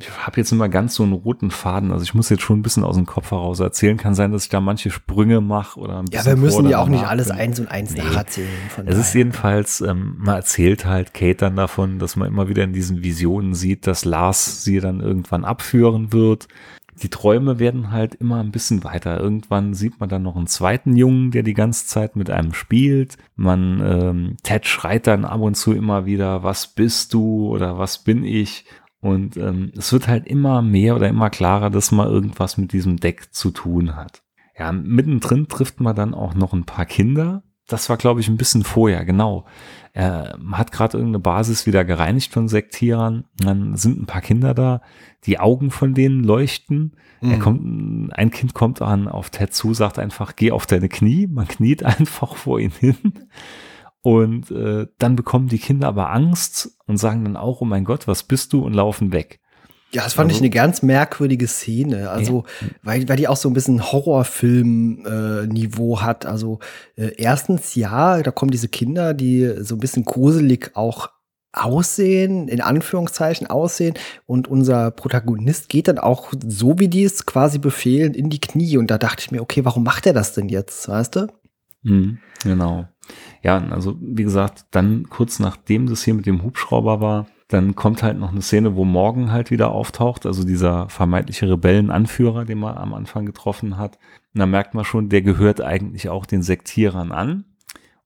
ich 0.00 0.08
hab 0.26 0.36
jetzt 0.36 0.50
immer 0.52 0.68
ganz 0.68 0.94
so 0.94 1.02
einen 1.02 1.12
roten 1.12 1.50
Faden. 1.50 1.90
Also 1.90 2.02
ich 2.04 2.14
muss 2.14 2.28
jetzt 2.30 2.42
schon 2.42 2.58
ein 2.58 2.62
bisschen 2.62 2.84
aus 2.84 2.96
dem 2.96 3.06
Kopf 3.06 3.30
heraus 3.30 3.60
erzählen. 3.60 3.96
Kann 3.96 4.14
sein, 4.14 4.32
dass 4.32 4.44
ich 4.44 4.48
da 4.50 4.60
manche 4.60 4.90
Sprünge 4.90 5.40
mache 5.40 5.78
oder 5.80 5.98
ein 6.00 6.06
Ja, 6.10 6.20
bisschen 6.20 6.36
wir 6.36 6.36
müssen 6.36 6.68
ja 6.68 6.78
auch 6.78 6.88
nicht 6.88 7.04
alles 7.06 7.28
bin. 7.28 7.36
eins 7.36 7.60
und 7.60 7.68
eins 7.70 7.92
Nee. 7.92 7.98
nacherzählen. 8.02 8.48
Von 8.74 8.86
Es 8.86 8.96
ist 8.98 9.08
daher. 9.10 9.18
jedenfalls, 9.18 9.80
ähm, 9.82 10.16
man 10.18 10.36
erzählt 10.36 10.84
halt 10.86 11.12
Kate 11.14 11.36
dann 11.36 11.56
davon, 11.56 11.98
dass 11.98 12.16
man 12.16 12.28
immer 12.28 12.48
wieder 12.48 12.64
in 12.64 12.72
diesen 12.74 13.02
Visionen 13.02 13.54
sieht, 13.54 13.86
dass 13.86 14.04
Lars 14.04 14.64
sie 14.64 14.80
dann 14.80 15.00
irgendwann 15.00 15.44
abführen 15.44 16.12
wird. 16.12 16.46
Die 17.02 17.10
Träume 17.10 17.58
werden 17.58 17.90
halt 17.90 18.14
immer 18.14 18.40
ein 18.40 18.52
bisschen 18.52 18.82
weiter. 18.84 19.20
Irgendwann 19.20 19.74
sieht 19.74 20.00
man 20.00 20.08
dann 20.08 20.22
noch 20.22 20.36
einen 20.36 20.46
zweiten 20.46 20.96
Jungen, 20.96 21.30
der 21.30 21.42
die 21.42 21.54
ganze 21.54 21.86
Zeit 21.86 22.16
mit 22.16 22.30
einem 22.30 22.54
spielt. 22.54 23.18
Man, 23.34 23.80
ähm, 23.84 24.36
Ted 24.42 24.66
schreit 24.66 25.06
dann 25.06 25.24
ab 25.24 25.40
und 25.40 25.56
zu 25.56 25.72
immer 25.72 26.06
wieder, 26.06 26.42
was 26.42 26.68
bist 26.68 27.12
du 27.12 27.48
oder 27.48 27.78
was 27.78 27.98
bin 27.98 28.24
ich? 28.24 28.64
Und 29.00 29.36
ähm, 29.36 29.72
es 29.76 29.92
wird 29.92 30.08
halt 30.08 30.26
immer 30.26 30.62
mehr 30.62 30.96
oder 30.96 31.08
immer 31.08 31.30
klarer, 31.30 31.70
dass 31.70 31.92
man 31.92 32.08
irgendwas 32.08 32.56
mit 32.56 32.72
diesem 32.72 32.96
Deck 32.96 33.32
zu 33.34 33.50
tun 33.50 33.94
hat. 33.94 34.22
Ja, 34.58 34.72
mittendrin 34.72 35.48
trifft 35.48 35.80
man 35.80 35.94
dann 35.94 36.14
auch 36.14 36.34
noch 36.34 36.52
ein 36.52 36.64
paar 36.64 36.86
Kinder. 36.86 37.42
Das 37.68 37.90
war, 37.90 37.96
glaube 37.96 38.20
ich, 38.20 38.28
ein 38.28 38.36
bisschen 38.36 38.64
vorher, 38.64 39.04
genau. 39.04 39.44
Er 39.96 40.36
hat 40.52 40.72
gerade 40.72 40.98
irgendeine 40.98 41.22
Basis 41.22 41.64
wieder 41.64 41.82
gereinigt 41.82 42.30
von 42.30 42.48
Sektierern. 42.48 43.24
Dann 43.38 43.76
sind 43.76 43.98
ein 43.98 44.04
paar 44.04 44.20
Kinder 44.20 44.52
da. 44.52 44.82
Die 45.24 45.40
Augen 45.40 45.70
von 45.70 45.94
denen 45.94 46.22
leuchten. 46.22 46.98
Er 47.22 47.38
kommt, 47.38 48.12
ein 48.12 48.30
Kind 48.30 48.52
kommt 48.52 48.82
an 48.82 49.08
auf 49.08 49.30
Ted 49.30 49.54
zu, 49.54 49.72
sagt 49.72 49.98
einfach, 49.98 50.36
geh 50.36 50.50
auf 50.50 50.66
deine 50.66 50.90
Knie. 50.90 51.26
Man 51.26 51.48
kniet 51.48 51.82
einfach 52.00 52.36
vor 52.36 52.60
ihn 52.60 52.72
hin. 52.72 52.96
Und 54.02 54.50
äh, 54.50 54.86
dann 54.98 55.16
bekommen 55.16 55.48
die 55.48 55.58
Kinder 55.58 55.88
aber 55.88 56.12
Angst 56.12 56.78
und 56.86 56.98
sagen 56.98 57.24
dann 57.24 57.38
auch, 57.38 57.62
oh 57.62 57.64
mein 57.64 57.84
Gott, 57.84 58.06
was 58.06 58.22
bist 58.22 58.52
du? 58.52 58.66
Und 58.66 58.74
laufen 58.74 59.12
weg. 59.12 59.40
Ja, 59.92 60.04
das 60.04 60.14
fand 60.14 60.30
ich 60.30 60.36
Also- 60.36 60.44
eine 60.44 60.50
ganz 60.50 60.82
merkwürdige 60.82 61.46
Szene. 61.46 62.10
Also, 62.10 62.44
weil, 62.82 63.08
weil 63.08 63.16
die 63.16 63.28
auch 63.28 63.36
so 63.36 63.48
ein 63.48 63.54
bisschen 63.54 63.92
Horrorfilm-Niveau 63.92 66.00
hat. 66.00 66.26
Also, 66.26 66.58
äh, 66.96 67.12
erstens, 67.16 67.74
ja, 67.74 68.22
da 68.22 68.30
kommen 68.30 68.50
diese 68.50 68.68
Kinder, 68.68 69.14
die 69.14 69.54
so 69.60 69.76
ein 69.76 69.80
bisschen 69.80 70.04
gruselig 70.04 70.72
auch 70.74 71.10
aussehen, 71.52 72.48
in 72.48 72.60
Anführungszeichen 72.60 73.46
aussehen. 73.46 73.94
Und 74.26 74.46
unser 74.48 74.90
Protagonist 74.90 75.68
geht 75.70 75.88
dann 75.88 75.98
auch, 75.98 76.32
so 76.46 76.78
wie 76.78 76.88
die 76.88 77.04
es 77.04 77.24
quasi 77.24 77.58
befehlen, 77.58 78.12
in 78.12 78.28
die 78.28 78.40
Knie. 78.40 78.76
Und 78.76 78.90
da 78.90 78.98
dachte 78.98 79.20
ich 79.20 79.30
mir, 79.30 79.40
okay, 79.40 79.64
warum 79.64 79.84
macht 79.84 80.06
er 80.06 80.12
das 80.12 80.34
denn 80.34 80.48
jetzt, 80.50 80.86
weißt 80.88 81.16
du? 81.16 81.28
Mhm, 81.82 82.18
genau. 82.42 82.88
Ja, 83.42 83.64
also 83.70 83.96
wie 84.00 84.24
gesagt, 84.24 84.66
dann 84.72 85.08
kurz 85.08 85.38
nachdem 85.38 85.86
das 85.86 86.02
hier 86.02 86.14
mit 86.14 86.26
dem 86.26 86.42
Hubschrauber 86.42 87.00
war, 87.00 87.26
dann 87.48 87.76
kommt 87.76 88.02
halt 88.02 88.18
noch 88.18 88.32
eine 88.32 88.42
Szene, 88.42 88.74
wo 88.74 88.84
Morgan 88.84 89.30
halt 89.30 89.50
wieder 89.50 89.70
auftaucht, 89.70 90.26
also 90.26 90.44
dieser 90.44 90.88
vermeintliche 90.88 91.48
Rebellenanführer, 91.48 92.44
den 92.44 92.58
man 92.58 92.76
am 92.76 92.92
Anfang 92.92 93.24
getroffen 93.24 93.76
hat. 93.76 93.98
Und 94.34 94.40
da 94.40 94.46
merkt 94.46 94.74
man 94.74 94.84
schon, 94.84 95.08
der 95.08 95.22
gehört 95.22 95.60
eigentlich 95.60 96.08
auch 96.08 96.26
den 96.26 96.42
Sektierern 96.42 97.12
an. 97.12 97.44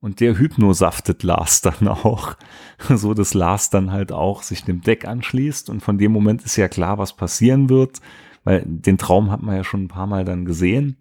Und 0.00 0.20
der 0.20 0.38
hypnosaftet 0.38 1.22
Lars 1.22 1.60
dann 1.60 1.88
auch, 1.88 2.36
so 2.88 3.14
dass 3.14 3.34
Lars 3.34 3.70
dann 3.70 3.92
halt 3.92 4.12
auch 4.12 4.42
sich 4.42 4.64
dem 4.64 4.82
Deck 4.82 5.06
anschließt. 5.06 5.70
Und 5.70 5.80
von 5.82 5.96
dem 5.96 6.12
Moment 6.12 6.42
ist 6.42 6.56
ja 6.56 6.68
klar, 6.68 6.98
was 6.98 7.16
passieren 7.16 7.70
wird, 7.70 8.00
weil 8.44 8.62
den 8.66 8.98
Traum 8.98 9.30
hat 9.30 9.42
man 9.42 9.56
ja 9.56 9.64
schon 9.64 9.84
ein 9.84 9.88
paar 9.88 10.06
Mal 10.06 10.24
dann 10.24 10.44
gesehen. 10.44 10.96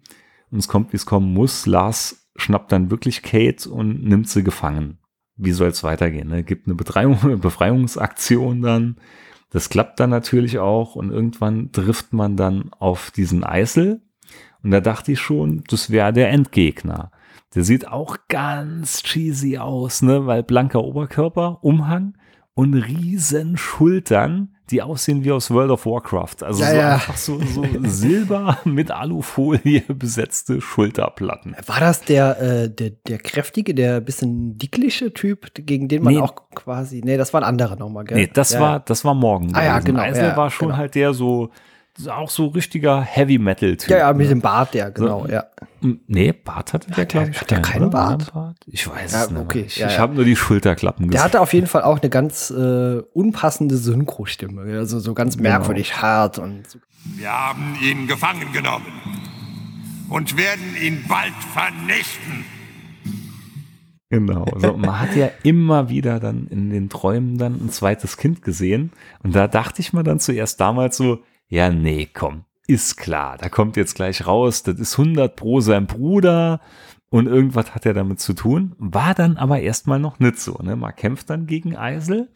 Und 0.50 0.58
es 0.58 0.68
kommt, 0.68 0.92
wie 0.92 0.96
es 0.96 1.06
kommen 1.06 1.32
muss. 1.32 1.66
Lars 1.66 2.30
schnappt 2.36 2.72
dann 2.72 2.90
wirklich 2.90 3.22
Kate 3.22 3.68
und 3.70 4.02
nimmt 4.02 4.28
sie 4.28 4.42
gefangen. 4.42 4.99
Wie 5.42 5.52
soll 5.52 5.68
es 5.68 5.82
weitergehen? 5.82 6.28
Ne? 6.28 6.42
Gibt 6.42 6.66
eine 6.66 6.74
Befreiung, 6.74 7.18
Befreiungsaktion 7.40 8.62
dann. 8.62 8.96
Das 9.50 9.68
klappt 9.68 9.98
dann 9.98 10.10
natürlich 10.10 10.58
auch 10.58 10.94
und 10.94 11.10
irgendwann 11.10 11.72
trifft 11.72 12.12
man 12.12 12.36
dann 12.36 12.70
auf 12.78 13.10
diesen 13.10 13.42
Eisel. 13.42 14.00
Und 14.62 14.70
da 14.70 14.80
dachte 14.80 15.12
ich 15.12 15.20
schon, 15.20 15.64
das 15.68 15.90
wäre 15.90 16.12
der 16.12 16.30
Endgegner. 16.30 17.10
Der 17.54 17.64
sieht 17.64 17.88
auch 17.88 18.16
ganz 18.28 19.02
cheesy 19.02 19.58
aus, 19.58 20.02
ne? 20.02 20.26
Weil 20.26 20.44
blanker 20.44 20.84
Oberkörper, 20.84 21.64
Umhang 21.64 22.16
und 22.54 22.74
riesen 22.74 23.56
Schultern, 23.56 24.54
die 24.70 24.82
aussehen 24.82 25.24
wie 25.24 25.32
aus 25.32 25.50
World 25.50 25.70
of 25.70 25.86
Warcraft. 25.86 26.42
Also 26.42 26.62
Ja, 26.62 26.70
so 26.70 26.76
ja. 26.76 26.94
einfach 26.94 27.16
so, 27.16 27.40
so 27.40 27.64
Silber 27.84 28.58
mit 28.64 28.90
Alufolie 28.90 29.82
besetzte 29.88 30.60
Schulterplatten. 30.60 31.56
War 31.66 31.80
das 31.80 32.02
der, 32.02 32.40
äh, 32.40 32.70
der, 32.70 32.90
der 33.06 33.18
kräftige, 33.18 33.74
der 33.74 34.00
bisschen 34.00 34.56
dickliche 34.58 35.12
Typ, 35.12 35.52
gegen 35.54 35.88
den 35.88 36.02
man 36.02 36.14
Nee. 36.14 36.20
auch 36.20 36.34
quasi. 36.54 37.00
Nee, 37.04 37.16
das 37.16 37.32
war 37.32 37.42
ein 37.42 37.48
anderer 37.48 37.76
nochmal, 37.76 38.04
gell? 38.04 38.16
Nee, 38.18 38.30
das 38.32 38.52
ja, 38.52 38.60
war, 38.60 38.80
das 38.80 39.04
war 39.04 39.14
morgen. 39.14 39.54
Ah 39.54 39.64
ja, 39.64 39.78
genau, 39.80 40.00
Eisel 40.00 40.36
war 40.36 40.50
schon 40.50 40.68
genau. 40.68 40.78
halt 40.78 40.94
der 40.94 41.14
so, 41.14 41.50
auch 42.08 42.30
so 42.30 42.46
richtiger 42.48 43.00
Heavy 43.02 43.38
Metal 43.38 43.76
Typ. 43.76 43.90
Ja, 43.90 43.98
ja, 43.98 44.12
mit 44.12 44.28
ne? 44.28 44.34
dem 44.34 44.40
Bart, 44.40 44.74
ja, 44.74 44.88
genau, 44.88 45.24
So. 45.26 45.32
ja. 45.32 45.44
Nee, 46.06 46.32
Bart 46.32 46.72
hatte 46.72 46.88
der, 46.88 46.96
Hat 46.96 46.98
der- 46.98 47.06
glaube 47.06 47.30
ich. 47.30 47.40
hat 47.40 47.50
der 47.50 47.62
keinen? 47.62 47.90
Bart? 47.90 48.32
Bart? 48.32 48.56
Ich 48.66 48.88
weiß 48.88 49.12
Ja, 49.12 49.24
es 49.24 49.30
nicht. 49.30 49.40
okay. 49.42 49.64
Ich, 49.66 49.76
ja, 49.76 49.86
ich 49.88 49.94
ja. 49.94 49.98
habe 49.98 50.14
nur 50.14 50.24
die 50.24 50.36
Schulterklappen 50.36 51.06
Der 51.06 51.12
gesehen. 51.12 51.24
hatte 51.24 51.40
auf 51.40 51.52
jeden 51.52 51.66
Fall 51.66 51.82
auch 51.82 52.00
eine 52.00 52.10
ganz 52.10 52.50
äh, 52.50 53.00
unpassende 53.12 53.76
Synchrostimme. 53.76 54.62
Also 54.78 54.98
so 55.00 55.14
ganz 55.14 55.36
Genau. 55.36 55.48
merkwürdig 55.50 56.00
hart 56.00 56.38
und 56.38 56.66
so. 56.68 56.78
Wir 57.16 57.30
haben 57.30 57.76
ihn 57.82 58.06
gefangen 58.06 58.52
genommen 58.52 58.86
und 60.10 60.36
werden 60.36 60.76
ihn 60.82 61.04
bald 61.08 61.32
vernichten. 61.54 62.44
Genau. 64.10 64.44
So, 64.56 64.76
man 64.76 64.98
hat 64.98 65.14
ja 65.14 65.30
immer 65.44 65.88
wieder 65.88 66.18
dann 66.18 66.46
in 66.48 66.70
den 66.70 66.88
Träumen 66.88 67.38
dann 67.38 67.54
ein 67.64 67.70
zweites 67.70 68.16
Kind 68.16 68.42
gesehen. 68.42 68.90
Und 69.22 69.36
da 69.36 69.46
dachte 69.46 69.80
ich 69.80 69.92
mir 69.92 70.02
dann 70.02 70.18
zuerst 70.18 70.60
damals 70.60 70.96
so, 70.96 71.20
ja, 71.50 71.70
nee, 71.70 72.08
komm, 72.12 72.44
ist 72.66 72.96
klar. 72.96 73.36
Da 73.36 73.48
kommt 73.48 73.76
jetzt 73.76 73.96
gleich 73.96 74.26
raus, 74.26 74.62
das 74.62 74.78
ist 74.78 74.98
100 74.98 75.34
pro 75.36 75.60
sein 75.60 75.86
Bruder 75.86 76.60
und 77.10 77.26
irgendwas 77.26 77.74
hat 77.74 77.84
er 77.84 77.92
damit 77.92 78.20
zu 78.20 78.32
tun. 78.32 78.76
War 78.78 79.14
dann 79.14 79.36
aber 79.36 79.60
erstmal 79.60 79.98
noch 79.98 80.20
nicht 80.20 80.38
so. 80.38 80.56
Ne? 80.62 80.76
Man 80.76 80.94
kämpft 80.94 81.28
dann 81.28 81.46
gegen 81.46 81.76
Eisel. 81.76 82.32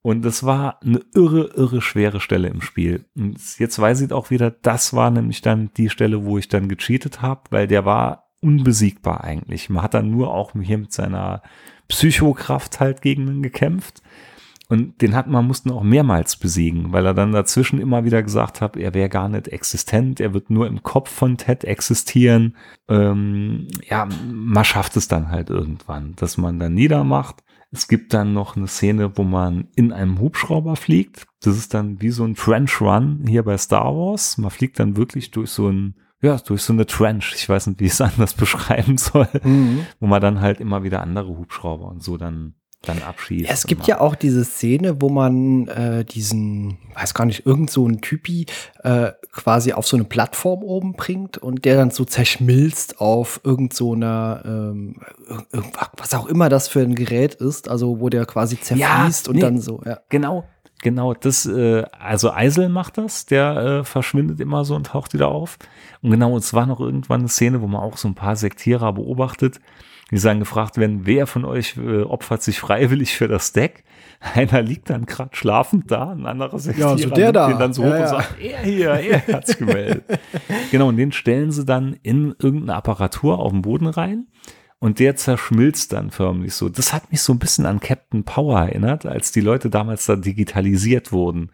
Und 0.00 0.22
das 0.22 0.44
war 0.44 0.80
eine 0.82 1.02
irre, 1.12 1.50
irre 1.54 1.82
schwere 1.82 2.20
Stelle 2.20 2.48
im 2.48 2.62
Spiel. 2.62 3.04
Und 3.14 3.58
jetzt 3.58 3.78
weiß 3.78 4.00
ich 4.00 4.12
auch 4.12 4.30
wieder, 4.30 4.50
das 4.50 4.94
war 4.94 5.10
nämlich 5.10 5.42
dann 5.42 5.70
die 5.76 5.90
Stelle, 5.90 6.24
wo 6.24 6.38
ich 6.38 6.48
dann 6.48 6.68
gecheatet 6.68 7.20
habe, 7.20 7.42
weil 7.50 7.66
der 7.66 7.84
war 7.84 8.30
unbesiegbar 8.40 9.24
eigentlich. 9.24 9.68
Man 9.68 9.82
hat 9.82 9.94
dann 9.94 10.10
nur 10.10 10.32
auch 10.32 10.52
hier 10.58 10.78
mit 10.78 10.92
seiner 10.92 11.42
Psychokraft 11.88 12.80
halt 12.80 13.02
gegen 13.02 13.26
ihn 13.28 13.42
gekämpft. 13.42 14.02
Und 14.70 15.00
den 15.00 15.14
hat 15.14 15.28
man 15.28 15.46
mussten 15.46 15.70
auch 15.70 15.82
mehrmals 15.82 16.36
besiegen, 16.36 16.92
weil 16.92 17.06
er 17.06 17.14
dann 17.14 17.32
dazwischen 17.32 17.80
immer 17.80 18.04
wieder 18.04 18.22
gesagt 18.22 18.60
hat, 18.60 18.76
er 18.76 18.92
wäre 18.92 19.08
gar 19.08 19.30
nicht 19.30 19.48
existent, 19.48 20.20
er 20.20 20.34
wird 20.34 20.50
nur 20.50 20.66
im 20.66 20.82
Kopf 20.82 21.10
von 21.10 21.38
Ted 21.38 21.64
existieren. 21.64 22.54
Ähm, 22.86 23.68
ja, 23.88 24.06
man 24.30 24.64
schafft 24.64 24.96
es 24.96 25.08
dann 25.08 25.30
halt 25.30 25.48
irgendwann, 25.48 26.14
dass 26.16 26.36
man 26.36 26.58
dann 26.58 26.74
niedermacht. 26.74 27.42
Es 27.70 27.88
gibt 27.88 28.12
dann 28.14 28.34
noch 28.34 28.56
eine 28.56 28.66
Szene, 28.66 29.16
wo 29.16 29.22
man 29.22 29.68
in 29.74 29.92
einem 29.92 30.20
Hubschrauber 30.20 30.76
fliegt. 30.76 31.26
Das 31.40 31.56
ist 31.56 31.72
dann 31.74 32.00
wie 32.00 32.10
so 32.10 32.24
ein 32.24 32.34
Trench 32.34 32.80
Run 32.80 33.24
hier 33.26 33.44
bei 33.44 33.56
Star 33.58 33.94
Wars. 33.94 34.38
Man 34.38 34.50
fliegt 34.50 34.78
dann 34.78 34.96
wirklich 34.96 35.30
durch 35.30 35.50
so 35.50 35.68
ein, 35.68 35.94
ja, 36.22 36.36
durch 36.38 36.62
so 36.62 36.72
eine 36.72 36.86
Trench. 36.86 37.34
Ich 37.34 37.48
weiß 37.48 37.66
nicht, 37.66 37.80
wie 37.80 37.86
ich 37.86 37.92
es 37.92 38.00
anders 38.02 38.34
beschreiben 38.34 38.98
soll. 38.98 39.28
Wo 40.00 40.06
man 40.06 40.20
dann 40.22 40.40
halt 40.40 40.60
immer 40.60 40.82
wieder 40.82 41.02
andere 41.02 41.36
Hubschrauber 41.36 41.88
und 41.88 42.02
so 42.02 42.16
dann, 42.16 42.54
dann 42.82 43.02
abschießt. 43.02 43.46
Ja, 43.46 43.52
es 43.52 43.66
gibt 43.66 43.86
ja 43.86 44.00
auch 44.00 44.14
diese 44.14 44.44
Szene, 44.44 45.00
wo 45.02 45.08
man 45.08 45.66
äh, 45.68 46.04
diesen, 46.04 46.78
weiß 46.94 47.12
gar 47.12 47.24
nicht, 47.24 47.44
irgend 47.44 47.70
so 47.70 47.86
ein 47.86 48.00
Typi 48.00 48.46
äh, 48.84 49.12
quasi 49.32 49.72
auf 49.72 49.86
so 49.86 49.96
eine 49.96 50.04
Plattform 50.04 50.62
oben 50.62 50.92
bringt 50.92 51.38
und 51.38 51.64
der 51.64 51.76
dann 51.76 51.90
so 51.90 52.04
zerschmilzt 52.04 53.00
auf 53.00 53.40
irgend 53.42 53.74
so 53.74 53.94
einer, 53.94 54.42
ähm, 54.44 54.96
was 55.96 56.14
auch 56.14 56.26
immer 56.26 56.48
das 56.48 56.68
für 56.68 56.80
ein 56.80 56.94
Gerät 56.94 57.34
ist, 57.34 57.68
also 57.68 58.00
wo 58.00 58.08
der 58.08 58.26
quasi 58.26 58.60
zerfließt 58.60 59.28
und 59.28 59.36
nee. 59.36 59.42
dann 59.42 59.60
so, 59.60 59.82
ja. 59.84 59.98
Genau, 60.08 60.44
genau. 60.80 61.14
Das, 61.14 61.46
äh, 61.46 61.84
also 61.98 62.32
Eisel 62.32 62.68
macht 62.68 62.96
das, 62.96 63.26
der 63.26 63.56
äh, 63.56 63.84
verschwindet 63.84 64.40
immer 64.40 64.64
so 64.64 64.76
und 64.76 64.86
taucht 64.86 65.14
wieder 65.14 65.28
auf. 65.28 65.58
Und 66.00 66.12
genau, 66.12 66.36
es 66.36 66.54
war 66.54 66.66
noch 66.66 66.80
irgendwann 66.80 67.20
eine 67.20 67.28
Szene, 67.28 67.60
wo 67.60 67.66
man 67.66 67.82
auch 67.82 67.96
so 67.96 68.06
ein 68.06 68.14
paar 68.14 68.36
Sektierer 68.36 68.92
beobachtet, 68.92 69.60
die 70.10 70.18
sagen 70.18 70.40
gefragt 70.40 70.78
werden, 70.78 71.00
wer 71.04 71.26
von 71.26 71.44
euch 71.44 71.76
äh, 71.76 72.02
opfert 72.02 72.42
sich 72.42 72.58
freiwillig 72.58 73.14
für 73.14 73.28
das 73.28 73.52
Deck? 73.52 73.84
Einer 74.34 74.62
liegt 74.62 74.90
dann 74.90 75.06
gerade 75.06 75.34
schlafend 75.34 75.90
da, 75.90 76.12
ein 76.12 76.26
anderer 76.26 76.58
Sektierer 76.58 76.98
so 76.98 77.10
der 77.10 77.32
da. 77.32 77.48
den 77.48 77.58
dann 77.58 77.72
so 77.72 77.82
Ja, 77.84 77.88
hoch 77.88 77.94
und 77.94 78.00
ja. 78.00 78.08
sagt, 78.08 78.40
er 78.40 78.58
hier, 78.60 78.90
er 78.90 79.34
hat 79.34 79.46
sich 79.46 79.58
gemeldet. 79.58 80.04
genau, 80.70 80.88
und 80.88 80.96
den 80.96 81.12
stellen 81.12 81.50
sie 81.50 81.64
dann 81.64 81.96
in 82.02 82.34
irgendeine 82.38 82.74
Apparatur 82.74 83.38
auf 83.38 83.52
den 83.52 83.62
Boden 83.62 83.86
rein. 83.86 84.26
Und 84.80 85.00
der 85.00 85.16
zerschmilzt 85.16 85.92
dann 85.92 86.12
förmlich 86.12 86.54
so. 86.54 86.68
Das 86.68 86.92
hat 86.92 87.10
mich 87.10 87.20
so 87.20 87.32
ein 87.32 87.40
bisschen 87.40 87.66
an 87.66 87.80
Captain 87.80 88.22
Power 88.22 88.60
erinnert, 88.60 89.06
als 89.06 89.32
die 89.32 89.40
Leute 89.40 89.70
damals 89.70 90.06
da 90.06 90.14
digitalisiert 90.14 91.10
wurden. 91.10 91.50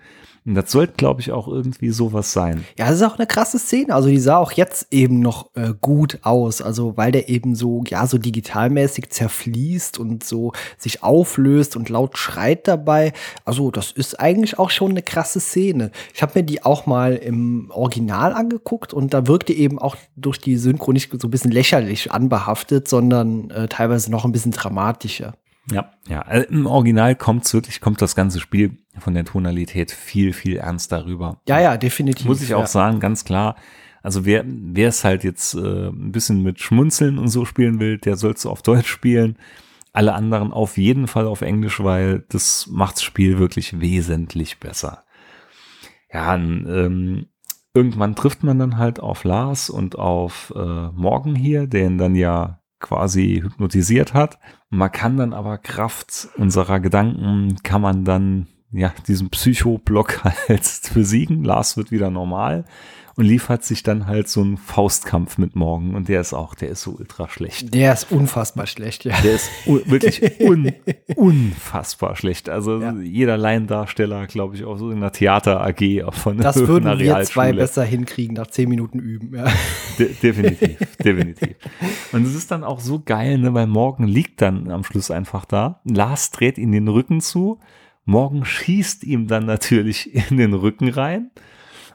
Und 0.47 0.57
das 0.57 0.71
sollte, 0.71 0.93
glaube 0.99 1.23
ich, 1.23 1.33
auch 1.33 1.49
irgendwie 1.49 1.89
sowas 1.89 2.35
sein. 2.35 2.65
Ja, 2.79 2.87
das 2.87 2.97
ist 2.97 3.03
auch 3.03 3.17
eine 3.17 3.27
krasse 3.27 3.59
Szene. 3.59 3.95
Also 3.95 4.11
die 4.11 4.19
sah 4.19 4.37
auch 4.37 4.53
jetzt 4.53 4.89
eben 4.91 5.21
noch 5.21 5.51
äh, 5.55 5.73
gut 5.81 6.19
aus. 6.23 6.61
Also 6.61 6.99
weil 6.99 7.13
der 7.13 7.31
eben 7.31 7.55
so, 7.55 7.83
ja, 7.87 8.07
so 8.07 8.19
digitalmäßig 8.19 9.09
zerfließt 9.09 9.99
und 9.99 10.23
so 10.23 10.53
sich 10.77 11.03
auflöst 11.03 11.77
und 11.77 11.89
laut 11.89 12.19
schreit 12.19 12.69
dabei. 12.69 13.15
Also 13.47 13.71
das 13.71 13.91
ist 13.91 14.21
eigentlich 14.21 14.59
auch 14.59 14.69
schon 14.69 14.91
eine 14.91 15.03
krasse 15.03 15.41
Szene. 15.41 15.91
Ich 16.13 16.21
habe 16.21 16.33
mir 16.41 16.45
die 16.45 16.63
auch 16.63 16.85
mal 16.85 17.15
im 17.15 17.71
Original 17.71 18.35
angeguckt 18.35 18.93
und 18.93 19.15
da 19.15 19.27
wirkte 19.27 19.55
eben 19.55 19.79
auch 19.79 19.97
durch 20.15 20.39
die 20.39 20.59
Synchro 20.59 20.93
nicht 20.93 21.11
so 21.19 21.27
ein 21.27 21.31
bisschen 21.31 21.53
lächerlich 21.53 22.13
anbehaftet, 22.13 22.87
sondern 22.87 23.49
äh, 23.49 23.69
teilweise 23.69 24.11
noch 24.11 24.27
ein 24.27 24.33
bisschen 24.33 24.53
dramatischer. 24.53 25.33
Ja, 25.73 25.91
ja. 26.07 26.21
Also 26.21 26.47
Im 26.49 26.67
Original 26.67 27.17
kommt's 27.17 27.55
wirklich, 27.55 27.81
kommt 27.81 28.03
das 28.03 28.15
ganze 28.15 28.41
Spiel 28.41 28.77
von 28.99 29.15
der 29.15 29.25
Tonalität 29.25 29.91
viel, 29.91 30.33
viel 30.33 30.57
ernster 30.57 31.07
rüber. 31.07 31.41
Ja, 31.49 31.61
ja, 31.61 31.77
definitiv. 31.77 32.27
Muss 32.27 32.43
ich 32.43 32.55
auch 32.55 32.61
ja. 32.61 32.67
sagen, 32.67 33.01
ganz 33.01 33.25
klar. 33.25 33.57
Also 34.03 34.27
wer 34.27 34.45
wer 34.47 34.89
es 34.89 35.03
halt 35.03 35.25
jetzt 35.25 35.55
äh, 35.55 35.89
ein 35.89 36.13
bisschen 36.13 36.43
mit 36.43 36.61
Schmunzeln 36.61 37.19
und 37.19 37.29
so 37.29 37.45
spielen 37.47 37.81
will, 37.81 37.99
der 37.99 38.17
soll 38.17 38.33
es 38.33 38.45
auf 38.45 38.61
Deutsch 38.63 38.89
spielen. 38.89 39.39
Alle 39.93 40.13
anderen 40.13 40.53
auf 40.53 40.77
jeden 40.77 41.07
Fall 41.07 41.27
auf 41.27 41.41
Englisch, 41.41 41.83
weil 41.83 42.25
das 42.29 42.67
macht 42.67 42.97
das 42.97 43.03
Spiel 43.03 43.39
wirklich 43.39 43.81
wesentlich 43.81 44.59
besser. 44.61 45.05
Ja, 46.13 46.35
ähm, 46.35 47.27
irgendwann 47.73 48.15
trifft 48.15 48.43
man 48.43 48.59
dann 48.59 48.77
halt 48.77 49.01
auf 49.01 49.25
Lars 49.25 49.71
und 49.71 49.99
auf 49.99 50.53
äh, 50.55 50.89
Morgan 50.93 51.35
hier, 51.35 51.67
den 51.67 51.97
dann 51.97 52.15
ja 52.15 52.61
quasi 52.81 53.41
hypnotisiert 53.43 54.13
hat. 54.13 54.39
Man 54.69 54.93
kann 54.93 55.17
dann 55.17 55.33
aber 55.33 55.57
Kraft 55.57 56.29
unserer 56.37 56.81
Gedanken, 56.81 57.57
kann 57.63 57.81
man 57.81 58.05
dann 58.05 58.49
ja 58.75 58.93
diesen 59.09 59.31
Psychoblock 59.31 60.25
halt 60.49 60.81
besiegen. 60.95 61.45
Lars 61.45 61.77
wird 61.77 61.91
wieder 61.91 62.11
normal 62.11 62.65
und 63.17 63.27
liefert 63.27 63.63
sich 63.63 63.85
dann 63.85 64.09
halt 64.09 64.29
so 64.29 64.41
einen 64.41 64.57
Faustkampf 64.57 65.39
mit 65.39 65.55
Morgan 65.55 65.95
und 65.95 66.09
der 66.09 66.21
ist 66.21 66.33
auch, 66.35 66.57
der 66.57 66.71
ist 66.71 66.83
so 66.83 66.97
ultra 66.99 67.29
schlecht. 67.29 67.73
Der 67.73 67.93
ist 67.93 68.11
unfassbar 68.11 68.67
schlecht, 68.67 69.05
ja. 69.05 69.15
Der 69.23 69.35
ist 69.37 69.51
wirklich 69.67 70.41
un 70.41 70.73
unfassbar 71.15 72.17
schlecht. 72.17 72.49
Also 72.49 72.81
Ja. 72.81 72.93
jeder 72.93 73.37
Laiendarsteller, 73.37 74.27
glaube 74.27 74.57
ich, 74.57 74.65
auch 74.65 74.79
so 74.79 74.91
in 74.91 74.97
einer 74.97 75.13
Theater 75.13 75.61
AG 75.65 76.03
von 76.11 76.39
Das 76.39 76.57
würden 76.67 76.99
wir 76.99 77.21
zwei 77.23 77.53
besser 77.53 77.85
hinkriegen 77.85 78.35
nach 78.35 78.49
zehn 78.49 78.69
Minuten 78.69 78.99
üben. 78.99 79.35
Ja. 79.37 79.45
De 79.99 80.13
definitiv, 80.21 80.79
definitiv. 80.97 81.55
Und 82.13 82.27
es 82.27 82.35
ist 82.35 82.51
dann 82.51 82.65
auch 82.65 82.81
so 82.81 83.01
geil, 83.05 83.39
ne, 83.39 83.55
weil 83.55 83.69
Morgan 83.69 84.09
liegt 84.09 84.43
dann 84.43 84.71
am 84.73 84.83
Schluss 84.83 85.13
einfach 85.13 85.45
da. 85.45 85.81
Lars 85.85 86.33
dreht 86.33 86.59
ihm 86.59 86.73
den 86.73 86.89
Rücken 86.89 87.21
zu. 87.21 87.61
Morgan 88.05 88.45
schießt 88.45 89.05
ihm 89.05 89.27
dann 89.27 89.47
natürlich 89.47 90.15
in 90.31 90.37
den 90.37 90.55
Rücken 90.55 90.89
rein. 90.89 91.31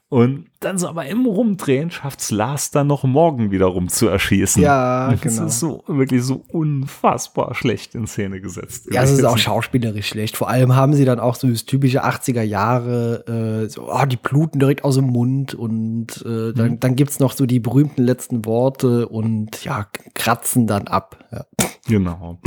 Und 0.09 0.45
dann 0.59 0.79
so 0.79 0.87
aber 0.87 1.05
im 1.05 1.27
Rumdrehen 1.27 1.91
schafft's 1.91 2.31
Lars 2.31 2.71
dann 2.71 2.87
noch 2.87 3.03
Morgan 3.03 3.51
wiederum 3.51 3.89
zu 3.89 4.07
erschießen. 4.07 4.61
Ja, 4.61 5.11
das 5.21 5.21
genau. 5.21 5.45
ist 5.45 5.59
so 5.59 5.83
wirklich 5.85 6.23
so 6.23 6.43
unfassbar 6.51 7.53
schlecht 7.53 7.93
in 7.93 8.07
Szene 8.07 8.41
gesetzt. 8.41 8.87
Ja, 8.91 9.03
es 9.03 9.11
ist 9.11 9.23
auch 9.23 9.37
schauspielerisch 9.37 10.07
schlecht. 10.07 10.35
Vor 10.35 10.49
allem 10.49 10.75
haben 10.75 10.93
sie 10.93 11.05
dann 11.05 11.19
auch 11.19 11.35
so 11.35 11.47
das 11.47 11.65
typische 11.65 12.03
80er 12.03 12.41
Jahre, 12.41 13.65
äh, 13.67 13.69
so, 13.69 13.87
oh, 13.91 14.05
die 14.07 14.17
bluten 14.17 14.59
direkt 14.59 14.83
aus 14.83 14.95
dem 14.95 15.05
Mund 15.05 15.53
und 15.53 16.23
äh, 16.25 16.53
dann, 16.53 16.71
Mhm. 16.71 16.79
dann 16.79 16.95
gibt's 16.95 17.19
noch 17.19 17.33
so 17.33 17.45
die 17.45 17.59
berühmten 17.59 18.01
letzten 18.03 18.45
Worte 18.45 19.07
und 19.07 19.63
ja, 19.63 19.85
kratzen 20.15 20.65
dann 20.65 20.87
ab. 20.87 21.23
Ja. 21.31 21.45
Genau. 21.87 22.39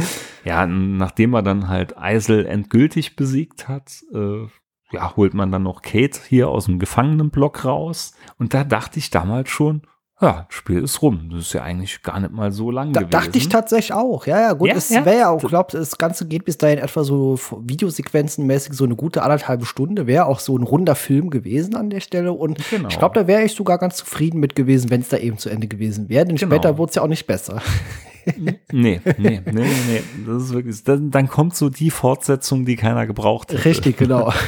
Ja, 0.44 0.66
nachdem 0.66 1.34
er 1.34 1.42
dann 1.42 1.68
halt 1.68 1.96
Eisel 1.96 2.44
endgültig 2.44 3.14
besiegt 3.14 3.68
hat, 3.68 4.02
äh, 4.12 4.46
ja, 4.92 5.16
holt 5.16 5.34
man 5.34 5.50
dann 5.50 5.62
noch 5.64 5.82
Kate 5.82 6.20
hier 6.28 6.48
aus 6.48 6.66
dem 6.66 6.78
Gefangenenblock 6.78 7.64
raus. 7.64 8.12
Und 8.38 8.54
da 8.54 8.64
dachte 8.64 8.98
ich 8.98 9.10
damals 9.10 9.48
schon, 9.50 9.82
ja, 10.20 10.46
das 10.48 10.54
Spiel 10.54 10.82
ist 10.84 11.02
rum. 11.02 11.30
Das 11.32 11.40
ist 11.40 11.52
ja 11.52 11.62
eigentlich 11.64 12.02
gar 12.04 12.20
nicht 12.20 12.30
mal 12.32 12.52
so 12.52 12.70
lang 12.70 12.92
Da 12.92 13.00
gewesen. 13.00 13.10
dachte 13.10 13.38
ich 13.38 13.48
tatsächlich 13.48 13.92
auch. 13.92 14.24
Ja, 14.26 14.40
ja, 14.40 14.52
gut. 14.52 14.68
Ja, 14.68 14.74
es 14.76 14.88
ja. 14.90 15.04
wäre 15.04 15.18
ja 15.18 15.30
auch, 15.30 15.42
glaubt, 15.42 15.74
das 15.74 15.98
Ganze 15.98 16.26
geht 16.28 16.44
bis 16.44 16.58
dahin 16.58 16.78
etwa 16.78 17.02
so 17.02 17.36
Videosequenzenmäßig 17.60 18.74
so 18.74 18.84
eine 18.84 18.94
gute 18.94 19.22
anderthalbe 19.22 19.64
Stunde. 19.66 20.06
Wäre 20.06 20.26
auch 20.26 20.38
so 20.38 20.56
ein 20.56 20.62
runder 20.62 20.94
Film 20.94 21.30
gewesen 21.30 21.74
an 21.74 21.90
der 21.90 21.98
Stelle. 22.00 22.32
Und 22.32 22.58
Genau. 22.70 22.88
ich 22.88 22.98
glaube, 22.98 23.18
da 23.18 23.26
wäre 23.26 23.42
ich 23.42 23.52
sogar 23.54 23.78
ganz 23.78 23.96
zufrieden 23.96 24.38
mit 24.38 24.54
gewesen, 24.54 24.90
wenn 24.90 25.00
es 25.00 25.08
da 25.08 25.16
eben 25.16 25.38
zu 25.38 25.48
Ende 25.50 25.66
gewesen 25.66 26.08
wäre. 26.08 26.24
Denn 26.24 26.36
Genau. 26.36 26.54
später 26.54 26.78
wurde 26.78 26.90
es 26.90 26.94
ja 26.96 27.02
auch 27.02 27.08
nicht 27.08 27.26
besser. 27.26 27.60
Nee, 28.36 28.60
nee, 28.72 29.00
nee, 29.18 29.40
nee, 29.44 29.52
nee. 29.52 30.02
Das 30.26 30.44
ist 30.44 30.52
wirklich, 30.52 30.82
dann, 30.84 31.10
dann 31.10 31.28
kommt 31.28 31.54
so 31.54 31.68
die 31.68 31.90
Fortsetzung, 31.90 32.64
die 32.64 32.76
keiner 32.76 33.06
gebraucht 33.06 33.52
hätte. 33.52 33.64
Richtig, 33.64 33.96
genau. 33.96 34.32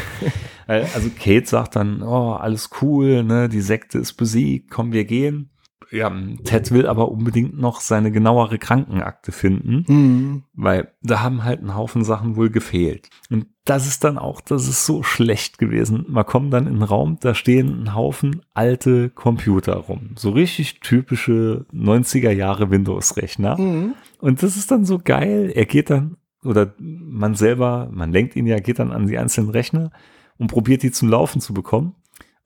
Also 0.66 1.10
Kate 1.10 1.46
sagt 1.46 1.76
dann, 1.76 2.02
oh, 2.02 2.32
alles 2.32 2.70
cool, 2.80 3.22
ne, 3.22 3.50
die 3.50 3.60
Sekte 3.60 3.98
ist 3.98 4.14
besiegt, 4.14 4.70
komm, 4.70 4.94
wir 4.94 5.04
gehen. 5.04 5.50
Ja, 5.94 6.12
Ted 6.42 6.72
will 6.72 6.86
aber 6.86 7.10
unbedingt 7.10 7.58
noch 7.58 7.80
seine 7.80 8.10
genauere 8.10 8.58
Krankenakte 8.58 9.30
finden, 9.30 9.84
Hm. 9.86 10.42
weil 10.54 10.92
da 11.02 11.22
haben 11.22 11.44
halt 11.44 11.62
ein 11.62 11.74
Haufen 11.76 12.02
Sachen 12.04 12.34
wohl 12.36 12.50
gefehlt. 12.50 13.08
Und 13.30 13.46
das 13.64 13.86
ist 13.86 14.02
dann 14.04 14.18
auch, 14.18 14.40
das 14.40 14.68
ist 14.68 14.84
so 14.84 15.02
schlecht 15.02 15.58
gewesen. 15.58 16.04
Man 16.08 16.26
kommt 16.26 16.52
dann 16.52 16.66
in 16.66 16.74
den 16.74 16.82
Raum, 16.82 17.18
da 17.20 17.34
stehen 17.34 17.84
ein 17.84 17.94
Haufen 17.94 18.42
alte 18.52 19.08
Computer 19.08 19.76
rum. 19.76 20.10
So 20.16 20.30
richtig 20.30 20.80
typische 20.80 21.64
90er 21.72 22.30
Jahre 22.30 22.70
Windows-Rechner. 22.70 23.58
Mhm. 23.58 23.94
Und 24.18 24.42
das 24.42 24.56
ist 24.56 24.70
dann 24.70 24.84
so 24.84 24.98
geil. 24.98 25.52
Er 25.54 25.64
geht 25.64 25.90
dann, 25.90 26.16
oder 26.44 26.74
man 26.78 27.34
selber, 27.36 27.88
man 27.92 28.12
lenkt 28.12 28.36
ihn 28.36 28.46
ja, 28.46 28.58
geht 28.58 28.80
dann 28.80 28.92
an 28.92 29.06
die 29.06 29.16
einzelnen 29.16 29.50
Rechner 29.50 29.92
und 30.38 30.48
probiert 30.48 30.82
die 30.82 30.90
zum 30.90 31.08
Laufen 31.08 31.40
zu 31.40 31.54
bekommen. 31.54 31.94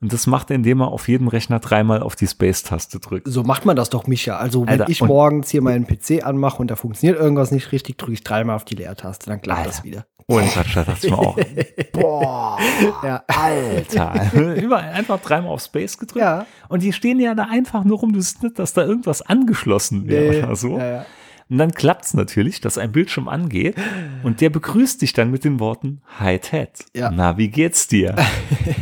Und 0.01 0.13
das 0.13 0.27
macht 0.27 0.49
er, 0.49 0.55
indem 0.55 0.79
er 0.81 0.87
auf 0.89 1.09
jedem 1.09 1.27
Rechner 1.27 1.59
dreimal 1.59 2.01
auf 2.01 2.15
die 2.15 2.25
Space-Taste 2.27 2.99
drückt. 2.99 3.27
So 3.27 3.43
macht 3.43 3.65
man 3.65 3.75
das 3.75 3.89
doch, 3.89 4.07
Micha. 4.07 4.37
Also, 4.37 4.61
wenn 4.61 4.69
Alter, 4.81 4.89
ich 4.89 5.01
morgens 5.03 5.49
hier 5.49 5.61
meinen 5.61 5.85
PC 5.85 6.23
anmache 6.25 6.59
und 6.59 6.71
da 6.71 6.77
funktioniert 6.77 7.19
irgendwas 7.19 7.51
nicht 7.51 7.71
richtig, 7.73 7.97
drücke 7.97 8.13
ich 8.13 8.23
dreimal 8.23 8.55
auf 8.55 8.63
die 8.63 8.75
Leertaste, 8.75 9.25
dann 9.29 9.41
klappt 9.41 9.59
Alter. 9.59 9.69
das 9.71 9.83
wieder. 9.83 10.05
Ohne 10.27 10.45
Quatsch, 10.45 10.75
da 10.75 10.83
dachte 10.83 11.07
ich 11.07 11.11
mir 11.11 11.17
auch, 11.19 11.37
boah, 11.91 12.57
Ja. 13.03 13.23
Alter. 13.27 14.31
Überall 14.61 14.91
einfach 14.93 15.19
dreimal 15.19 15.51
auf 15.51 15.61
Space 15.61 15.97
gedrückt. 15.97 16.21
Ja. 16.21 16.45
Und 16.69 16.83
die 16.83 16.93
stehen 16.93 17.19
ja 17.19 17.35
da 17.35 17.47
einfach 17.49 17.83
nur 17.83 17.97
rum, 17.99 18.13
du 18.13 18.21
siehst 18.21 18.43
nicht, 18.43 18.57
dass 18.59 18.73
da 18.73 18.83
irgendwas 18.85 19.21
angeschlossen 19.21 20.07
wäre 20.07 20.31
Nee, 20.35 20.43
oder 20.43 20.55
so. 20.55 20.77
ja, 20.77 20.85
ja. 20.91 21.05
Und 21.49 21.57
dann 21.57 21.71
klappt's 21.71 22.13
natürlich, 22.13 22.61
dass 22.61 22.77
ein 22.77 22.91
Bildschirm 22.91 23.27
angeht 23.27 23.75
und 24.21 24.39
der 24.39 24.51
begrüßt 24.51 25.01
dich 25.01 25.13
dann 25.13 25.31
mit 25.31 25.43
den 25.43 25.59
Worten 25.59 26.01
Hi 26.19 26.37
Ted. 26.37 26.85
Ja. 26.95 27.09
Na, 27.09 27.37
wie 27.37 27.49
geht's 27.49 27.87
dir? 27.87 28.15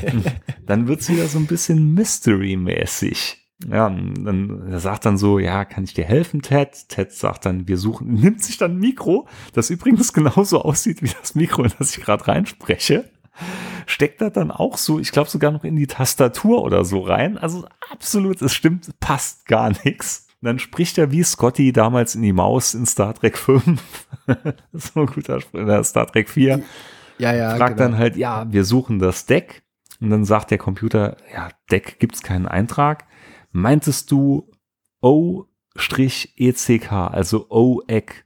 dann 0.65 0.87
wird's 0.87 1.09
wieder 1.09 1.27
so 1.27 1.39
ein 1.39 1.47
bisschen 1.47 1.93
Mystery-mäßig. 1.93 3.37
Ja, 3.65 3.89
dann 3.89 4.67
er 4.69 4.79
sagt 4.79 5.05
dann 5.05 5.17
so, 5.17 5.39
ja, 5.39 5.65
kann 5.65 5.83
ich 5.85 5.93
dir 5.93 6.05
helfen, 6.05 6.41
Ted? 6.41 6.89
Ted 6.89 7.11
sagt 7.11 7.45
dann, 7.45 7.67
wir 7.67 7.77
suchen, 7.77 8.13
nimmt 8.13 8.43
sich 8.43 8.57
dann 8.57 8.73
ein 8.73 8.79
Mikro, 8.79 9.27
das 9.53 9.69
übrigens 9.69 10.11
genauso 10.11 10.61
aussieht 10.61 11.01
wie 11.01 11.11
das 11.21 11.35
Mikro, 11.35 11.63
in 11.63 11.71
das 11.79 11.97
ich 11.97 12.03
gerade 12.03 12.27
reinspreche. 12.27 13.09
Steckt 13.85 14.19
das 14.19 14.33
dann 14.33 14.51
auch 14.51 14.77
so, 14.77 14.99
ich 14.99 15.11
glaube 15.11 15.29
sogar 15.29 15.51
noch 15.51 15.63
in 15.63 15.75
die 15.77 15.87
Tastatur 15.87 16.61
oder 16.63 16.83
so 16.83 16.99
rein. 16.99 17.37
Also 17.37 17.65
absolut, 17.89 18.41
es 18.41 18.53
stimmt, 18.53 18.99
passt 18.99 19.45
gar 19.45 19.71
nichts. 19.85 20.26
Und 20.41 20.45
dann 20.45 20.59
spricht 20.59 20.97
er 20.97 21.11
wie 21.11 21.23
Scotty 21.23 21.73
damals 21.73 22.15
in 22.15 22.21
die 22.21 22.33
Maus 22.33 22.73
in 22.73 22.85
Star 22.85 23.13
Trek 23.13 23.37
5. 23.37 23.81
so 24.73 24.99
ein 24.99 25.05
guter 25.07 25.39
in 25.53 25.65
der 25.65 25.83
Star 25.83 26.07
Trek 26.07 26.29
4 26.29 26.61
Ja, 27.17 27.33
ja. 27.33 27.55
fragt 27.55 27.77
genau. 27.77 27.89
dann 27.89 27.97
halt, 27.97 28.15
ja, 28.15 28.51
wir 28.51 28.63
suchen 28.63 28.99
das 28.99 29.25
Deck. 29.25 29.63
Und 29.99 30.11
dann 30.11 30.25
sagt 30.25 30.51
der 30.51 30.59
Computer, 30.59 31.17
ja, 31.33 31.49
Deck 31.71 31.99
gibt's 31.99 32.21
keinen 32.21 32.47
Eintrag. 32.47 33.05
Meintest 33.51 34.11
du 34.11 34.51
O-ECK, 35.01 36.91
also 36.91 37.47
O-ECK? 37.49 38.23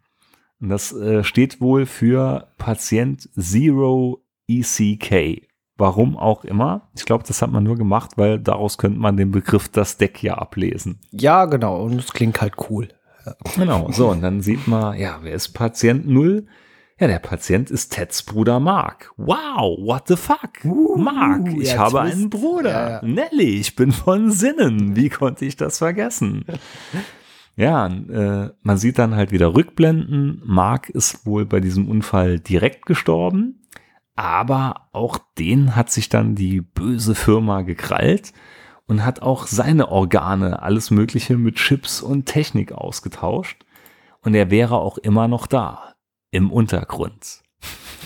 Und 0.59 0.69
das 0.69 0.93
äh, 0.93 1.23
steht 1.23 1.59
wohl 1.59 1.85
für 1.85 2.49
Patient 2.57 3.27
Zero 3.39 4.23
ECK. 4.47 5.47
Warum 5.81 6.15
auch 6.15 6.43
immer. 6.43 6.89
Ich 6.95 7.05
glaube, 7.05 7.23
das 7.27 7.41
hat 7.41 7.51
man 7.51 7.63
nur 7.63 7.75
gemacht, 7.75 8.11
weil 8.15 8.37
daraus 8.37 8.77
könnte 8.77 8.99
man 8.99 9.17
den 9.17 9.31
Begriff 9.31 9.67
das 9.67 9.97
Deck 9.97 10.21
ja 10.21 10.35
ablesen. 10.35 10.99
Ja, 11.09 11.45
genau. 11.45 11.81
Und 11.81 11.95
es 11.95 12.13
klingt 12.13 12.39
halt 12.39 12.53
cool. 12.69 12.89
Genau, 13.55 13.89
so, 13.91 14.09
und 14.09 14.21
dann 14.21 14.41
sieht 14.41 14.67
man, 14.67 14.95
ja, 14.99 15.17
wer 15.23 15.33
ist 15.33 15.49
Patient 15.49 16.07
Null? 16.07 16.45
Ja, 16.99 17.07
der 17.07 17.17
Patient 17.17 17.71
ist 17.71 17.93
Teds 17.93 18.21
Bruder 18.21 18.59
Mark. 18.59 19.11
Wow, 19.17 19.79
what 19.83 20.07
the 20.07 20.15
fuck? 20.15 20.63
Mark, 20.97 21.47
ich 21.59 21.73
ja, 21.73 21.79
habe 21.79 22.01
einen 22.01 22.29
Bruder. 22.29 22.69
Ja, 22.69 22.89
ja. 22.89 23.01
Nelly, 23.01 23.59
ich 23.59 23.75
bin 23.75 23.91
von 23.91 24.29
Sinnen. 24.29 24.95
Wie 24.95 25.09
konnte 25.09 25.45
ich 25.45 25.55
das 25.55 25.79
vergessen? 25.79 26.45
Ja, 27.55 27.87
äh, 27.87 28.51
man 28.61 28.77
sieht 28.77 28.99
dann 28.99 29.15
halt 29.15 29.31
wieder 29.31 29.55
Rückblenden. 29.55 30.43
Mark 30.45 30.89
ist 30.89 31.25
wohl 31.25 31.47
bei 31.47 31.59
diesem 31.59 31.89
Unfall 31.89 32.39
direkt 32.39 32.85
gestorben. 32.85 33.60
Aber 34.15 34.89
auch 34.91 35.17
den 35.37 35.75
hat 35.75 35.89
sich 35.89 36.09
dann 36.09 36.35
die 36.35 36.61
böse 36.61 37.15
Firma 37.15 37.61
gekrallt 37.61 38.33
und 38.87 39.05
hat 39.05 39.21
auch 39.21 39.47
seine 39.47 39.89
Organe, 39.89 40.61
alles 40.61 40.91
Mögliche 40.91 41.37
mit 41.37 41.55
Chips 41.55 42.01
und 42.01 42.25
Technik 42.25 42.71
ausgetauscht. 42.73 43.63
Und 44.21 44.35
er 44.35 44.51
wäre 44.51 44.77
auch 44.77 44.97
immer 44.97 45.27
noch 45.27 45.47
da, 45.47 45.95
im 46.29 46.51
Untergrund. 46.51 47.41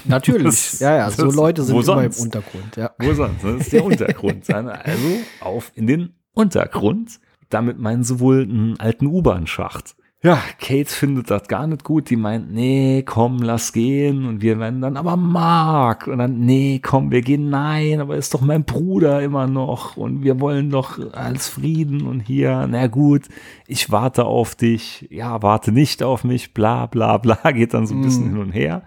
Natürlich. 0.05 0.43
Das- 0.71 0.79
ja, 0.79 0.95
ja. 0.95 1.09
So 1.09 1.25
Leute 1.31 1.63
sind 1.63 1.75
immer 1.75 1.83
sonst? 1.83 2.17
im 2.19 2.23
Untergrund. 2.25 2.75
Ja. 2.75 2.91
Wo 2.99 3.13
sonst? 3.13 3.43
Das 3.43 3.61
ist 3.61 3.73
der 3.73 3.83
Untergrund. 3.85 4.49
Also 4.53 5.17
auf 5.41 5.71
in 5.75 5.87
den 5.87 6.13
Untergrund. 6.33 7.19
Damit 7.49 7.77
meinen 7.79 8.03
sie 8.03 8.19
wohl 8.19 8.41
einen 8.43 8.79
alten 8.79 9.05
U-Bahn-Schacht. 9.07 9.95
Ja, 10.25 10.41
Kate 10.59 10.89
findet 10.89 11.29
das 11.29 11.47
gar 11.47 11.67
nicht 11.67 11.83
gut. 11.83 12.09
Die 12.09 12.15
meint, 12.15 12.51
nee, 12.51 13.03
komm, 13.05 13.43
lass 13.43 13.73
gehen. 13.73 14.25
Und 14.25 14.41
wir 14.41 14.57
werden 14.57 14.81
dann, 14.81 14.97
aber 14.97 15.17
Mark. 15.17 16.07
Und 16.07 16.17
dann, 16.17 16.39
nee, 16.39 16.79
komm, 16.83 17.11
wir 17.11 17.21
gehen, 17.21 17.51
nein, 17.51 17.99
aber 18.01 18.17
ist 18.17 18.33
doch 18.33 18.41
mein 18.41 18.63
Bruder 18.63 19.21
immer 19.21 19.45
noch. 19.45 19.97
Und 19.97 20.23
wir 20.23 20.39
wollen 20.39 20.71
doch 20.71 20.97
als 21.13 21.47
Frieden 21.47 22.07
und 22.07 22.21
hier, 22.21 22.65
na 22.67 22.87
gut, 22.87 23.27
ich 23.67 23.91
warte 23.91 24.25
auf 24.25 24.55
dich. 24.55 25.07
Ja, 25.11 25.43
warte 25.43 25.71
nicht 25.71 26.01
auf 26.01 26.23
mich, 26.23 26.55
bla, 26.55 26.87
bla, 26.87 27.19
bla. 27.19 27.51
Geht 27.51 27.75
dann 27.75 27.85
so 27.85 27.93
ein 27.93 28.01
bisschen 28.01 28.29
hin 28.29 28.39
und 28.39 28.51
her. 28.51 28.81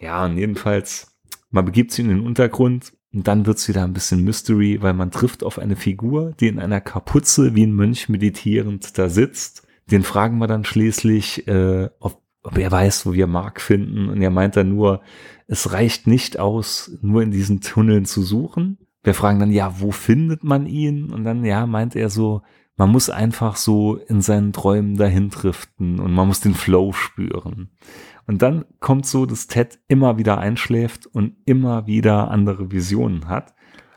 Ja, 0.00 0.24
und 0.24 0.38
jedenfalls, 0.38 1.14
man 1.50 1.66
begibt 1.66 1.92
sich 1.92 2.06
in 2.06 2.10
den 2.10 2.26
Untergrund 2.26 2.94
und 3.12 3.28
dann 3.28 3.44
wird's 3.44 3.68
wieder 3.68 3.84
ein 3.84 3.92
bisschen 3.92 4.24
Mystery, 4.24 4.80
weil 4.80 4.94
man 4.94 5.10
trifft 5.10 5.44
auf 5.44 5.58
eine 5.58 5.76
Figur, 5.76 6.32
die 6.40 6.48
in 6.48 6.58
einer 6.58 6.80
Kapuze 6.80 7.54
wie 7.54 7.66
ein 7.66 7.74
Mönch 7.74 8.08
meditierend 8.08 8.96
da 8.96 9.10
sitzt. 9.10 9.67
Den 9.90 10.02
fragen 10.02 10.38
wir 10.38 10.46
dann 10.46 10.64
schließlich, 10.64 11.48
äh, 11.48 11.88
ob, 12.00 12.22
ob 12.42 12.58
er 12.58 12.70
weiß, 12.70 13.06
wo 13.06 13.12
wir 13.12 13.26
Mark 13.26 13.60
finden. 13.60 14.08
Und 14.08 14.20
er 14.20 14.30
meint 14.30 14.56
dann 14.56 14.70
nur, 14.70 15.00
es 15.46 15.72
reicht 15.72 16.06
nicht 16.06 16.38
aus, 16.38 16.98
nur 17.00 17.22
in 17.22 17.30
diesen 17.30 17.60
Tunneln 17.60 18.04
zu 18.04 18.22
suchen. 18.22 18.78
Wir 19.02 19.14
fragen 19.14 19.38
dann, 19.38 19.52
ja, 19.52 19.80
wo 19.80 19.90
findet 19.90 20.44
man 20.44 20.66
ihn? 20.66 21.10
Und 21.10 21.24
dann, 21.24 21.44
ja, 21.44 21.66
meint 21.66 21.96
er 21.96 22.10
so, 22.10 22.42
man 22.76 22.90
muss 22.90 23.10
einfach 23.10 23.56
so 23.56 23.96
in 23.96 24.20
seinen 24.20 24.52
Träumen 24.52 24.96
dahin 24.96 25.30
driften 25.30 25.98
und 25.98 26.12
man 26.12 26.28
muss 26.28 26.40
den 26.40 26.54
Flow 26.54 26.92
spüren. 26.92 27.70
Und 28.26 28.42
dann 28.42 28.66
kommt 28.78 29.06
so, 29.06 29.26
dass 29.26 29.48
Ted 29.48 29.80
immer 29.88 30.16
wieder 30.16 30.38
einschläft 30.38 31.06
und 31.06 31.34
immer 31.44 31.86
wieder 31.86 32.30
andere 32.30 32.70
Visionen 32.70 33.26
hat. 33.26 33.54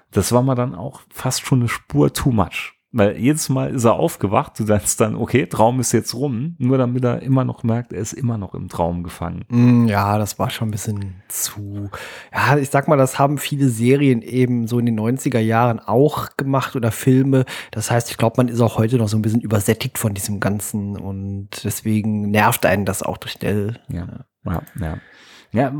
Das 0.09 0.31
war 0.31 0.41
mal 0.41 0.55
dann 0.55 0.73
auch 0.73 1.01
fast 1.09 1.45
schon 1.45 1.59
eine 1.59 1.69
Spur 1.69 2.11
too 2.13 2.31
much. 2.31 2.73
Weil 2.93 3.15
jedes 3.17 3.47
Mal 3.47 3.73
ist 3.73 3.85
er 3.85 3.93
aufgewacht, 3.93 4.59
du 4.59 4.65
sagst 4.65 4.99
dann, 4.99 5.15
okay, 5.15 5.45
Traum 5.45 5.79
ist 5.79 5.93
jetzt 5.93 6.13
rum, 6.13 6.55
nur 6.57 6.77
damit 6.77 7.03
er 7.05 7.21
immer 7.21 7.45
noch 7.45 7.63
merkt, 7.63 7.93
er 7.93 8.01
ist 8.01 8.11
immer 8.11 8.37
noch 8.37 8.53
im 8.53 8.67
Traum 8.67 9.01
gefangen. 9.03 9.45
Mm, 9.47 9.87
Ja, 9.87 10.17
das 10.17 10.37
war 10.39 10.49
schon 10.49 10.67
ein 10.67 10.71
bisschen 10.71 11.15
zu. 11.29 11.89
Ja, 12.33 12.57
ich 12.57 12.69
sag 12.69 12.89
mal, 12.89 12.97
das 12.97 13.17
haben 13.17 13.37
viele 13.37 13.69
Serien 13.69 14.21
eben 14.21 14.67
so 14.67 14.77
in 14.77 14.85
den 14.85 14.99
90er 14.99 15.39
Jahren 15.39 15.79
auch 15.79 16.35
gemacht 16.35 16.75
oder 16.75 16.91
Filme. 16.91 17.45
Das 17.71 17.89
heißt, 17.91 18.11
ich 18.11 18.17
glaube, 18.17 18.33
man 18.37 18.49
ist 18.49 18.59
auch 18.59 18.77
heute 18.77 18.97
noch 18.97 19.07
so 19.07 19.17
ein 19.17 19.21
bisschen 19.21 19.39
übersättigt 19.41 19.97
von 19.97 20.13
diesem 20.13 20.41
Ganzen 20.41 20.97
und 20.97 21.47
deswegen 21.63 22.29
nervt 22.29 22.65
einen 22.65 22.83
das 22.83 23.03
auch 23.03 23.19
schnell. 23.25 23.79
Ja, 23.87 24.25
ja, 24.45 24.61
ja. 24.79 24.97
Ja, 25.53 25.73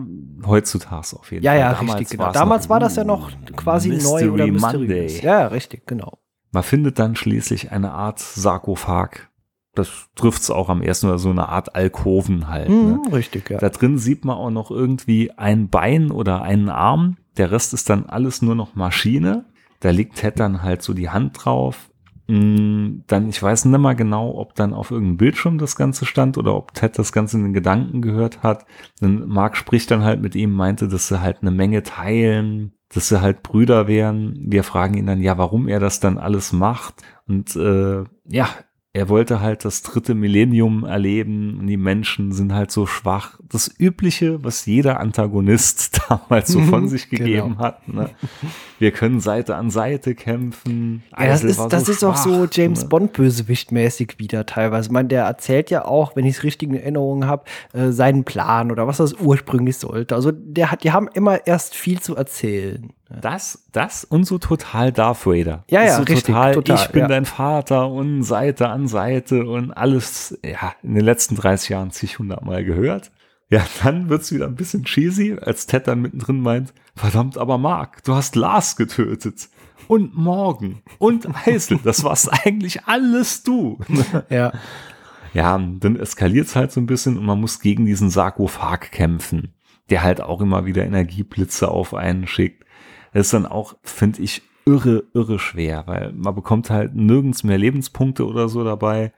heutzutage 0.46 1.16
auf 1.18 1.32
jeden 1.32 1.44
Ja, 1.44 1.52
Fall. 1.52 1.60
ja, 1.60 1.74
Damals 1.74 2.00
richtig, 2.00 2.18
genau. 2.18 2.32
Damals 2.32 2.70
war 2.70 2.80
das 2.80 2.96
ja 2.96 3.04
noch 3.04 3.32
quasi 3.56 3.90
Mystery 3.90 4.26
neu 4.28 4.32
oder 4.34 4.48
Monday. 4.48 4.52
mysteriös. 4.88 5.22
Ja, 5.22 5.40
ja, 5.42 5.48
richtig, 5.48 5.86
genau. 5.88 6.18
Man 6.52 6.64
findet 6.64 7.00
dann 7.00 7.16
schließlich 7.16 7.72
eine 7.72 7.92
Art 7.92 8.20
Sarkophag. 8.20 9.30
Das 9.74 10.10
trifft's 10.16 10.52
auch 10.52 10.68
am 10.68 10.82
ersten 10.82 11.08
oder 11.08 11.18
so 11.18 11.30
eine 11.30 11.48
Art 11.48 11.76
Alkoven 11.76 12.50
halt. 12.50 12.70
Ne? 12.70 13.00
Mhm, 13.06 13.14
richtig, 13.14 13.50
ja. 13.50 13.58
Da 13.58 13.70
drin 13.70 13.98
sieht 13.98 14.26
man 14.26 14.36
auch 14.36 14.50
noch 14.50 14.70
irgendwie 14.70 15.32
ein 15.38 15.70
Bein 15.70 16.12
oder 16.12 16.42
einen 16.42 16.70
Arm. 16.70 17.18
Der 17.38 17.52
Rest 17.52 17.74
ist 17.74 17.90
dann 17.90 18.06
alles 18.06 18.42
nur 18.42 18.56
noch 18.56 18.76
Maschine. 18.76 19.46
Da 19.80 19.92
liegt 19.92 20.18
Ted 20.18 20.40
dann 20.40 20.62
halt 20.62 20.82
so 20.82 20.94
die 20.94 21.10
Hand 21.10 21.46
drauf. 21.46 21.90
Mm, 22.28 23.00
Dann, 23.08 23.30
ich 23.30 23.42
weiß 23.42 23.66
nicht 23.66 23.80
mal 23.80 23.96
genau, 23.96 24.36
ob 24.38 24.56
dann 24.56 24.74
auf 24.74 24.92
irgendeinem 24.92 25.18
Bildschirm 25.18 25.58
das 25.58 25.78
Ganze 25.78 26.06
stand 26.06 26.38
oder 26.38 26.56
ob 26.56 26.74
Ted 26.74 27.00
das 27.00 27.14
Ganze 27.14 27.38
in 27.38 27.44
den 27.44 27.54
Gedanken 27.54 28.02
gehört 28.02 28.44
hat. 28.44 28.66
Dann 29.00 29.28
Mark 29.28 29.56
spricht 29.56 29.90
dann 29.90 30.04
halt 30.04 30.22
mit 30.22 30.36
ihm, 30.36 30.52
meinte, 30.52 30.90
dass 30.90 31.08
sie 31.08 31.22
halt 31.22 31.38
eine 31.42 31.52
Menge 31.52 31.84
teilen. 31.84 32.74
Dass 32.94 33.10
sie 33.10 33.22
halt 33.22 33.44
Brüder 33.44 33.88
wären. 33.88 34.36
Wir 34.38 34.64
fragen 34.64 34.96
ihn 34.96 35.06
dann, 35.06 35.22
ja, 35.22 35.38
warum 35.38 35.68
er 35.68 35.80
das 35.80 36.00
dann 36.00 36.18
alles 36.18 36.52
macht. 36.52 36.96
Und 37.28 37.56
äh, 37.56 38.04
ja, 38.28 38.50
er 38.94 39.08
wollte 39.08 39.40
halt 39.40 39.64
das 39.64 39.84
dritte 39.84 40.14
Millennium 40.16 40.84
erleben 40.84 41.60
und 41.60 41.68
die 41.68 41.78
Menschen 41.78 42.34
sind 42.34 42.54
halt 42.54 42.72
so 42.72 42.86
schwach. 42.86 43.40
Das 43.48 43.72
Übliche, 43.80 44.44
was 44.44 44.66
jeder 44.66 45.00
Antagonist 45.00 46.02
damals 46.10 46.50
so 46.50 46.60
von 46.62 46.90
sich 46.90 47.10
gegeben 47.10 47.52
Genau. 47.54 47.58
hat. 47.60 47.88
Ne? 47.88 48.10
Wir 48.80 48.92
können 48.92 49.22
Seite 49.22 49.56
an 49.56 49.70
Seite 49.70 50.14
kämpfen. 50.14 51.04
Ja, 51.18 51.28
das 51.28 51.46
ist, 51.46 51.60
das 51.70 51.88
ist 51.88 52.04
auch 52.04 52.18
so 52.18 52.46
schwach, 52.46 52.50
James 52.52 52.82
ne? 52.84 52.90
Bond 52.90 53.14
Bösewicht-mäßig 53.14 54.20
wieder 54.20 54.46
teilweise. 54.46 54.88
Ich 54.90 54.92
meine, 54.92 55.08
der 55.08 55.24
erzählt 55.24 55.70
ja 55.70 55.86
auch, 55.86 56.18
wenn 56.18 56.26
ich 56.26 56.38
es 56.38 56.44
richtig 56.44 56.68
in 56.70 56.76
Erinnerung 56.76 57.26
habe, 57.26 57.46
äh, 57.72 57.92
seinen 57.92 58.26
Plan 58.26 58.72
oder 58.72 58.88
was 58.88 58.98
das 58.98 59.14
ursprünglich 59.14 59.78
sollte. 59.78 60.16
Also 60.16 60.32
der 60.34 60.70
hat, 60.70 60.84
die 60.84 60.92
haben 60.92 61.08
immer 61.14 61.48
erst 61.48 61.76
viel 61.76 62.02
zu 62.02 62.18
erzählen. 62.18 62.92
Das, 63.20 63.66
das 63.72 64.04
und 64.04 64.26
so 64.26 64.38
total 64.38 64.92
Darth 64.92 65.26
Vader. 65.26 65.64
Ja, 65.70 65.84
ja, 65.84 65.96
so 65.98 66.04
richtig, 66.04 66.24
total, 66.24 66.54
total, 66.54 66.76
ich 66.78 66.92
bin 66.92 67.02
ja. 67.02 67.08
dein 67.08 67.26
Vater 67.26 67.90
und 67.90 68.24
Seite 68.24 68.70
an 68.70 68.88
Seite 68.88 69.46
und 69.46 69.72
alles, 69.72 70.38
ja, 70.44 70.74
in 70.84 70.96
den 70.96 71.04
letzten 71.04 71.36
30 71.36 71.70
Jahren 71.70 71.92
zig 71.92 72.20
hundertmal 72.20 72.64
gehört. 72.64 73.12
Ja, 73.50 73.66
dann 73.84 74.08
wird's 74.08 74.32
wieder 74.32 74.46
ein 74.46 74.56
bisschen 74.56 74.86
cheesy, 74.86 75.38
als 75.42 75.68
Ted 75.68 75.88
dann 75.88 76.02
mittendrin 76.02 76.40
meint, 76.40 76.74
verdammt 76.96 77.38
aber 77.38 77.58
Mark, 77.58 78.02
du 78.06 78.16
hast 78.16 78.38
Lars 78.38 78.78
getötet. 78.78 79.50
Und 79.88 80.16
Morgan 80.16 80.82
und 81.00 81.28
Eisel, 81.46 81.80
das 81.84 82.06
warst 82.06 82.32
eigentlich 82.46 82.86
alles 82.86 83.44
du. 83.44 83.80
Ja. 84.30 84.54
Ja, 85.34 85.58
dann 85.58 85.98
eskaliert's 85.98 86.56
halt 86.56 86.72
so 86.72 86.82
ein 86.82 86.86
bisschen 86.86 87.18
und 87.18 87.26
man 87.26 87.40
muss 87.40 87.60
gegen 87.62 87.86
diesen 87.86 88.10
Sarkophag 88.10 88.92
kämpfen, 88.92 89.54
der 89.90 90.04
halt 90.04 90.22
auch 90.22 90.42
immer 90.42 90.66
wieder 90.66 90.86
Energieblitze 90.86 91.70
auf 91.70 91.94
einen 91.94 92.28
schickt. 92.28 92.66
Das 93.14 93.28
ist 93.28 93.34
dann 93.34 93.46
auch, 93.46 93.76
finde 93.84 94.22
ich, 94.22 94.42
irre, 94.66 95.04
irre 95.14 95.40
schwer, 95.40 95.84
weil 95.88 96.14
man 96.14 96.36
bekommt 96.36 96.70
halt 96.70 96.96
nirgends 96.96 97.44
mehr 97.44 97.58
Lebenspunkte 97.58 98.26
oder 98.26 98.50
so 98.50 98.64
dabei. 98.64 99.14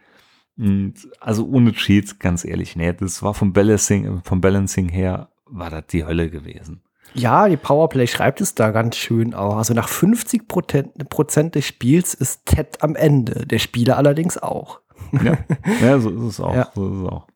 Und 0.57 0.95
also 1.19 1.47
ohne 1.47 1.73
Cheat, 1.73 2.19
ganz 2.19 2.45
ehrlich, 2.45 2.75
nee, 2.75 2.93
das 2.93 3.23
war 3.23 3.33
vom 3.33 3.53
Balancing, 3.53 4.21
vom 4.23 4.41
Balancing 4.41 4.89
her, 4.89 5.29
war 5.45 5.69
das 5.69 5.87
die 5.87 6.05
Hölle 6.05 6.29
gewesen. 6.29 6.83
Ja, 7.15 7.47
die 7.47 7.57
Powerplay 7.57 8.07
schreibt 8.07 8.41
es 8.41 8.55
da 8.55 8.71
ganz 8.71 8.95
schön 8.95 9.33
auch. 9.33 9.57
Also 9.57 9.73
nach 9.73 9.87
50 9.87 10.47
Prozent 10.47 11.09
Prozent 11.09 11.55
des 11.55 11.65
Spiels 11.67 12.13
ist 12.13 12.45
Ted 12.45 12.81
am 12.81 12.95
Ende, 12.95 13.45
der 13.45 13.59
Spieler 13.59 13.97
allerdings 13.97 14.37
auch. 14.37 14.79
Ja, 15.23 15.37
ja 15.81 15.99
so 15.99 16.09
ist 16.09 16.23
es 16.23 16.39
auch. 16.39 16.55
Ja. 16.55 16.71
So 16.73 16.87
ist 16.87 16.97
es 17.01 17.07
auch. 17.07 17.27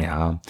Ja, 0.00 0.40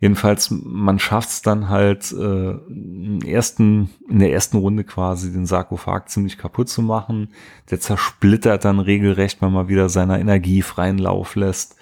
jedenfalls, 0.00 0.50
man 0.50 0.98
schafft 0.98 1.30
es 1.30 1.42
dann 1.42 1.68
halt 1.68 2.12
äh, 2.12 2.50
im 2.50 3.20
ersten, 3.24 3.90
in 4.08 4.18
der 4.18 4.32
ersten 4.32 4.58
Runde 4.58 4.84
quasi 4.84 5.32
den 5.32 5.46
Sarkophag 5.46 6.08
ziemlich 6.08 6.38
kaputt 6.38 6.68
zu 6.68 6.82
machen. 6.82 7.28
Der 7.70 7.80
zersplittert 7.80 8.64
dann 8.64 8.78
regelrecht, 8.78 9.40
wenn 9.42 9.52
man 9.52 9.68
wieder 9.68 9.88
seiner 9.88 10.18
Energie 10.18 10.62
freien 10.62 10.98
Lauf 10.98 11.36
lässt. 11.36 11.76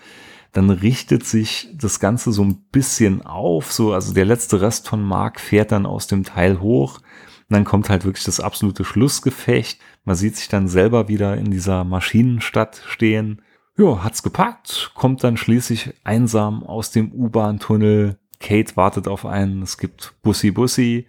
Dann 0.53 0.71
richtet 0.71 1.25
sich 1.25 1.69
das 1.75 1.99
Ganze 1.99 2.33
so 2.33 2.45
ein 2.45 2.65
bisschen 2.71 3.23
auf, 3.23 3.73
so, 3.73 3.93
also 3.93 4.15
der 4.15 4.25
letzte 4.25 4.61
Rest 4.61 4.89
von 4.89 5.03
Mark 5.03 5.41
fährt 5.41 5.73
dann 5.73 5.85
aus 5.85 6.07
dem 6.07 6.23
Teil 6.23 6.61
hoch. 6.61 7.01
Und 7.49 7.55
dann 7.55 7.65
kommt 7.65 7.91
halt 7.91 8.05
wirklich 8.05 8.25
das 8.25 8.41
absolute 8.41 8.85
Schlussgefecht. 8.85 9.81
Man 10.05 10.17
sieht 10.17 10.37
sich 10.37 10.49
dann 10.49 10.69
selber 10.69 11.09
wieder 11.09 11.37
in 11.37 11.51
dieser 11.51 11.85
Maschinenstadt 11.85 12.83
stehen. 12.87 13.43
Ja, 13.77 14.05
hat's 14.05 14.23
gepackt, 14.23 14.93
kommt 14.95 15.25
dann 15.25 15.37
schließlich 15.37 15.95
einsam 16.05 16.63
aus 16.63 16.91
dem 16.91 17.13
U-Bahn-Tunnel. 17.13 18.19
Kate 18.41 18.77
wartet 18.77 19.09
auf 19.09 19.27
einen, 19.27 19.63
es 19.63 19.79
gibt 19.79 20.15
Bussi 20.23 20.51
Bussi 20.53 21.09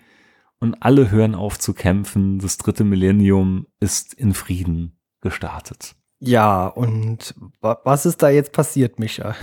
und 0.60 0.82
alle 0.82 1.12
hören 1.12 1.36
auf 1.36 1.60
zu 1.60 1.74
kämpfen. 1.74 2.40
Das 2.40 2.58
dritte 2.58 2.84
Millennium 2.84 3.68
ist 3.80 4.14
in 4.14 4.34
Frieden 4.34 4.98
gestartet. 5.22 5.96
Ja, 6.20 6.68
und 6.68 7.36
wa 7.62 7.78
was 7.84 8.06
ist 8.06 8.24
da 8.24 8.30
jetzt 8.30 8.52
passiert, 8.52 9.00
Micha? 9.00 9.36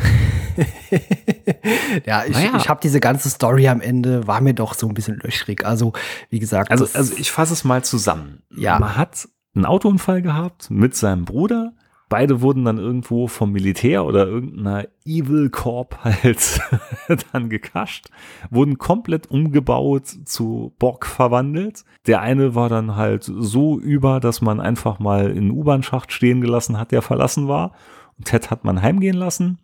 ja, 2.06 2.24
ich, 2.24 2.32
Naja. 2.32 2.56
ich 2.56 2.68
habe 2.68 2.80
diese 2.82 2.98
ganze 2.98 3.30
Story 3.30 3.68
am 3.68 3.80
Ende, 3.80 4.26
war 4.26 4.40
mir 4.40 4.54
doch 4.54 4.74
so 4.74 4.88
ein 4.88 4.94
bisschen 4.94 5.18
löchrig. 5.18 5.64
Also, 5.64 5.92
wie 6.30 6.38
gesagt, 6.38 6.70
Also, 6.70 6.86
also 6.94 7.14
ich 7.16 7.30
fasse 7.30 7.52
es 7.52 7.64
mal 7.64 7.84
zusammen. 7.84 8.42
Ja. 8.56 8.78
Man 8.78 8.96
hat 8.96 9.28
einen 9.54 9.66
Autounfall 9.66 10.22
gehabt 10.22 10.70
mit 10.70 10.96
seinem 10.96 11.24
Bruder. 11.24 11.72
Beide 12.12 12.42
wurden 12.42 12.66
dann 12.66 12.76
irgendwo 12.76 13.26
vom 13.26 13.52
Militär 13.52 14.04
oder 14.04 14.26
irgendeiner 14.26 14.86
Evil 15.06 15.48
Corp 15.48 15.96
halt 16.04 16.60
dann 17.32 17.48
gekascht, 17.48 18.10
wurden 18.50 18.76
komplett 18.76 19.30
umgebaut 19.30 20.08
zu 20.26 20.74
Borg 20.78 21.06
verwandelt. 21.06 21.86
Der 22.06 22.20
eine 22.20 22.54
war 22.54 22.68
dann 22.68 22.96
halt 22.96 23.24
so 23.24 23.78
über, 23.78 24.20
dass 24.20 24.42
man 24.42 24.60
einfach 24.60 24.98
mal 24.98 25.30
in 25.30 25.52
U-Bahn-Schacht 25.52 26.12
stehen 26.12 26.42
gelassen 26.42 26.78
hat, 26.78 26.92
der 26.92 27.00
verlassen 27.00 27.48
war. 27.48 27.72
Und 28.18 28.26
Ted 28.26 28.50
hat 28.50 28.62
man 28.62 28.82
heimgehen 28.82 29.16
lassen. 29.16 29.56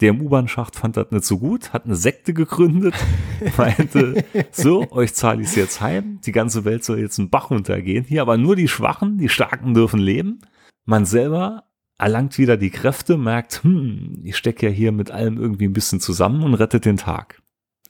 Der 0.00 0.10
im 0.10 0.20
U-Bahn-Schacht 0.20 0.76
fand 0.76 0.96
das 0.96 1.10
nicht 1.10 1.24
so 1.24 1.38
gut, 1.38 1.72
hat 1.72 1.84
eine 1.84 1.96
Sekte 1.96 2.32
gegründet, 2.32 2.94
meinte, 3.56 4.24
so, 4.52 4.88
euch 4.92 5.14
zahle 5.14 5.42
ich 5.42 5.56
jetzt 5.56 5.80
heim, 5.80 6.20
die 6.24 6.30
ganze 6.30 6.64
Welt 6.64 6.84
soll 6.84 7.00
jetzt 7.00 7.18
einen 7.18 7.30
Bach 7.30 7.50
runtergehen, 7.50 8.04
hier 8.04 8.22
aber 8.22 8.36
nur 8.36 8.54
die 8.54 8.68
Schwachen, 8.68 9.18
die 9.18 9.28
Starken 9.28 9.74
dürfen 9.74 9.98
leben. 9.98 10.38
Man 10.84 11.04
selber 11.04 11.64
erlangt 11.98 12.38
wieder 12.38 12.56
die 12.56 12.70
Kräfte, 12.70 13.18
merkt, 13.18 13.62
hm, 13.64 14.20
ich 14.24 14.36
stecke 14.36 14.66
ja 14.66 14.72
hier 14.72 14.92
mit 14.92 15.10
allem 15.10 15.36
irgendwie 15.38 15.66
ein 15.66 15.72
bisschen 15.72 16.00
zusammen 16.00 16.42
und 16.44 16.54
rettet 16.54 16.84
den 16.84 16.96
Tag. 16.96 17.42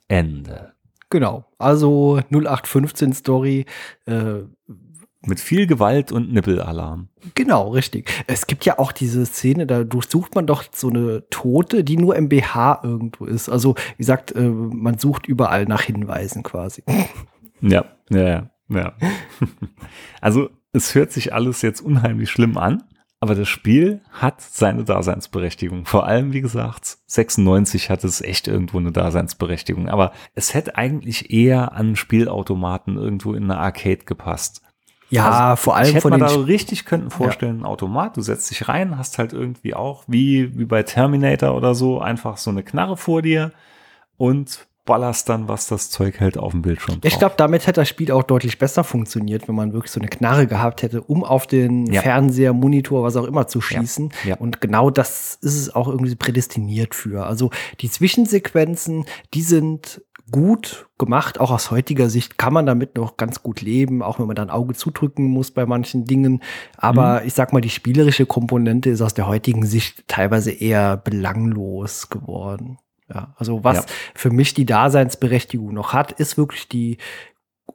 Ende. 0.07 0.73
genau. 1.09 1.45
Also 1.59 2.19
0815 2.31 3.13
Story, 3.13 3.65
äh, 4.05 4.41
Mit 5.21 5.41
viel 5.41 5.67
Gewalt 5.67 6.13
und 6.13 6.31
Nippelalarm. 6.31 7.09
Genau, 7.35 7.69
richtig. 7.69 8.09
Es 8.27 8.47
gibt 8.47 8.63
ja 8.63 8.79
auch 8.79 8.93
diese 8.93 9.25
Szene, 9.25 9.67
da 9.67 9.83
durchsucht 9.83 10.33
man 10.33 10.47
doch 10.47 10.63
so 10.71 10.89
eine 10.89 11.27
Tote, 11.29 11.83
die 11.83 11.97
nur 11.97 12.15
im 12.15 12.29
BH 12.29 12.79
irgendwo 12.83 13.25
ist. 13.25 13.49
Also, 13.49 13.75
wie 13.75 14.03
gesagt, 14.03 14.31
äh, 14.33 14.47
man 14.47 14.97
sucht 14.97 15.27
überall 15.27 15.65
nach 15.65 15.81
Hinweisen 15.81 16.43
quasi. 16.43 16.83
Ja, 17.61 17.83
ja, 18.09 18.21
ja, 18.21 18.49
ja. 18.69 18.93
Also, 20.21 20.49
es 20.71 20.95
hört 20.95 21.11
sich 21.11 21.33
alles 21.33 21.61
jetzt 21.61 21.81
unheimlich 21.81 22.29
schlimm 22.29 22.57
an, 22.57 22.83
aber 23.21 23.35
das 23.35 23.49
Spiel 23.49 24.01
hat 24.11 24.41
seine 24.41 24.85
Daseinsberechtigung. 24.85 25.85
Vor 25.85 26.05
allem, 26.05 26.31
wie 26.31 26.41
gesagt, 26.41 26.99
96 27.07 27.89
hat 27.89 28.05
es 28.05 28.21
echt 28.21 28.47
irgendwo 28.47 28.77
eine 28.77 28.93
Daseinsberechtigung. 28.93 29.89
Aber 29.89 30.13
es 30.35 30.53
hätte 30.53 30.77
eigentlich 30.77 31.29
eher 31.31 31.73
an 31.73 31.97
Spielautomaten 31.97 32.95
irgendwo 32.95 33.33
in 33.33 33.43
eine 33.43 33.57
Arcade 33.57 34.05
gepasst. 34.05 34.61
Ja, 35.09 35.55
vor 35.57 35.75
allem 35.75 35.81
Also, 35.81 35.89
ich 35.89 35.95
hätte 35.95 36.01
von 36.01 36.11
den 36.11 36.19
da 36.21 36.29
so 36.29 36.41
richtig 36.41 36.85
könnten 36.85 37.09
vorstellen, 37.09 37.61
ein 37.61 37.65
Automat, 37.65 38.15
du 38.15 38.21
setzt 38.21 38.51
dich 38.51 38.69
rein, 38.69 38.97
hast 38.97 39.17
halt 39.17 39.33
irgendwie 39.33 39.73
auch, 39.73 40.03
wie, 40.07 40.57
wie 40.57 40.65
bei 40.65 40.83
Terminator 40.83 41.55
oder 41.55 41.73
so, 41.75 41.99
einfach 41.99 42.37
so 42.37 42.51
eine 42.51 42.63
Knarre 42.63 42.95
vor 42.95 43.21
dir 43.21 43.51
und 44.17 44.67
ballerst 44.89 45.29
dann, 45.29 45.47
was 45.47 45.67
das 45.67 45.89
Zeug 45.89 46.19
hält, 46.19 46.37
auf 46.37 46.51
dem 46.51 46.63
Bildschirm 46.63 46.97
Ich 47.03 47.13
drauf. 47.13 47.19
glaube, 47.19 47.35
damit 47.37 47.67
hätte 47.67 47.79
das 47.79 47.87
Spiel 47.87 48.11
auch 48.11 48.23
deutlich 48.23 48.57
besser 48.57 48.83
funktioniert, 48.83 49.47
wenn 49.47 49.55
man 49.55 49.71
wirklich 49.71 49.91
so 49.91 49.99
eine 50.01 50.09
Knarre 50.09 50.47
gehabt 50.47 50.81
hätte, 50.83 51.01
um 51.03 51.23
auf 51.23 51.47
den 51.47 51.85
Ja. 51.93 52.01
Fernseher, 52.01 52.51
Monitor, 52.53 53.03
was 53.03 53.15
auch 53.15 53.25
immer 53.25 53.47
zu 53.47 53.61
schießen. 53.61 54.11
Ja. 54.25 54.35
Und 54.37 54.59
genau 54.59 54.89
das 54.89 55.37
ist 55.41 55.55
es 55.55 55.73
auch 55.73 55.87
irgendwie 55.87 56.15
prädestiniert 56.15 56.95
für. 56.95 57.25
Also 57.27 57.51
die 57.79 57.89
Zwischensequenzen, 57.89 59.05
die 59.33 59.43
sind 59.43 60.01
gut 60.31 60.87
gemacht. 60.99 61.39
Auch 61.39 61.49
aus 61.51 61.71
heutiger 61.71 62.09
Sicht 62.09 62.37
kann 62.37 62.53
man 62.53 62.65
damit 62.65 62.95
noch 62.97 63.17
ganz 63.17 63.41
gut 63.41 63.61
leben, 63.61 64.03
auch 64.03 64.19
wenn 64.19 64.27
man 64.27 64.35
dann 64.35 64.49
Auge 64.49 64.73
zudrücken 64.75 65.25
muss 65.25 65.51
bei 65.51 65.65
manchen 65.65 66.05
Dingen. 66.05 66.41
Aber 66.77 67.23
ich 67.25 67.33
sag 67.33 67.53
mal, 67.53 67.61
die 67.61 67.69
spielerische 67.69 68.25
Komponente 68.25 68.89
ist 68.91 69.01
aus 69.01 69.13
der 69.13 69.27
heutigen 69.27 69.65
Sicht 69.65 70.03
teilweise 70.07 70.51
eher 70.51 70.97
belanglos 70.97 72.09
geworden. 72.09 72.77
Ja, 73.13 73.33
also 73.37 73.63
was 73.63 73.77
Ja. 73.77 73.85
für 74.15 74.29
mich 74.29 74.53
die 74.53 74.65
Daseinsberechtigung 74.65 75.73
noch 75.73 75.93
hat, 75.93 76.11
ist 76.13 76.37
wirklich 76.37 76.67
die 76.67 76.97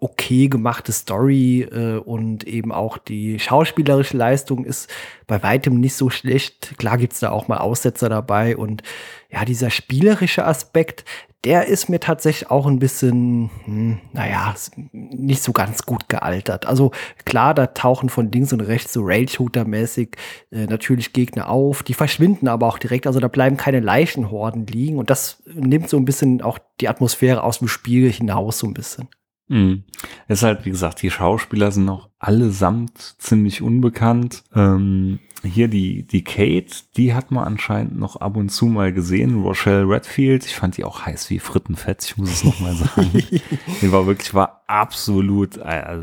okay 0.01 0.49
gemachte 0.49 0.93
Story 0.93 1.63
äh, 1.63 1.99
und 1.99 2.45
eben 2.45 2.73
auch 2.73 2.99
die 2.99 3.39
schauspielerische 3.39 4.17
Leistung 4.17 4.65
ist 4.65 4.91
bei 5.27 5.43
weitem 5.43 5.81
nicht 5.81 5.95
so 5.95 6.11
schlecht. 6.11 6.75
Klar 6.79 6.99
gibt's 6.99 7.21
da 7.21 7.31
auch 7.31 7.49
mal 7.49 7.59
Aussetzer 7.59 8.09
dabei 8.09 8.57
und 8.57 8.83
ja, 9.31 9.45
dieser 9.45 9.71
spielerische 9.71 10.45
Aspekt, 10.45 11.05
der 11.45 11.67
ist 11.67 11.89
mir 11.89 12.01
tatsächlich 12.01 12.51
auch 12.51 12.67
ein 12.67 12.79
bisschen, 12.79 13.51
hm, 13.65 13.99
naja, 14.13 14.55
nicht 14.93 15.43
so 15.43 15.53
ganz 15.53 15.85
gut 15.85 16.09
gealtert. 16.09 16.67
Also 16.67 16.93
klar, 17.25 17.55
da 17.55 17.67
tauchen 17.67 18.09
von 18.09 18.33
links 18.33 18.53
und 18.53 18.61
rechts 18.61 18.93
so 18.93 19.03
Rail-Shooter-mäßig 19.03 20.17
äh, 20.51 20.67
natürlich 20.67 21.13
Gegner 21.13 21.51
auf, 21.51 21.83
die 21.83 21.95
verschwinden 21.95 22.49
aber 22.49 22.67
auch 22.67 22.79
direkt, 22.79 23.07
also 23.07 23.21
da 23.21 23.29
bleiben 23.29 23.57
keine 23.57 23.81
Leichenhorden 23.81 24.67
liegen 24.67 24.99
und 24.99 25.11
das 25.11 25.43
nimmt 25.47 25.89
so 25.89 25.99
ein 25.99 26.05
bisschen 26.05 26.41
auch 26.41 26.59
die 26.81 26.89
Atmosphäre 26.89 27.43
aus 27.43 27.59
dem 27.59 27.69
Spiel 27.69 28.11
hinaus 28.11 28.59
so 28.59 28.67
ein 28.67 28.75
bisschen. 28.75 29.09
Mhm. 29.49 29.85
Es 30.27 30.39
ist 30.39 30.43
halt, 30.45 30.65
wie 30.65 30.71
gesagt, 30.71 31.03
die 31.03 31.11
Schauspieler 31.11 31.71
sind 31.71 31.89
auch 31.89 32.09
allesamt 32.19 33.17
ziemlich 33.19 33.63
unbekannt. 33.63 34.45
Ähm, 34.55 35.21
hier 35.43 35.69
die, 35.69 36.07
die 36.07 36.25
Kate, 36.25 36.75
die 36.97 37.15
hat 37.15 37.31
man 37.31 37.45
anscheinend 37.45 37.99
noch 37.99 38.17
ab 38.17 38.37
und 38.37 38.49
zu 38.49 38.67
mal 38.67 38.93
gesehen. 38.93 39.43
Rochelle 39.43 39.89
Redfield, 39.89 40.47
ich 40.47 40.57
fand 40.57 40.77
die 40.77 40.85
auch 40.85 41.05
heiß 41.05 41.29
wie 41.31 41.39
Frittenfett, 41.39 42.05
ich 42.05 42.17
muss 42.17 42.31
es 42.31 42.45
nochmal 42.45 42.75
sagen. 42.75 43.11
die 43.83 43.93
war 43.93 44.07
wirklich, 44.07 44.33
war 44.33 44.63
absolut 44.67 45.59
äh, 45.59 45.99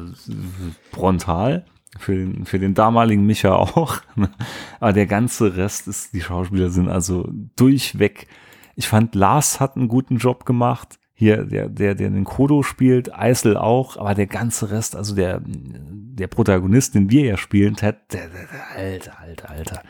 frontal. 0.92 1.66
Für 2.00 2.16
den, 2.16 2.46
für 2.46 2.58
den 2.58 2.74
damaligen 2.74 3.26
Micha 3.26 3.54
auch. 3.54 3.98
Aber 4.80 4.94
der 4.94 5.08
ganze 5.08 5.58
Rest 5.58 5.90
ist, 5.90 6.14
die 6.14 6.22
Schauspieler 6.22 6.70
sind 6.70 6.88
also 6.88 7.30
durchweg. 7.58 8.28
Ich 8.78 8.88
fand, 8.88 9.14
Lars 9.14 9.60
hat 9.60 9.76
einen 9.76 9.90
guten 9.90 10.16
Job 10.16 10.46
gemacht 10.46 11.01
hier 11.22 11.44
der, 11.44 11.70
der, 11.70 11.94
der 11.94 12.10
den 12.10 12.24
Kodo 12.24 12.64
spielt, 12.64 13.14
Eisel 13.14 13.56
auch, 13.56 13.96
aber 13.96 14.16
der 14.16 14.26
ganze 14.26 14.72
Rest, 14.72 14.96
also 14.96 15.14
der, 15.14 15.40
der 15.46 16.26
Protagonist, 16.26 16.96
den 16.96 17.12
wir 17.12 17.24
ja 17.24 17.38
spielen, 17.38 17.76
Ted, 17.76 17.96
der, 18.12 18.22
der, 18.22 18.48
der, 18.48 18.76
alter, 18.76 19.20
alter, 19.20 19.50
alter. 19.52 19.84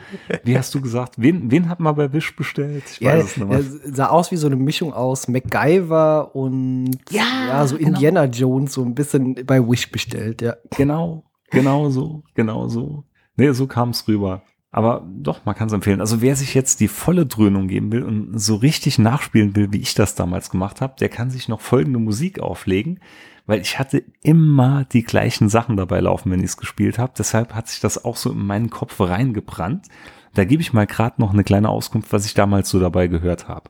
Wie 0.43 0.57
hast 0.57 0.75
du 0.75 0.81
gesagt? 0.81 1.13
Wen, 1.15 1.49
wen 1.49 1.69
hat 1.69 1.79
man 1.79 1.95
bei 1.95 2.11
Wish 2.11 2.35
bestellt? 2.35 2.83
Ich 2.91 2.99
ja, 2.99 3.15
es 3.15 3.37
nicht 3.37 3.47
mehr. 3.47 3.63
sah 3.85 4.07
aus 4.07 4.29
wie 4.33 4.35
so 4.35 4.47
eine 4.47 4.57
Mischung 4.57 4.91
aus 4.91 5.29
MacGyver 5.29 6.35
und 6.35 6.97
ja, 7.09 7.23
ja 7.47 7.65
so 7.65 7.77
genau. 7.77 7.87
Indiana 7.87 8.25
Jones, 8.25 8.73
so 8.73 8.83
ein 8.83 8.93
bisschen 8.93 9.35
bei 9.45 9.65
Wish 9.65 9.89
bestellt, 9.89 10.41
ja. 10.41 10.57
Genau, 10.75 11.23
genau 11.49 11.89
so, 11.91 12.23
genau 12.33 12.67
so. 12.67 13.05
Nee, 13.37 13.53
so 13.53 13.67
kam 13.67 13.91
es 13.91 14.05
rüber. 14.05 14.43
Aber 14.71 15.05
doch, 15.05 15.43
man 15.43 15.53
kann 15.53 15.67
es 15.67 15.73
empfehlen. 15.73 15.99
Also 15.99 16.21
wer 16.21 16.35
sich 16.35 16.53
jetzt 16.53 16.79
die 16.79 16.87
volle 16.87 17.25
Dröhnung 17.25 17.67
geben 17.67 17.91
will 17.91 18.03
und 18.03 18.39
so 18.39 18.55
richtig 18.55 18.97
nachspielen 18.97 19.55
will, 19.55 19.73
wie 19.73 19.81
ich 19.81 19.95
das 19.95 20.15
damals 20.15 20.49
gemacht 20.49 20.79
habe, 20.79 20.95
der 20.97 21.09
kann 21.09 21.29
sich 21.29 21.49
noch 21.49 21.59
folgende 21.59 21.99
Musik 21.99 22.39
auflegen, 22.39 22.99
weil 23.45 23.59
ich 23.59 23.79
hatte 23.79 24.03
immer 24.23 24.85
die 24.85 25.03
gleichen 25.03 25.49
Sachen 25.49 25.75
dabei 25.75 25.99
laufen, 25.99 26.31
wenn 26.31 26.39
ich 26.39 26.51
es 26.51 26.57
gespielt 26.57 26.99
habe. 26.99 27.11
Deshalb 27.17 27.53
hat 27.53 27.67
sich 27.67 27.81
das 27.81 28.05
auch 28.05 28.15
so 28.15 28.31
in 28.31 28.45
meinen 28.45 28.69
Kopf 28.69 28.99
reingebrannt. 29.01 29.87
Da 30.33 30.45
gebe 30.45 30.61
ich 30.61 30.71
mal 30.71 30.87
gerade 30.87 31.19
noch 31.19 31.33
eine 31.33 31.43
kleine 31.43 31.67
Auskunft, 31.67 32.13
was 32.13 32.25
ich 32.25 32.33
damals 32.33 32.69
so 32.69 32.79
dabei 32.79 33.07
gehört 33.07 33.49
habe. 33.49 33.69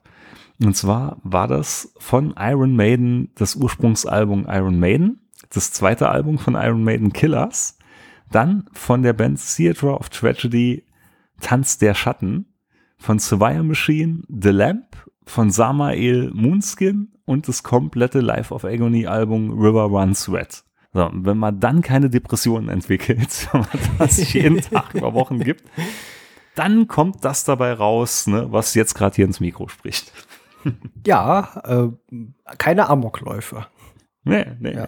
Und 0.63 0.77
zwar 0.77 1.17
war 1.23 1.47
das 1.47 1.95
von 1.97 2.35
Iron 2.37 2.75
Maiden 2.75 3.31
das 3.33 3.55
Ursprungsalbum 3.55 4.45
Iron 4.47 4.79
Maiden, 4.79 5.19
das 5.51 5.71
zweite 5.71 6.09
Album 6.09 6.37
von 6.37 6.53
Iron 6.53 6.83
Maiden 6.83 7.11
Killers, 7.11 7.79
dann 8.29 8.67
von 8.71 9.01
der 9.01 9.13
Band 9.13 9.39
Theatre 9.43 9.97
of 9.97 10.09
Tragedy 10.09 10.83
Tanz 11.41 11.77
der 11.77 11.93
Schatten 11.93 12.45
von 12.97 13.19
Survivor 13.19 13.63
Machine, 13.63 14.21
The 14.29 14.49
Lamp 14.49 14.95
von 15.25 15.51
Samael 15.51 16.31
Moonskin 16.33 17.11
und 17.25 17.47
das 17.47 17.63
komplette 17.63 18.19
Life 18.19 18.53
of 18.53 18.65
Agony 18.65 19.07
Album 19.07 19.51
River 19.51 19.83
Runs 19.83 20.31
Red. 20.31 20.63
So, 20.93 21.09
wenn 21.13 21.37
man 21.37 21.59
dann 21.59 21.81
keine 21.81 22.09
Depressionen 22.09 22.69
entwickelt, 22.69 23.49
wenn 23.53 23.61
man 23.61 23.97
das 23.97 24.33
jeden 24.33 24.61
Tag 24.61 24.93
über 24.93 25.13
Wochen 25.13 25.39
gibt, 25.39 25.63
dann 26.55 26.87
kommt 26.87 27.23
das 27.23 27.43
dabei 27.45 27.73
raus, 27.73 28.27
ne, 28.27 28.51
was 28.51 28.73
jetzt 28.73 28.93
gerade 28.93 29.15
hier 29.15 29.25
ins 29.25 29.39
Mikro 29.39 29.67
spricht. 29.67 30.11
Ja, 31.07 31.61
äh, 31.63 32.15
keine 32.57 32.89
Amokläufe. 32.89 33.65
Nee, 34.23 34.45
nee. 34.59 34.75
Ja. 34.75 34.87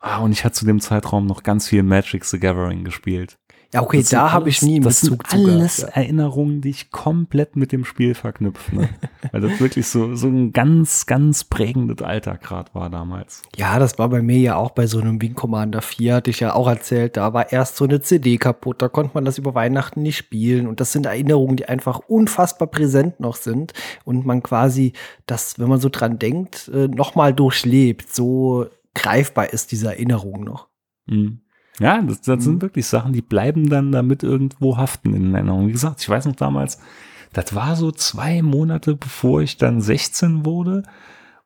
Ah, 0.00 0.18
und 0.18 0.32
ich 0.32 0.44
hatte 0.44 0.54
zu 0.54 0.64
dem 0.64 0.80
Zeitraum 0.80 1.26
noch 1.26 1.42
ganz 1.42 1.68
viel 1.68 1.82
Magic 1.82 2.24
the 2.24 2.38
Gathering 2.38 2.84
gespielt. 2.84 3.38
Ja, 3.74 3.82
okay, 3.82 3.98
das 3.98 4.08
da 4.08 4.32
habe 4.32 4.48
ich 4.48 4.62
nie 4.62 4.80
das 4.80 5.02
Bezug 5.02 5.26
sind 5.28 5.46
alles 5.46 5.78
ja. 5.78 5.88
Erinnerungen, 5.88 6.62
die 6.62 6.70
ich 6.70 6.90
komplett 6.90 7.54
mit 7.54 7.70
dem 7.70 7.84
Spiel 7.84 8.14
verknüpfe. 8.14 8.74
Ne? 8.74 8.88
Weil 9.30 9.42
das 9.42 9.60
wirklich 9.60 9.86
so, 9.86 10.14
so 10.14 10.28
ein 10.28 10.52
ganz, 10.54 11.04
ganz 11.04 11.44
prägendes 11.44 12.00
Alter 12.00 12.38
gerade 12.38 12.74
war 12.74 12.88
damals. 12.88 13.42
Ja, 13.56 13.78
das 13.78 13.98
war 13.98 14.08
bei 14.08 14.22
mir 14.22 14.38
ja 14.38 14.56
auch 14.56 14.70
bei 14.70 14.86
so 14.86 14.98
einem 14.98 15.20
Wing 15.20 15.34
Commander 15.34 15.82
4, 15.82 16.14
hatte 16.14 16.30
ich 16.30 16.40
ja 16.40 16.54
auch 16.54 16.66
erzählt. 16.66 17.18
Da 17.18 17.34
war 17.34 17.52
erst 17.52 17.76
so 17.76 17.84
eine 17.84 18.00
CD 18.00 18.38
kaputt, 18.38 18.80
da 18.80 18.88
konnte 18.88 19.10
man 19.12 19.26
das 19.26 19.36
über 19.36 19.54
Weihnachten 19.54 20.00
nicht 20.00 20.16
spielen. 20.16 20.66
Und 20.66 20.80
das 20.80 20.92
sind 20.92 21.04
Erinnerungen, 21.04 21.56
die 21.56 21.68
einfach 21.68 21.98
unfassbar 21.98 22.68
präsent 22.68 23.20
noch 23.20 23.36
sind. 23.36 23.74
Und 24.04 24.24
man 24.24 24.42
quasi 24.42 24.94
das, 25.26 25.58
wenn 25.58 25.68
man 25.68 25.80
so 25.80 25.90
dran 25.90 26.18
denkt, 26.18 26.70
äh, 26.72 26.88
nochmal 26.88 27.34
durchlebt. 27.34 28.14
So 28.14 28.66
greifbar 28.94 29.52
ist 29.52 29.72
diese 29.72 29.88
Erinnerung 29.88 30.42
noch. 30.42 30.68
Mhm. 31.04 31.42
Ja, 31.80 32.02
das, 32.02 32.20
das 32.22 32.44
sind 32.44 32.56
mhm. 32.56 32.62
wirklich 32.62 32.86
Sachen, 32.86 33.12
die 33.12 33.22
bleiben 33.22 33.68
dann 33.68 33.92
damit 33.92 34.22
irgendwo 34.22 34.76
haften 34.76 35.14
in 35.14 35.34
Erinnerung. 35.34 35.68
Wie 35.68 35.72
gesagt, 35.72 36.00
ich 36.00 36.08
weiß 36.08 36.26
noch 36.26 36.36
damals, 36.36 36.78
das 37.32 37.54
war 37.54 37.76
so 37.76 37.92
zwei 37.92 38.42
Monate, 38.42 38.96
bevor 38.96 39.42
ich 39.42 39.56
dann 39.56 39.80
16 39.80 40.44
wurde. 40.44 40.82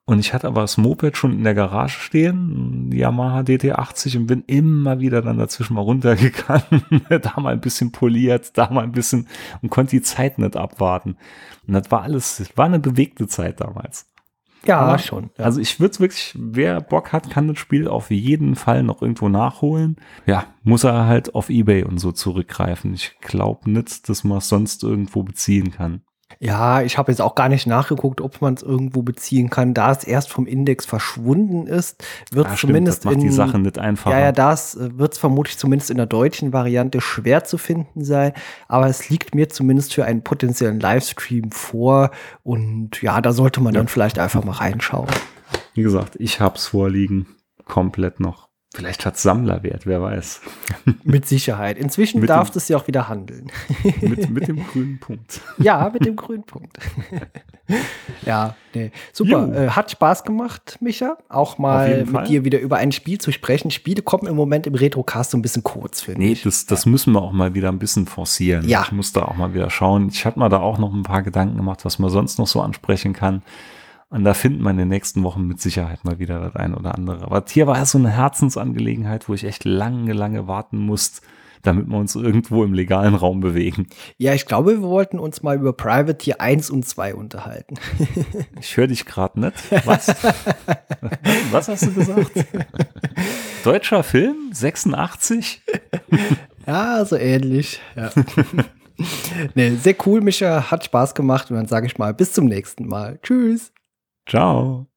Und 0.05 0.19
ich 0.19 0.35
hatte 0.35 0.49
aber 0.49 0.63
das 0.63 0.79
Moped 0.79 1.17
schon 1.17 1.33
in 1.33 1.45
der 1.45 1.55
Garage 1.55 2.01
stehen, 2.01 2.91
Yamaha 2.93 3.41
DT80 3.41 4.19
und 4.19 4.27
bin 4.27 4.43
immer 4.49 4.99
wieder 4.99 5.23
dann 5.23 5.39
dazwischen 5.39 5.75
mal 5.75 5.83
runtergegangen, 5.83 6.83
da 7.09 7.39
mal 7.39 7.53
ein 7.53 7.61
bisschen 7.61 7.93
poliert, 7.93 8.59
da 8.59 8.69
mal 8.71 8.83
ein 8.83 8.93
bisschen 8.93 9.29
und 9.63 9.71
konnte 9.71 9.93
die 9.93 10.03
Zeit 10.03 10.39
nicht 10.39 10.57
abwarten. 10.57 11.17
Und 11.69 11.75
das 11.75 11.91
war 11.93 12.03
alles, 12.03 12.39
das 12.39 12.57
war 12.57 12.67
eine 12.67 12.81
bewegte 12.81 13.29
Zeit 13.29 13.61
damals. 13.61 14.12
Ja, 14.65 14.81
Aber, 14.81 14.99
schon. 14.99 15.31
Ja. 15.39 15.45
Also 15.45 15.61
ich 15.61 15.81
würde 15.81 15.93
es 15.93 16.01
wirklich, 16.01 16.35
wer 16.39 16.81
Bock 16.81 17.13
hat, 17.13 17.31
kann 17.31 17.49
das 17.49 17.59
Spiel 17.59 17.89
auf 17.89 18.11
jeden 18.11 18.55
Fall 18.55 18.83
noch 18.83 19.03
irgendwo 19.03 19.29
nachholen. 19.29 19.97
Ja, 20.27 20.47
muss 20.63 20.85
er 20.85 21.07
halt 21.07 21.35
auf 21.35 21.51
Ebay 21.51 21.85
und 21.85 21.99
so 21.99 22.13
zurückgreifen. 22.13 22.95
Ich 22.95 23.17
glaube 23.21 23.71
nicht, 23.71 24.09
dass 24.09 24.25
man 24.25 24.39
es 24.39 24.49
sonst 24.49 24.83
irgendwo 24.83 25.23
beziehen 25.23 25.73
kann. 25.73 26.03
Ja, 26.41 26.83
ich 26.83 26.99
habe 26.99 27.13
jetzt 27.13 27.21
auch 27.21 27.35
gar 27.35 27.49
nicht 27.49 27.67
nachgeguckt, 27.67 28.21
ob 28.21 28.41
man 28.41 28.55
es 28.55 28.63
irgendwo 28.63 29.03
beziehen 29.03 29.51
kann. 29.51 29.75
Da 29.75 29.93
es 29.93 30.05
erst 30.05 30.31
vom 30.31 30.47
Index 30.47 30.85
verschwunden 30.85 31.67
ist, 31.67 32.05
wird 32.31 32.47
es 32.47 32.53
ja, 32.53 32.59
zumindest 32.59 33.05
macht 33.05 33.15
in, 33.15 33.21
die 33.21 33.31
Sache 33.31 33.59
nicht 33.59 33.79
einfacher. 33.79 34.17
Ja, 34.17 34.25
ja, 34.27 34.33
das 34.33 34.75
äh, 34.75 34.99
wird 34.99 35.15
es 35.15 35.19
vermutlich 35.19 35.59
zumindest 35.59 35.91
in 35.91 35.97
der 35.97 36.07
deutschen 36.07 36.53
Variante 36.53 37.01
schwer 37.01 37.45
zu 37.45 37.59
finden 37.59 38.05
sein. 38.05 38.33
Aber 38.69 38.87
es 38.87 39.09
liegt 39.09 39.35
mir 39.35 39.49
zumindest 39.49 39.95
für 39.95 40.05
einen 40.05 40.23
potenziellen 40.23 40.81
Livestream 40.81 41.51
vor. 41.53 42.11
Und 42.43 43.03
ja, 43.03 43.21
da 43.21 43.33
sollte 43.33 43.61
man 43.61 43.75
ja. 43.75 43.81
dann 43.81 43.89
vielleicht 43.89 44.19
einfach 44.19 44.45
mal 44.45 44.53
reinschauen. 44.53 45.09
Wie 45.75 45.83
gesagt, 45.83 46.17
ich 46.19 46.41
habe 46.41 46.57
es 46.57 46.67
vorliegen, 46.67 47.27
komplett 47.65 48.21
noch. 48.21 48.52
Vielleicht 48.75 49.05
hat 49.05 49.19
Sammlerwert, 49.19 49.85
wer 49.85 50.01
weiß. 50.01 50.41
Mit 51.05 51.27
Sicherheit. 51.27 51.77
Inzwischen 51.77 52.21
mit 52.21 52.31
darf 52.31 52.57
es 52.57 52.69
ja 52.69 52.79
auch 52.79 52.87
wieder 52.87 53.07
handeln. 53.07 53.53
Mit, 54.01 54.31
mit, 54.31 54.49
dem 54.49 54.67
grünen 54.73 54.99
Punkt. 54.99 55.43
Ja, 55.59 55.91
mit 55.93 56.07
dem 56.07 56.17
grünen 56.17 56.45
Punkt. 56.45 56.79
ja, 58.25 58.57
nee. 58.75 58.91
super. 59.13 59.53
Äh, 59.55 59.69
hat 59.71 59.91
Spaß 59.91 60.25
gemacht, 60.25 60.79
Micha. 60.81 61.19
Auch 61.29 61.59
mal 61.59 61.99
mit 61.99 62.11
Fall. 62.11 62.27
dir 62.27 62.45
wieder 62.45 62.61
über 62.61 62.79
ein 62.79 62.93
Spiel 62.93 63.19
zu 63.19 63.31
sprechen. 63.31 63.71
Spiele 63.71 64.03
kommen 64.03 64.27
im 64.27 64.37
Moment 64.37 64.67
im 64.67 64.75
Retrocast 64.75 65.33
so 65.33 65.39
ein 65.39 65.43
bisschen 65.43 65.63
kurz, 65.63 66.01
finde 66.01 66.21
nee, 66.21 66.33
ich. 66.33 66.45
Nee, 66.45 66.51
das, 66.51 66.65
das 66.67 66.87
müssen 66.87 67.13
wir 67.13 67.21
auch 67.21 67.33
mal 67.33 67.55
wieder 67.55 67.69
ein 67.69 67.79
bisschen 67.79 68.07
forcieren. 68.07 68.67
Ja. 68.67 68.83
Ich 68.85 68.93
muss 68.93 69.13
da 69.13 69.23
auch 69.23 69.37
mal 69.37 69.53
wieder 69.53 69.69
schauen. 69.69 70.09
Ich 70.09 70.25
habe 70.25 70.41
mir 70.41 70.49
da 70.49 70.61
auch 70.61 70.79
noch 70.79 70.93
ein 70.95 71.03
paar 71.03 71.23
Gedanken 71.23 71.57
gemacht, 71.57 71.85
was 71.85 71.99
man 71.99 72.11
sonst 72.11 72.39
noch 72.39 72.47
so 72.47 72.63
ansprechen 72.63 73.13
kann. 73.13 73.43
Und 74.13 74.25
da 74.25 74.35
finden 74.35 74.63
wir 74.63 74.71
in 74.71 74.77
den 74.77 74.89
nächsten 74.89 75.25
Wochen 75.25 75.47
mit 75.47 75.59
Sicherheit 75.59 76.05
mal 76.05 76.19
wieder 76.19 76.39
das 76.39 76.55
ein 76.55 76.75
oder 76.75 76.95
andere. 76.95 77.25
Aber 77.25 77.43
hier 77.49 77.67
war 77.67 77.87
so 77.87 77.97
eine 77.97 78.11
Herzensangelegenheit, 78.11 79.27
wo 79.27 79.33
ich 79.33 79.45
echt 79.45 79.65
lange, 79.65 80.13
lange 80.13 80.47
warten 80.47 80.77
musste, 80.77 81.23
damit 81.63 81.87
wir 81.89 81.97
uns 81.97 82.15
irgendwo 82.15 82.63
im 82.63 82.75
legalen 82.75 83.15
Raum 83.15 83.41
bewegen. 83.41 83.87
Ja, 84.19 84.35
ich 84.35 84.45
glaube, 84.45 84.73
wir 84.73 84.83
wollten 84.83 85.19
uns 85.19 85.43
mal 85.43 85.57
über 85.57 85.73
Privateer 85.73 86.43
1 86.43 86.69
und 86.69 86.87
2 86.87 87.15
unterhalten. 87.15 87.77
ich 88.61 88.77
höre 88.77 88.89
dich 88.89 89.07
gerade 89.07 89.41
nicht. 89.41 89.55
Was? 89.87 90.09
Was 91.51 91.69
hast 91.69 91.87
du 91.87 91.95
gesagt? 91.95 92.33
Deutscher 93.65 94.03
Film? 94.03 94.51
86? 94.53 95.63
ja, 96.67 97.03
so 97.07 97.17
ähnlich. 97.17 97.81
Ja. 97.97 98.11
nee, 99.55 99.71
sehr 99.77 99.97
cool, 100.05 100.21
Micha. 100.21 100.71
Hat 100.71 100.85
Spaß 100.85 101.15
gemacht. 101.15 101.51
Und 101.51 101.57
dann 101.57 101.67
sage 101.67 101.87
ich 101.87 101.97
mal, 101.97 102.13
bis 102.13 102.35
zum 102.35 102.45
nächsten 102.45 102.87
Mal. 102.87 103.19
Tschüss. 103.23 103.73
Ciao. 104.27 104.92